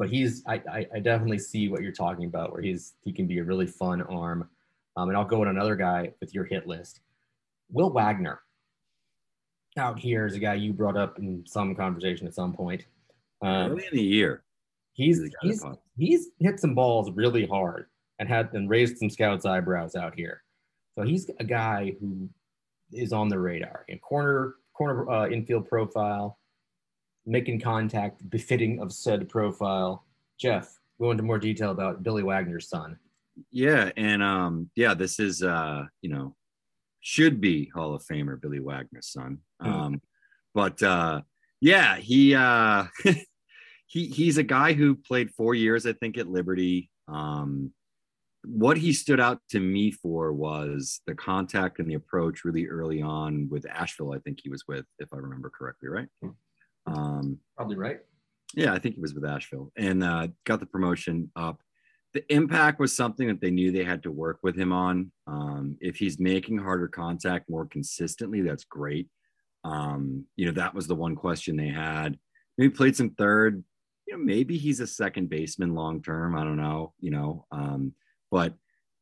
But 0.00 0.08
he's 0.08 0.42
I, 0.46 0.54
I, 0.54 0.86
I 0.94 0.98
definitely 1.00 1.38
see 1.38 1.68
what 1.68 1.82
you're 1.82 1.92
talking 1.92 2.24
about 2.24 2.52
where 2.52 2.62
he's 2.62 2.94
he 3.04 3.12
can 3.12 3.26
be 3.26 3.38
a 3.38 3.44
really 3.44 3.66
fun 3.66 4.00
arm. 4.00 4.48
Um, 4.96 5.10
and 5.10 5.16
I'll 5.16 5.26
go 5.26 5.40
with 5.40 5.50
another 5.50 5.76
guy 5.76 6.14
with 6.20 6.34
your 6.34 6.44
hit 6.44 6.66
list, 6.66 7.00
Will 7.70 7.90
Wagner. 7.90 8.40
Out 9.76 9.98
here 9.98 10.24
is 10.24 10.34
a 10.34 10.38
guy 10.38 10.54
you 10.54 10.72
brought 10.72 10.96
up 10.96 11.18
in 11.18 11.44
some 11.46 11.74
conversation 11.74 12.26
at 12.26 12.34
some 12.34 12.54
point. 12.54 12.86
Um, 13.42 13.72
Early 13.72 13.84
in 13.92 13.96
the 13.96 14.02
year, 14.02 14.42
he's 14.94 15.20
he's 15.42 15.62
he's 15.98 16.28
hit 16.38 16.58
some 16.58 16.74
balls 16.74 17.10
really 17.10 17.44
hard 17.44 17.88
and 18.18 18.26
had 18.26 18.48
and 18.54 18.70
raised 18.70 18.96
some 18.96 19.10
scouts' 19.10 19.44
eyebrows 19.44 19.96
out 19.96 20.14
here. 20.14 20.42
So 20.94 21.04
he's 21.04 21.30
a 21.40 21.44
guy 21.44 21.92
who 22.00 22.26
is 22.90 23.12
on 23.12 23.28
the 23.28 23.38
radar 23.38 23.84
in 23.88 23.98
corner 23.98 24.54
corner 24.72 25.10
uh, 25.10 25.28
infield 25.28 25.68
profile, 25.68 26.38
making 27.26 27.60
contact 27.60 28.28
befitting 28.30 28.80
of 28.80 28.92
said 28.92 29.28
profile. 29.28 30.04
Jeff, 30.38 30.78
we 30.98 31.06
go 31.06 31.10
into 31.10 31.22
more 31.22 31.38
detail 31.38 31.70
about 31.70 32.02
Billy 32.02 32.22
Wagner's 32.22 32.68
son. 32.68 32.98
yeah, 33.50 33.90
and 33.96 34.22
um, 34.22 34.70
yeah, 34.74 34.94
this 34.94 35.18
is 35.18 35.42
uh, 35.42 35.84
you 36.02 36.10
know, 36.10 36.34
should 37.00 37.40
be 37.40 37.70
Hall 37.74 37.94
of 37.94 38.04
Famer 38.04 38.40
Billy 38.40 38.60
Wagner's 38.60 39.08
son. 39.08 39.38
Hmm. 39.60 39.72
Um, 39.72 40.02
but 40.54 40.82
uh, 40.82 41.22
yeah, 41.60 41.96
he 41.96 42.34
uh, 42.34 42.84
he 43.86 44.06
he's 44.06 44.38
a 44.38 44.42
guy 44.42 44.72
who 44.72 44.94
played 44.94 45.30
four 45.30 45.54
years, 45.54 45.86
I 45.86 45.92
think, 45.92 46.18
at 46.18 46.28
Liberty. 46.28 46.90
Um, 47.08 47.72
what 48.44 48.78
he 48.78 48.92
stood 48.92 49.20
out 49.20 49.40
to 49.50 49.60
me 49.60 49.90
for 49.90 50.32
was 50.32 51.00
the 51.06 51.14
contact 51.14 51.78
and 51.78 51.90
the 51.90 51.94
approach 51.94 52.44
really 52.44 52.66
early 52.66 53.02
on 53.02 53.48
with 53.50 53.66
Asheville. 53.68 54.14
I 54.14 54.18
think 54.18 54.40
he 54.42 54.48
was 54.48 54.64
with, 54.66 54.86
if 54.98 55.12
I 55.12 55.18
remember 55.18 55.50
correctly, 55.50 55.88
right? 55.90 56.08
Um, 56.86 57.38
Probably 57.56 57.76
right. 57.76 58.00
yeah, 58.54 58.72
I 58.72 58.78
think 58.78 58.94
he 58.94 59.00
was 59.00 59.14
with 59.14 59.24
Asheville 59.24 59.72
and 59.76 60.02
uh, 60.02 60.28
got 60.44 60.60
the 60.60 60.66
promotion 60.66 61.30
up. 61.36 61.62
The 62.12 62.24
impact 62.32 62.80
was 62.80 62.94
something 62.94 63.28
that 63.28 63.40
they 63.40 63.52
knew 63.52 63.70
they 63.70 63.84
had 63.84 64.02
to 64.02 64.10
work 64.10 64.40
with 64.42 64.56
him 64.56 64.72
on. 64.72 65.12
Um, 65.28 65.76
if 65.80 65.96
he's 65.96 66.18
making 66.18 66.58
harder 66.58 66.88
contact 66.88 67.48
more 67.48 67.66
consistently, 67.66 68.40
that's 68.40 68.64
great. 68.64 69.08
Um, 69.62 70.24
you 70.36 70.46
know, 70.46 70.52
that 70.52 70.74
was 70.74 70.86
the 70.86 70.96
one 70.96 71.14
question 71.14 71.56
they 71.56 71.68
had. 71.68 72.18
Maybe 72.58 72.70
played 72.70 72.96
some 72.96 73.10
third. 73.10 73.62
You 74.06 74.16
know, 74.16 74.24
maybe 74.24 74.56
he's 74.58 74.80
a 74.80 74.86
second 74.86 75.28
baseman 75.28 75.74
long 75.74 76.02
term. 76.02 76.36
I 76.36 76.42
don't 76.42 76.56
know. 76.56 76.94
You 76.98 77.12
know, 77.12 77.46
um, 77.52 77.92
but 78.30 78.54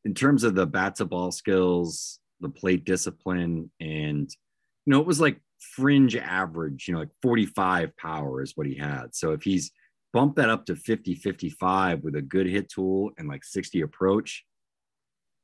in 0.05 0.13
terms 0.13 0.43
of 0.43 0.53
the 0.53 0.67
bat 0.67 0.95
to 0.95 1.05
ball 1.05 1.31
skills, 1.31 2.19
the 2.41 2.49
plate 2.49 2.85
discipline, 2.85 3.71
and 3.79 4.29
you 4.85 4.91
know, 4.91 4.99
it 4.99 5.07
was 5.07 5.19
like 5.19 5.39
fringe 5.59 6.15
average, 6.15 6.87
you 6.87 6.93
know, 6.93 6.99
like 6.99 7.09
45 7.21 7.95
power 7.97 8.41
is 8.41 8.55
what 8.55 8.67
he 8.67 8.75
had. 8.75 9.13
So 9.13 9.31
if 9.31 9.43
he's 9.43 9.71
bumped 10.13 10.37
that 10.37 10.49
up 10.49 10.65
to 10.65 10.75
50, 10.75 11.15
55 11.15 12.03
with 12.03 12.15
a 12.15 12.21
good 12.21 12.47
hit 12.47 12.69
tool 12.69 13.11
and 13.17 13.27
like 13.27 13.43
60 13.43 13.81
approach, 13.81 14.45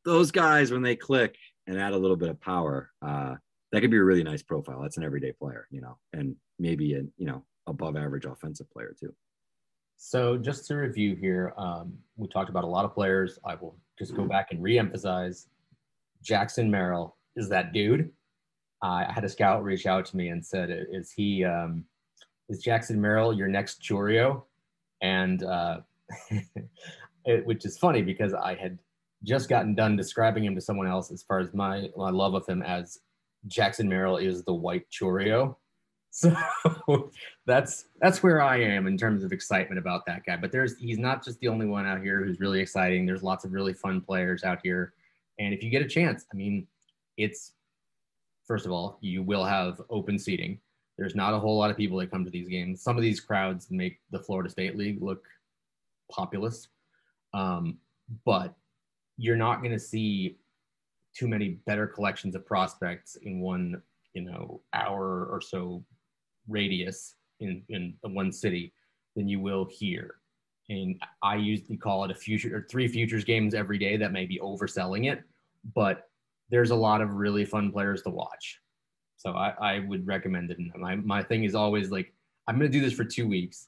those 0.03 0.31
guys, 0.31 0.71
when 0.71 0.81
they 0.81 0.95
click 0.95 1.35
and 1.67 1.79
add 1.79 1.93
a 1.93 1.97
little 1.97 2.17
bit 2.17 2.29
of 2.29 2.39
power, 2.39 2.91
uh, 3.01 3.35
that 3.71 3.81
could 3.81 3.91
be 3.91 3.97
a 3.97 4.03
really 4.03 4.23
nice 4.23 4.43
profile. 4.43 4.81
That's 4.81 4.97
an 4.97 5.03
everyday 5.03 5.33
player, 5.33 5.67
you 5.71 5.81
know, 5.81 5.97
and 6.13 6.35
maybe 6.59 6.93
a, 6.93 7.01
you 7.17 7.25
know, 7.25 7.43
above 7.67 7.97
average 7.97 8.25
offensive 8.25 8.69
player 8.71 8.95
too. 8.97 9.13
So 9.97 10.37
just 10.37 10.67
to 10.67 10.75
review 10.75 11.15
here, 11.15 11.53
um, 11.57 11.93
we 12.15 12.27
talked 12.27 12.49
about 12.49 12.63
a 12.63 12.67
lot 12.67 12.85
of 12.85 12.93
players. 12.93 13.39
I 13.43 13.55
will 13.55 13.77
just 13.97 14.15
go 14.15 14.25
back 14.25 14.51
and 14.51 14.61
re-emphasize. 14.61 15.47
Jackson 16.21 16.69
Merrill 16.69 17.17
is 17.35 17.49
that 17.49 17.73
dude. 17.73 18.11
I 18.81 19.11
had 19.11 19.23
a 19.23 19.29
scout 19.29 19.63
reach 19.63 19.85
out 19.85 20.05
to 20.05 20.17
me 20.17 20.29
and 20.29 20.45
said, 20.45 20.69
"Is 20.91 21.11
he? 21.11 21.43
Um, 21.43 21.85
is 22.49 22.61
Jackson 22.61 22.99
Merrill 23.01 23.33
your 23.33 23.47
next 23.47 23.81
Chourio?" 23.81 24.43
And 25.01 25.43
uh, 25.43 25.79
it, 27.25 27.45
which 27.45 27.65
is 27.65 27.77
funny 27.77 28.01
because 28.01 28.33
I 28.33 28.55
had 28.55 28.77
just 29.23 29.49
gotten 29.49 29.75
done 29.75 29.95
describing 29.95 30.45
him 30.45 30.55
to 30.55 30.61
someone 30.61 30.87
else 30.87 31.11
as 31.11 31.23
far 31.23 31.39
as 31.39 31.53
my 31.53 31.89
my 31.95 32.09
love 32.09 32.33
of 32.33 32.45
him 32.45 32.61
as 32.61 32.99
Jackson 33.47 33.87
Merrill 33.87 34.17
is 34.17 34.43
the 34.43 34.53
white 34.53 34.85
Chourio. 34.89 35.55
So 36.17 36.33
that's 37.45 37.87
that's 37.99 38.23
where 38.23 38.41
I 38.41 38.61
am 38.61 38.87
in 38.87 38.97
terms 38.97 39.25
of 39.25 39.33
excitement 39.33 39.77
about 39.77 40.05
that 40.05 40.25
guy. 40.25 40.37
But 40.37 40.49
there's 40.49 40.77
he's 40.77 40.97
not 40.97 41.25
just 41.25 41.41
the 41.41 41.49
only 41.49 41.65
one 41.65 41.85
out 41.85 42.01
here 42.01 42.23
who's 42.23 42.39
really 42.39 42.61
exciting. 42.61 43.05
There's 43.05 43.21
lots 43.21 43.43
of 43.43 43.51
really 43.51 43.73
fun 43.73 43.99
players 43.99 44.45
out 44.45 44.59
here. 44.63 44.93
And 45.39 45.53
if 45.53 45.61
you 45.61 45.69
get 45.69 45.81
a 45.81 45.87
chance, 45.89 46.23
I 46.31 46.37
mean, 46.37 46.67
it's 47.17 47.51
first 48.47 48.65
of 48.65 48.71
all, 48.71 48.97
you 49.01 49.23
will 49.23 49.43
have 49.43 49.81
open 49.89 50.17
seating. 50.19 50.59
There's 50.97 51.15
not 51.15 51.33
a 51.33 51.39
whole 51.39 51.57
lot 51.57 51.71
of 51.71 51.77
people 51.77 51.97
that 51.99 52.11
come 52.11 52.23
to 52.23 52.31
these 52.31 52.47
games. 52.47 52.81
Some 52.81 52.95
of 52.95 53.03
these 53.03 53.19
crowds 53.19 53.67
make 53.69 53.99
the 54.11 54.19
Florida 54.19 54.49
State 54.49 54.77
League 54.77 55.01
look 55.01 55.25
populous. 56.09 56.69
Um, 57.33 57.77
but 58.25 58.55
you're 59.17 59.35
not 59.35 59.59
going 59.59 59.71
to 59.71 59.79
see 59.79 60.37
too 61.13 61.27
many 61.27 61.49
better 61.65 61.87
collections 61.87 62.35
of 62.35 62.45
prospects 62.45 63.15
in 63.23 63.39
one, 63.39 63.81
you 64.13 64.21
know, 64.21 64.61
hour 64.73 65.25
or 65.25 65.41
so 65.41 65.83
radius 66.47 67.15
in, 67.39 67.63
in 67.69 67.95
one 68.01 68.31
city 68.31 68.73
than 69.15 69.27
you 69.27 69.39
will 69.39 69.65
here. 69.65 70.15
And 70.69 71.01
I 71.21 71.35
usually 71.35 71.77
call 71.77 72.05
it 72.05 72.11
a 72.11 72.15
future 72.15 72.55
or 72.55 72.67
three 72.69 72.87
futures 72.87 73.23
games 73.23 73.53
every 73.53 73.77
day. 73.77 73.97
That 73.97 74.11
may 74.11 74.25
be 74.25 74.39
overselling 74.39 75.11
it, 75.11 75.23
but 75.73 76.09
there's 76.49 76.71
a 76.71 76.75
lot 76.75 77.01
of 77.01 77.13
really 77.13 77.45
fun 77.45 77.71
players 77.71 78.01
to 78.03 78.09
watch. 78.09 78.59
So 79.17 79.31
I, 79.31 79.53
I 79.59 79.79
would 79.79 80.05
recommend 80.05 80.51
it. 80.51 80.59
And 80.59 80.71
my, 80.77 80.95
my 80.97 81.23
thing 81.23 81.43
is 81.43 81.55
always 81.55 81.89
like, 81.89 82.13
I'm 82.47 82.59
going 82.59 82.71
to 82.71 82.77
do 82.77 82.83
this 82.83 82.93
for 82.93 83.03
two 83.03 83.27
weeks. 83.27 83.67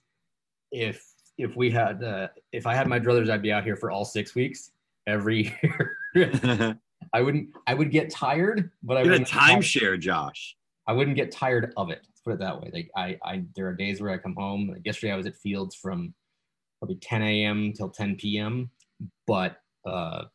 If, 0.71 1.03
if 1.37 1.55
we 1.55 1.71
had, 1.71 2.03
uh, 2.03 2.27
if 2.51 2.67
I 2.67 2.75
had 2.75 2.87
my 2.87 2.99
druthers, 2.99 3.29
I'd 3.29 3.41
be 3.41 3.51
out 3.51 3.63
here 3.63 3.75
for 3.75 3.89
all 3.89 4.05
six 4.05 4.35
weeks 4.35 4.71
every 5.07 5.57
year. 6.15 6.79
I 7.13 7.21
wouldn't, 7.21 7.49
I 7.65 7.73
would 7.73 7.91
get 7.91 8.09
tired, 8.09 8.71
but 8.83 8.97
I 8.97 9.03
Get 9.03 9.21
a 9.21 9.23
timeshare, 9.23 9.99
Josh. 9.99 10.57
I 10.87 10.93
wouldn't 10.93 11.15
get 11.15 11.31
tired 11.31 11.73
of 11.75 11.89
it. 11.89 11.99
Let's 12.07 12.21
put 12.21 12.33
it 12.33 12.39
that 12.39 12.61
way. 12.61 12.69
Like 12.73 12.89
I, 12.95 13.17
I 13.23 13.43
there 13.55 13.67
are 13.67 13.73
days 13.73 14.01
where 14.01 14.11
I 14.11 14.17
come 14.17 14.35
home. 14.35 14.69
Like 14.69 14.85
yesterday, 14.85 15.11
I 15.11 15.17
was 15.17 15.25
at 15.25 15.35
Fields 15.35 15.75
from 15.75 16.13
probably 16.79 16.95
10 16.95 17.21
a.m. 17.21 17.73
till 17.73 17.89
10 17.89 18.15
p.m. 18.15 18.69
But 19.25 19.57
uh, 19.85 20.25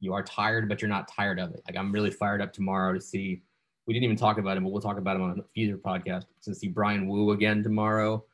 you 0.00 0.12
are 0.14 0.22
tired, 0.22 0.68
but 0.68 0.80
you're 0.80 0.88
not 0.88 1.08
tired 1.08 1.38
of 1.40 1.52
it. 1.52 1.62
Like 1.66 1.76
I'm 1.76 1.92
really 1.92 2.10
fired 2.10 2.40
up 2.40 2.52
tomorrow 2.52 2.92
to 2.92 3.00
see. 3.00 3.42
We 3.86 3.94
didn't 3.94 4.04
even 4.04 4.16
talk 4.16 4.38
about 4.38 4.56
him, 4.56 4.64
but 4.64 4.70
we'll 4.70 4.82
talk 4.82 4.98
about 4.98 5.16
him 5.16 5.22
on 5.22 5.38
a 5.40 5.42
future 5.54 5.78
podcast. 5.78 6.24
To 6.42 6.54
see 6.54 6.68
Bryan 6.68 7.08
Woo 7.08 7.30
again 7.32 7.62
tomorrow, 7.62 8.24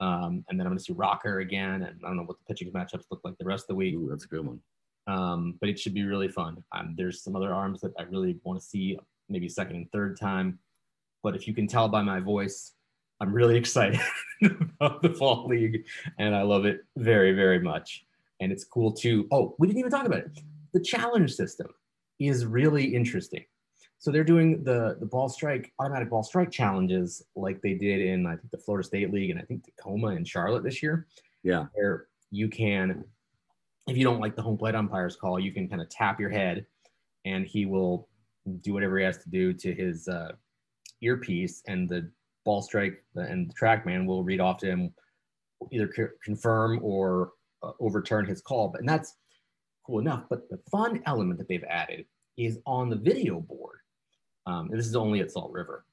um, 0.00 0.44
and 0.48 0.58
then 0.58 0.66
I'm 0.66 0.72
going 0.72 0.78
to 0.78 0.84
see 0.84 0.94
Rocker 0.94 1.40
again. 1.40 1.82
And 1.82 2.00
I 2.02 2.08
don't 2.08 2.16
know 2.16 2.22
what 2.24 2.38
the 2.38 2.44
pitching 2.52 2.72
matchups 2.72 3.04
look 3.10 3.20
like 3.24 3.36
the 3.38 3.44
rest 3.44 3.64
of 3.64 3.68
the 3.68 3.74
week 3.74 3.94
Ooh, 3.94 4.08
that's 4.08 4.24
a 4.24 4.28
good 4.28 4.46
one. 4.46 4.60
um, 5.06 5.58
but 5.60 5.68
it 5.68 5.78
should 5.78 5.94
be 5.94 6.04
really 6.04 6.28
fun. 6.28 6.62
Um, 6.72 6.94
there's 6.96 7.22
some 7.22 7.36
other 7.36 7.52
arms 7.52 7.80
that 7.82 7.92
I 7.98 8.02
really 8.04 8.38
want 8.42 8.58
to 8.60 8.66
see, 8.66 8.98
maybe 9.28 9.48
second 9.48 9.76
and 9.76 9.92
third 9.92 10.18
time. 10.18 10.58
But 11.22 11.36
if 11.36 11.46
you 11.46 11.54
can 11.54 11.66
tell 11.66 11.88
by 11.88 12.02
my 12.02 12.18
voice, 12.18 12.72
I'm 13.20 13.32
really 13.32 13.56
excited 13.62 14.00
about 14.42 15.02
the 15.02 15.10
fall 15.10 15.46
league, 15.46 15.84
and 16.18 16.34
I 16.34 16.42
love 16.42 16.64
it 16.64 16.80
very, 16.96 17.32
very 17.32 17.60
much. 17.60 18.04
And 18.40 18.50
it's 18.50 18.64
cool 18.64 18.92
too. 18.92 19.28
Oh, 19.30 19.54
we 19.58 19.68
didn't 19.68 19.78
even 19.78 19.90
talk 19.92 20.06
about 20.06 20.20
it. 20.20 20.40
The 20.72 20.80
challenge 20.80 21.32
system 21.34 21.68
is 22.18 22.46
really 22.46 22.84
interesting. 22.94 23.44
So 23.98 24.10
they're 24.10 24.24
doing 24.24 24.64
the 24.64 24.96
the 24.98 25.06
ball 25.06 25.28
strike, 25.28 25.72
automatic 25.78 26.10
ball 26.10 26.22
strike 26.22 26.50
challenges 26.50 27.22
like 27.36 27.60
they 27.62 27.74
did 27.74 28.00
in 28.00 28.26
I 28.26 28.36
think 28.36 28.50
the 28.50 28.58
Florida 28.58 28.86
State 28.86 29.12
League 29.12 29.30
and 29.30 29.38
I 29.38 29.42
think 29.42 29.64
Tacoma 29.64 30.08
and 30.08 30.26
Charlotte 30.26 30.64
this 30.64 30.82
year 30.82 31.06
Yeah. 31.44 31.66
where 31.74 32.06
you 32.30 32.48
can, 32.48 33.04
if 33.86 33.96
you 33.96 34.04
don't 34.04 34.20
like 34.20 34.34
the 34.36 34.42
home 34.42 34.56
plate 34.58 34.74
umpire's 34.74 35.16
call, 35.16 35.38
you 35.38 35.52
can 35.52 35.68
kind 35.68 35.82
of 35.82 35.88
tap 35.90 36.18
your 36.18 36.30
head 36.30 36.66
and 37.24 37.46
he 37.46 37.66
will 37.66 38.08
do 38.62 38.72
whatever 38.74 38.98
he 38.98 39.04
has 39.04 39.18
to 39.18 39.30
do 39.30 39.52
to 39.52 39.72
his 39.72 40.08
uh, 40.08 40.32
earpiece 41.00 41.62
and 41.68 41.88
the 41.88 42.10
ball 42.44 42.60
strike 42.62 43.04
and 43.14 43.48
the 43.50 43.54
TrackMan 43.54 44.04
will 44.06 44.24
read 44.24 44.40
off 44.40 44.58
to 44.58 44.66
him 44.66 44.92
either 45.70 45.86
co- 45.86 46.08
confirm 46.24 46.80
or 46.82 47.32
uh, 47.62 47.70
overturn 47.78 48.26
his 48.26 48.40
call. 48.40 48.68
But 48.68 48.80
and 48.80 48.88
that's 48.88 49.14
cool 49.86 49.98
enough. 49.98 50.24
But 50.28 50.48
the 50.48 50.58
fun 50.70 51.02
element 51.06 51.38
that 51.38 51.48
they've 51.48 51.64
added 51.68 52.06
is 52.36 52.58
on 52.66 52.90
the 52.90 52.96
video 52.96 53.40
board. 53.40 53.78
Um, 54.46 54.70
and 54.70 54.78
this 54.78 54.86
is 54.86 54.96
only 54.96 55.20
at 55.20 55.30
Salt 55.30 55.52
River. 55.52 55.84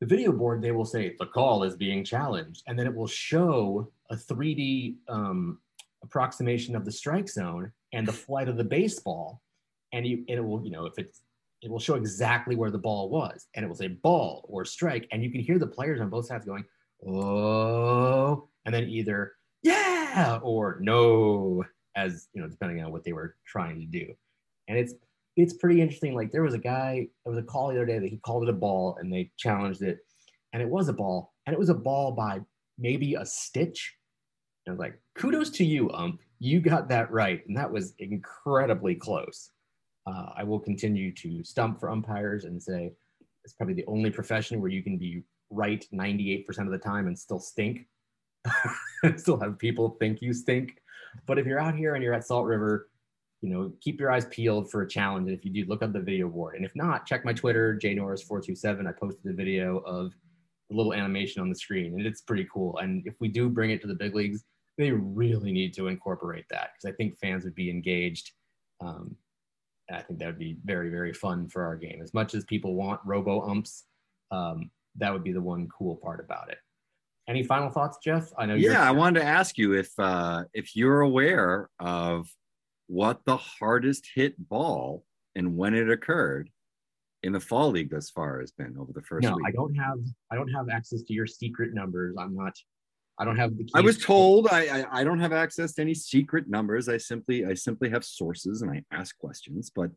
The 0.00 0.06
video 0.06 0.32
board, 0.32 0.62
they 0.62 0.72
will 0.72 0.84
say 0.84 1.14
the 1.18 1.26
call 1.26 1.62
is 1.62 1.76
being 1.76 2.04
challenged, 2.04 2.64
and 2.66 2.76
then 2.76 2.86
it 2.88 2.94
will 2.94 3.06
show 3.06 3.92
a 4.10 4.16
3D 4.16 4.96
um, 5.08 5.58
approximation 6.02 6.74
of 6.74 6.84
the 6.84 6.90
strike 6.90 7.28
zone 7.28 7.70
and 7.92 8.06
the 8.06 8.12
flight 8.12 8.48
of 8.48 8.56
the 8.56 8.64
baseball, 8.64 9.40
and 9.92 10.04
you 10.04 10.24
and 10.28 10.38
it 10.38 10.44
will 10.44 10.64
you 10.64 10.72
know 10.72 10.86
if 10.86 10.98
it's 10.98 11.20
it 11.62 11.70
will 11.70 11.78
show 11.78 11.94
exactly 11.94 12.56
where 12.56 12.72
the 12.72 12.78
ball 12.78 13.08
was, 13.10 13.46
and 13.54 13.64
it 13.64 13.68
will 13.68 13.76
say 13.76 13.86
ball 13.86 14.44
or 14.48 14.64
strike, 14.64 15.06
and 15.12 15.22
you 15.22 15.30
can 15.30 15.40
hear 15.40 15.60
the 15.60 15.66
players 15.66 16.00
on 16.00 16.10
both 16.10 16.26
sides 16.26 16.44
going 16.44 16.64
oh, 17.06 18.48
and 18.64 18.74
then 18.74 18.88
either 18.88 19.34
yeah 19.62 20.40
or 20.42 20.78
no, 20.80 21.64
as 21.96 22.28
you 22.32 22.42
know 22.42 22.48
depending 22.48 22.82
on 22.82 22.92
what 22.92 23.04
they 23.04 23.12
were 23.12 23.36
trying 23.46 23.80
to 23.80 23.86
do, 23.86 24.12
and 24.68 24.78
it's 24.78 24.94
it's 25.36 25.54
pretty 25.54 25.80
interesting. 25.80 26.14
Like 26.14 26.32
there 26.32 26.42
was 26.42 26.54
a 26.54 26.58
guy, 26.58 27.08
there 27.24 27.32
was 27.32 27.38
a 27.38 27.46
call 27.46 27.68
the 27.68 27.76
other 27.76 27.86
day 27.86 27.98
that 27.98 28.08
he 28.08 28.18
called 28.18 28.42
it 28.42 28.48
a 28.48 28.54
ball 28.54 28.96
and 29.00 29.12
they 29.12 29.30
challenged 29.36 29.82
it, 29.82 29.98
and 30.52 30.62
it 30.62 30.68
was 30.68 30.88
a 30.88 30.92
ball, 30.92 31.32
and 31.46 31.54
it 31.54 31.58
was 31.58 31.70
a 31.70 31.74
ball 31.74 32.12
by 32.12 32.40
maybe 32.78 33.14
a 33.14 33.24
stitch. 33.24 33.94
And 34.66 34.72
I 34.72 34.74
was 34.74 34.80
like, 34.80 35.00
kudos 35.14 35.50
to 35.50 35.64
you, 35.64 35.90
ump. 35.90 36.20
You 36.38 36.60
got 36.60 36.88
that 36.88 37.10
right. 37.10 37.40
And 37.46 37.56
that 37.56 37.70
was 37.70 37.94
incredibly 37.98 38.94
close. 38.94 39.50
Uh, 40.06 40.30
I 40.36 40.42
will 40.42 40.58
continue 40.58 41.14
to 41.14 41.44
stump 41.44 41.78
for 41.78 41.90
umpires 41.90 42.44
and 42.44 42.60
say 42.60 42.92
it's 43.44 43.54
probably 43.54 43.74
the 43.74 43.86
only 43.86 44.10
profession 44.10 44.60
where 44.60 44.70
you 44.70 44.82
can 44.82 44.98
be 44.98 45.22
right 45.50 45.84
98% 45.92 46.46
of 46.58 46.70
the 46.70 46.78
time 46.78 47.06
and 47.06 47.18
still 47.18 47.38
stink. 47.38 47.86
still 49.16 49.38
have 49.38 49.58
people 49.58 49.96
think 50.00 50.20
you 50.20 50.32
stink. 50.32 50.81
But 51.26 51.38
if 51.38 51.46
you're 51.46 51.60
out 51.60 51.76
here 51.76 51.94
and 51.94 52.02
you're 52.02 52.14
at 52.14 52.26
Salt 52.26 52.46
River, 52.46 52.88
you 53.40 53.48
know, 53.48 53.72
keep 53.80 53.98
your 53.98 54.10
eyes 54.10 54.26
peeled 54.26 54.70
for 54.70 54.82
a 54.82 54.88
challenge. 54.88 55.28
And 55.28 55.36
if 55.36 55.44
you 55.44 55.50
do, 55.50 55.68
look 55.68 55.82
up 55.82 55.92
the 55.92 56.00
video 56.00 56.28
board. 56.28 56.54
And 56.54 56.64
if 56.64 56.74
not, 56.76 57.06
check 57.06 57.24
my 57.24 57.32
Twitter, 57.32 57.78
jnorris427. 57.82 58.86
I 58.86 58.92
posted 58.92 59.32
a 59.32 59.34
video 59.34 59.78
of 59.78 60.12
the 60.70 60.76
little 60.76 60.94
animation 60.94 61.42
on 61.42 61.48
the 61.48 61.54
screen, 61.54 61.94
and 61.94 62.06
it's 62.06 62.20
pretty 62.20 62.46
cool. 62.52 62.78
And 62.78 63.06
if 63.06 63.14
we 63.20 63.28
do 63.28 63.48
bring 63.48 63.70
it 63.70 63.80
to 63.82 63.88
the 63.88 63.94
big 63.94 64.14
leagues, 64.14 64.44
they 64.78 64.92
really 64.92 65.52
need 65.52 65.74
to 65.74 65.88
incorporate 65.88 66.46
that 66.50 66.70
because 66.72 66.92
I 66.92 66.96
think 66.96 67.18
fans 67.18 67.44
would 67.44 67.54
be 67.54 67.68
engaged. 67.68 68.30
Um, 68.80 69.16
I 69.92 70.00
think 70.02 70.20
that 70.20 70.26
would 70.26 70.38
be 70.38 70.56
very, 70.64 70.88
very 70.88 71.12
fun 71.12 71.48
for 71.48 71.64
our 71.64 71.76
game. 71.76 72.00
As 72.02 72.14
much 72.14 72.34
as 72.34 72.44
people 72.44 72.74
want 72.74 73.00
robo 73.04 73.42
umps, 73.42 73.84
um, 74.30 74.70
that 74.96 75.12
would 75.12 75.24
be 75.24 75.32
the 75.32 75.40
one 75.40 75.68
cool 75.76 75.96
part 75.96 76.20
about 76.24 76.50
it. 76.50 76.58
Any 77.28 77.42
final 77.42 77.70
thoughts, 77.70 77.98
Jeff? 78.02 78.30
I 78.38 78.46
know. 78.46 78.54
Yeah, 78.54 78.82
I 78.82 78.90
wanted 78.90 79.20
to 79.20 79.26
ask 79.26 79.56
you 79.58 79.74
if 79.74 79.90
uh, 79.98 80.44
if 80.52 80.74
you're 80.76 81.00
aware 81.00 81.70
of 81.78 82.28
what 82.86 83.24
the 83.24 83.36
hardest 83.36 84.08
hit 84.14 84.34
ball 84.48 85.04
and 85.34 85.56
when 85.56 85.74
it 85.74 85.88
occurred 85.88 86.50
in 87.22 87.32
the 87.32 87.40
fall 87.40 87.70
league 87.70 87.90
thus 87.90 88.10
far 88.10 88.40
has 88.40 88.50
been 88.50 88.76
over 88.78 88.92
the 88.92 89.02
first 89.02 89.22
No, 89.22 89.36
week. 89.36 89.46
I 89.46 89.52
don't 89.52 89.74
have. 89.74 89.98
I 90.30 90.34
don't 90.36 90.48
have 90.48 90.68
access 90.68 91.02
to 91.02 91.12
your 91.12 91.26
secret 91.26 91.72
numbers. 91.74 92.16
I'm 92.18 92.34
not. 92.34 92.54
I 93.18 93.24
don't 93.24 93.36
have 93.36 93.56
the. 93.56 93.68
I 93.74 93.80
was 93.80 93.98
told 93.98 94.48
I, 94.48 94.80
I 94.80 95.00
I 95.00 95.04
don't 95.04 95.20
have 95.20 95.32
access 95.32 95.74
to 95.74 95.82
any 95.82 95.94
secret 95.94 96.48
numbers. 96.48 96.88
I 96.88 96.96
simply 96.96 97.46
I 97.46 97.54
simply 97.54 97.90
have 97.90 98.04
sources 98.04 98.62
and 98.62 98.70
I 98.70 98.82
ask 98.90 99.16
questions. 99.18 99.70
But 99.74 99.90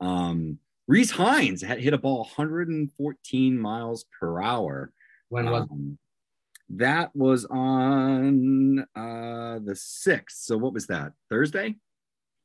um, 0.00 0.58
Reese 0.86 1.10
Hines 1.10 1.60
had 1.62 1.80
hit 1.80 1.92
a 1.92 1.98
ball 1.98 2.18
114 2.18 3.58
miles 3.58 4.04
per 4.20 4.40
hour. 4.40 4.92
When 5.28 5.50
was 5.50 5.66
Um, 5.70 5.98
that 6.70 7.10
was 7.14 7.44
on 7.46 8.80
uh 8.94 9.58
the 9.64 9.74
sixth. 9.74 10.44
So 10.44 10.56
what 10.56 10.72
was 10.72 10.86
that? 10.86 11.12
Thursday? 11.30 11.76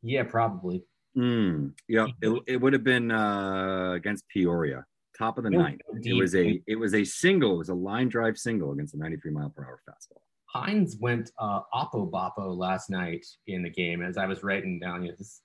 yeah, 0.01 0.23
probably. 0.23 0.83
Mm, 1.17 1.73
yeah, 1.87 2.07
it, 2.21 2.43
it 2.47 2.57
would 2.61 2.73
have 2.73 2.83
been 2.83 3.11
uh 3.11 3.91
against 3.93 4.27
Peoria, 4.29 4.85
top 5.17 5.37
of 5.37 5.43
the 5.43 5.49
ninth. 5.49 5.81
It 6.01 6.13
was 6.13 6.35
a 6.35 6.61
it 6.67 6.75
was 6.75 6.93
a 6.93 7.03
single, 7.03 7.55
it 7.55 7.57
was 7.57 7.69
a 7.69 7.75
line 7.75 8.09
drive 8.09 8.37
single 8.37 8.71
against 8.71 8.95
a 8.95 8.97
93 8.97 9.31
mile 9.31 9.49
per 9.49 9.63
hour 9.63 9.81
fastball. 9.87 10.21
Hines 10.47 10.97
went 10.99 11.31
uh, 11.39 11.61
oppo 11.73 12.09
boppo 12.09 12.55
last 12.55 12.89
night 12.89 13.25
in 13.47 13.63
the 13.63 13.69
game. 13.69 14.03
As 14.03 14.17
I 14.17 14.27
was 14.27 14.43
writing 14.43 14.79
down, 14.79 15.03
you 15.03 15.09
know, 15.09 15.15
this 15.17 15.41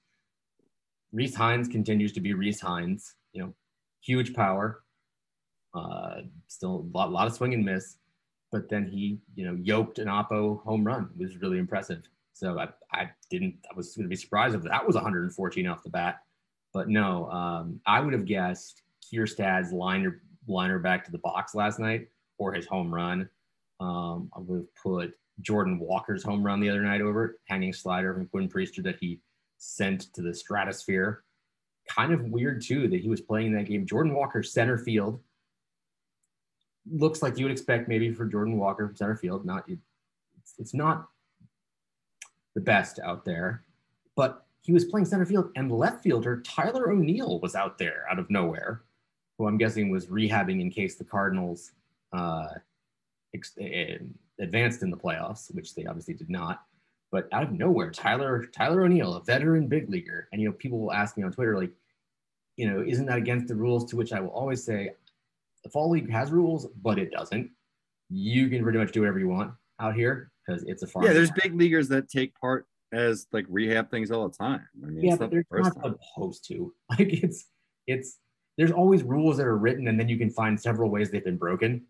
Reese 1.13 1.35
Hines 1.35 1.67
continues 1.67 2.13
to 2.13 2.21
be 2.21 2.35
Reese 2.35 2.61
Hines. 2.61 3.15
You 3.33 3.43
know, 3.43 3.55
huge 4.03 4.35
power, 4.35 4.83
uh, 5.75 6.23
still 6.47 6.87
a 6.93 6.97
lot, 6.97 7.13
lot 7.13 7.27
of 7.27 7.35
swing 7.35 7.55
and 7.55 7.65
miss, 7.65 7.97
but 8.51 8.69
then 8.69 8.87
he, 8.87 9.19
you 9.35 9.45
know, 9.45 9.57
yoked 9.61 9.99
an 9.99 10.09
oppo 10.09 10.63
home 10.63 10.85
run. 10.85 11.11
It 11.19 11.23
was 11.23 11.37
really 11.39 11.59
impressive. 11.59 12.03
So 12.33 12.59
I, 12.59 12.69
I 12.93 13.11
didn't. 13.31 13.57
I 13.71 13.77
was 13.77 13.95
going 13.95 14.05
to 14.05 14.09
be 14.09 14.17
surprised 14.17 14.55
if 14.55 14.63
that 14.63 14.87
was 14.87 14.95
114 14.95 15.67
off 15.67 15.83
the 15.83 15.91
bat, 15.91 16.23
but 16.73 16.89
no. 16.89 17.29
Um, 17.31 17.81
I 17.87 18.01
would 18.01 18.13
have 18.13 18.25
guessed 18.25 18.83
Kjerstad's 19.05 19.73
liner 19.73 20.23
liner 20.47 20.79
back 20.79 21.05
to 21.05 21.13
the 21.13 21.19
box 21.19 21.55
last 21.55 21.79
night 21.79 22.09
or 22.39 22.53
his 22.53 22.67
home 22.67 22.95
run. 22.95 23.29
Um, 23.81 24.31
I 24.35 24.41
would 24.41 24.59
have 24.59 24.75
put 24.77 25.15
Jordan 25.41 25.79
Walker's 25.79 26.25
home 26.25 26.43
run 26.43 26.61
the 26.61 26.71
other 26.71 26.83
night 26.83 27.01
over 27.01 27.25
it, 27.27 27.37
hanging 27.47 27.73
slider 27.73 28.15
from 28.15 28.27
Quinn 28.27 28.49
Priester 28.49 28.83
that 28.85 28.97
he 29.01 29.21
sent 29.59 30.13
to 30.15 30.23
the 30.23 30.35
stratosphere. 30.35 31.25
Kind 31.89 32.13
of 32.13 32.25
weird 32.25 32.63
too 32.63 32.89
that 32.89 33.01
he 33.01 33.09
was 33.09 33.21
playing 33.21 33.49
in 33.49 33.55
that 33.55 33.69
game. 33.69 33.87
Jordan 33.87 34.15
Walker 34.15 34.43
center 34.43 34.79
field 34.79 35.21
looks 36.91 37.23
like 37.23 37.39
you 37.39 37.45
would 37.45 37.53
expect 37.53 37.89
maybe 37.89 38.13
for 38.13 38.25
Jordan 38.25 38.59
Walker 38.59 38.87
from 38.87 38.97
center 38.97 39.17
field. 39.17 39.45
Not 39.45 39.69
it's, 40.59 40.75
not 40.75 41.09
the 42.55 42.61
best 42.61 42.99
out 43.01 43.25
there, 43.25 43.65
but 44.17 44.47
he 44.63 44.73
was 44.73 44.85
playing 44.85 45.07
center 45.07 45.27
field 45.27 45.51
and 45.57 45.71
left 45.71 46.03
fielder 46.03 46.41
Tyler 46.43 46.91
O'Neill 46.91 47.41
was 47.41 47.55
out 47.55 47.79
there 47.79 48.05
out 48.11 48.19
of 48.19 48.31
nowhere, 48.31 48.83
who 49.37 49.47
I'm 49.47 49.59
guessing 49.59 49.91
was 49.91 50.07
rehabbing 50.07 50.61
in 50.61 50.71
case 50.71 50.97
the 50.97 51.05
Cardinals 51.05 51.73
uh, 52.13 52.49
ex- 53.35 53.57
eh, 53.61 53.99
advanced 54.41 54.83
in 54.83 54.91
the 54.91 54.97
playoffs, 54.97 55.55
which 55.55 55.75
they 55.75 55.87
obviously 55.87 56.15
did 56.15 56.31
not. 56.31 56.63
But 57.11 57.29
out 57.33 57.45
of 57.45 57.53
nowhere, 57.53 57.91
Tyler 57.91 58.45
Tyler 58.47 58.85
O'Neill, 58.85 59.15
a 59.15 59.25
veteran 59.25 59.69
big 59.69 59.89
leaguer, 59.89 60.29
and 60.33 60.43
you 60.43 60.49
know 60.49 60.55
people 60.55 60.79
will 60.79 60.93
ask 60.93 61.17
me 61.17 61.23
on 61.23 61.33
Twitter 61.33 61.57
like, 61.57 61.73
you 62.57 62.71
know, 62.71 62.83
isn't 62.87 63.07
that 63.07 63.17
against 63.17 63.49
the 63.49 63.55
rules? 63.55 63.85
To 63.87 63.97
which 63.97 64.13
I 64.13 64.21
will 64.21 64.31
always 64.31 64.63
say, 64.63 64.91
the 65.69 65.73
fall 65.73 65.91
league 65.91 66.11
has 66.11 66.31
rules, 66.31 66.67
but 66.83 66.99
it 66.99 67.11
doesn't. 67.11 67.51
You 68.11 68.49
can 68.49 68.63
pretty 68.63 68.79
much 68.79 68.93
do 68.93 69.01
whatever 69.01 69.19
you 69.19 69.29
want 69.29 69.53
out 69.81 69.95
here 69.95 70.31
because 70.47 70.65
it's 70.65 70.83
a 70.83 70.87
farm. 70.87 71.05
Yeah, 71.05 71.13
there's 71.13 71.31
big 71.31 71.55
leaguers 71.55 71.89
that 71.89 72.09
take 72.09 72.35
part 72.41 72.67
as 72.93 73.27
like 73.33 73.45
rehab 73.51 73.91
things 73.91 74.11
all 74.11 74.27
the 74.29 74.35
time. 74.35 74.67
I 74.83 74.87
mean, 74.87 75.05
yeah, 75.05 75.11
it's 75.13 75.19
but 75.19 75.31
they're 75.31 75.45
the 75.51 75.57
first 75.57 75.77
not 75.77 75.83
time. 75.85 75.97
supposed 76.15 76.47
to. 76.49 76.73
Like 76.91 77.13
it's 77.23 77.47
it's 77.87 78.19
there's 78.57 78.73
always 78.73 79.03
rules 79.03 79.37
that 79.37 79.47
are 79.47 79.59
written, 79.59 79.89
and 79.89 80.01
then 80.01 80.09
you 80.09 80.17
can 80.19 80.31
find 80.31 80.59
several 80.59 80.91
ways 80.91 81.11
they've 81.11 81.25
been 81.25 81.37
broken, 81.37 81.85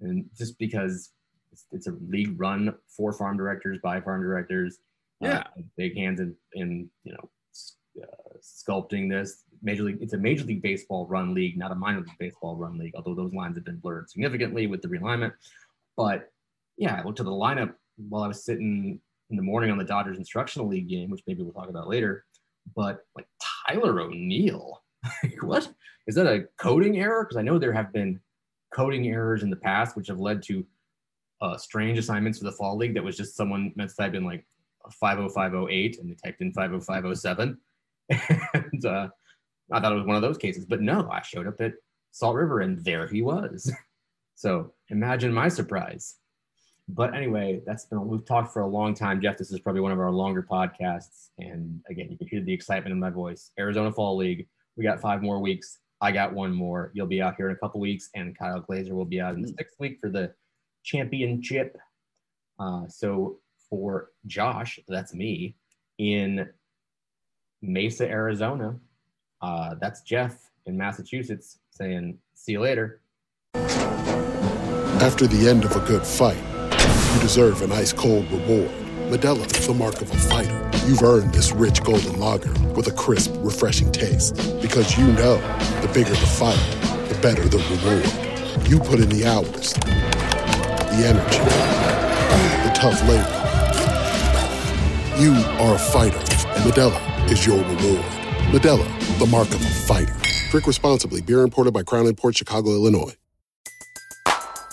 and 0.00 0.26
just 0.36 0.58
because 0.58 1.10
it's, 1.52 1.64
it's 1.72 1.86
a 1.86 1.96
league 2.08 2.38
run 2.38 2.74
for 2.96 3.12
farm 3.12 3.36
directors 3.38 3.78
by 3.82 4.00
farm 4.00 4.20
directors, 4.22 4.78
uh, 5.24 5.28
Yeah. 5.28 5.44
big 5.78 5.96
hands 5.96 6.20
in 6.20 6.36
in 6.52 6.90
you 7.04 7.12
know 7.14 7.30
uh, 8.00 8.36
sculpting 8.40 9.10
this 9.10 9.44
major 9.62 9.84
league. 9.84 9.98
It's 10.00 10.12
a 10.12 10.18
major 10.18 10.44
league 10.44 10.62
baseball 10.62 11.06
run 11.06 11.34
league, 11.34 11.58
not 11.58 11.72
a 11.72 11.74
minor 11.74 12.00
league 12.00 12.18
baseball 12.18 12.56
run 12.56 12.78
league. 12.78 12.94
Although 12.96 13.14
those 13.14 13.34
lines 13.34 13.56
have 13.56 13.64
been 13.64 13.78
blurred 13.78 14.10
significantly 14.10 14.66
with 14.66 14.82
the 14.82 14.88
realignment, 14.88 15.32
but 15.96 16.30
yeah, 16.76 17.00
I 17.00 17.04
looked 17.04 17.20
at 17.20 17.26
the 17.26 17.32
lineup 17.32 17.74
while 17.96 18.22
I 18.22 18.28
was 18.28 18.44
sitting 18.44 19.00
in 19.30 19.36
the 19.36 19.42
morning 19.42 19.70
on 19.70 19.78
the 19.78 19.84
Dodgers 19.84 20.18
instructional 20.18 20.68
league 20.68 20.88
game, 20.88 21.10
which 21.10 21.22
maybe 21.26 21.42
we'll 21.42 21.52
talk 21.52 21.68
about 21.68 21.88
later. 21.88 22.24
But 22.74 23.00
like 23.16 23.26
Tyler 23.66 24.00
O'Neill, 24.00 24.82
what 25.40 25.68
is 26.06 26.14
that 26.14 26.26
a 26.26 26.44
coding 26.58 26.98
error? 26.98 27.24
Because 27.24 27.36
I 27.36 27.42
know 27.42 27.58
there 27.58 27.72
have 27.72 27.92
been 27.92 28.20
coding 28.74 29.06
errors 29.08 29.42
in 29.42 29.50
the 29.50 29.56
past, 29.56 29.96
which 29.96 30.08
have 30.08 30.20
led 30.20 30.42
to 30.44 30.64
uh, 31.40 31.56
strange 31.56 31.98
assignments 31.98 32.38
for 32.38 32.44
the 32.44 32.52
fall 32.52 32.76
league. 32.76 32.94
That 32.94 33.04
was 33.04 33.16
just 33.16 33.36
someone 33.36 33.72
meant 33.74 33.90
to 33.90 33.96
type 33.96 34.14
in 34.14 34.24
like 34.24 34.46
50508 35.00 35.98
and 35.98 36.10
they 36.10 36.16
typed 36.24 36.40
in 36.40 36.52
50507. 36.52 37.58
And 38.10 38.84
uh, 38.84 39.08
I 39.70 39.80
thought 39.80 39.92
it 39.92 39.96
was 39.96 40.06
one 40.06 40.16
of 40.16 40.22
those 40.22 40.38
cases, 40.38 40.66
but 40.66 40.80
no, 40.80 41.08
I 41.10 41.22
showed 41.22 41.46
up 41.46 41.60
at 41.60 41.74
Salt 42.10 42.36
River 42.36 42.60
and 42.60 42.84
there 42.84 43.06
he 43.06 43.22
was. 43.22 43.72
So 44.34 44.72
imagine 44.88 45.32
my 45.32 45.46
surprise. 45.46 46.16
But 46.88 47.14
anyway, 47.14 47.62
that's 47.64 47.84
been 47.84 48.08
we've 48.08 48.24
talked 48.24 48.52
for 48.52 48.62
a 48.62 48.66
long 48.66 48.92
time, 48.92 49.20
Jeff. 49.22 49.38
This 49.38 49.52
is 49.52 49.60
probably 49.60 49.80
one 49.82 49.92
of 49.92 50.00
our 50.00 50.10
longer 50.10 50.44
podcasts, 50.50 51.28
and 51.38 51.80
again, 51.88 52.08
you 52.10 52.18
can 52.18 52.26
hear 52.26 52.42
the 52.42 52.52
excitement 52.52 52.92
in 52.92 52.98
my 52.98 53.10
voice. 53.10 53.52
Arizona 53.56 53.92
Fall 53.92 54.16
League. 54.16 54.48
We 54.76 54.82
got 54.82 55.00
five 55.00 55.22
more 55.22 55.38
weeks. 55.38 55.78
I 56.00 56.10
got 56.10 56.32
one 56.32 56.52
more. 56.52 56.90
You'll 56.92 57.06
be 57.06 57.22
out 57.22 57.36
here 57.36 57.48
in 57.48 57.54
a 57.54 57.58
couple 57.58 57.80
weeks, 57.80 58.10
and 58.16 58.36
Kyle 58.36 58.60
Glaser 58.60 58.96
will 58.96 59.04
be 59.04 59.20
out 59.20 59.36
in 59.36 59.42
the 59.42 59.54
sixth 59.56 59.76
week 59.78 59.98
for 60.00 60.10
the 60.10 60.34
championship. 60.82 61.76
Uh, 62.58 62.88
so 62.88 63.38
for 63.70 64.10
Josh, 64.26 64.80
that's 64.88 65.14
me 65.14 65.54
in 65.98 66.48
Mesa, 67.62 68.08
Arizona. 68.08 68.76
Uh, 69.40 69.76
that's 69.80 70.02
Jeff 70.02 70.50
in 70.66 70.76
Massachusetts 70.76 71.58
saying, 71.70 72.18
"See 72.34 72.52
you 72.52 72.60
later." 72.60 73.00
After 75.00 75.26
the 75.26 75.48
end 75.48 75.64
of 75.64 75.74
a 75.74 75.80
good 75.80 76.04
fight, 76.06 76.38
you 77.14 77.20
deserve 77.20 77.62
an 77.62 77.72
ice 77.72 77.92
cold 77.92 78.30
reward. 78.30 78.70
Modelo 79.10 79.44
is 79.58 79.66
the 79.66 79.74
mark 79.74 80.00
of 80.00 80.10
a 80.10 80.16
fighter. 80.16 80.70
You've 80.86 81.02
earned 81.02 81.34
this 81.34 81.52
rich 81.52 81.82
golden 81.82 82.18
lager 82.18 82.52
with 82.74 82.86
a 82.88 82.92
crisp, 82.92 83.32
refreshing 83.38 83.90
taste. 83.92 84.36
Because 84.62 84.96
you 84.96 85.06
know 85.12 85.36
the 85.80 85.90
bigger 85.92 86.10
the 86.10 86.16
fight, 86.16 86.58
the 87.08 87.18
better 87.20 87.46
the 87.48 87.58
reward. 87.58 88.68
You 88.68 88.78
put 88.78 89.00
in 89.00 89.08
the 89.08 89.26
hours, 89.26 89.74
the 89.74 91.04
energy, 91.06 91.38
the 92.64 92.72
tough 92.74 93.00
labor. 93.08 93.38
You 95.20 95.34
are 95.60 95.74
a 95.74 95.78
fighter, 95.78 96.18
and 96.18 96.64
Modelo 96.64 97.11
is 97.32 97.46
your 97.46 97.56
reward. 97.56 98.04
Modelo, 98.52 98.86
the 99.18 99.26
mark 99.26 99.48
of 99.48 99.64
a 99.64 99.68
fighter. 99.68 100.14
Drink 100.50 100.66
responsibly. 100.66 101.22
Beer 101.22 101.40
imported 101.40 101.72
by 101.72 101.82
Crown 101.82 102.14
Port 102.14 102.36
Chicago, 102.36 102.70
Illinois. 102.70 103.16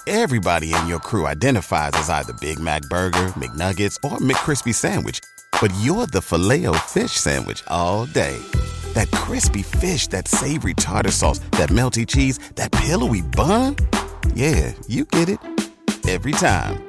Everybody 0.07 0.73
in 0.73 0.87
your 0.87 0.99
crew 0.99 1.27
identifies 1.27 1.91
as 1.93 2.09
either 2.09 2.33
Big 2.41 2.59
Mac 2.59 2.81
Burger, 2.83 3.27
McNuggets, 3.37 3.95
or 4.03 4.17
McCrispy 4.17 4.73
Sandwich. 4.73 5.19
But 5.61 5.71
you're 5.81 6.07
the 6.07 6.21
filet 6.21 6.65
fish 6.87 7.11
Sandwich 7.11 7.63
all 7.67 8.07
day. 8.07 8.37
That 8.93 9.09
crispy 9.11 9.61
fish, 9.61 10.07
that 10.07 10.27
savory 10.27 10.73
tartar 10.73 11.11
sauce, 11.11 11.39
that 11.51 11.69
melty 11.69 12.07
cheese, 12.07 12.39
that 12.55 12.71
pillowy 12.71 13.21
bun. 13.21 13.75
Yeah, 14.33 14.73
you 14.87 15.05
get 15.05 15.29
it. 15.29 15.39
Every 16.07 16.31
time. 16.31 16.88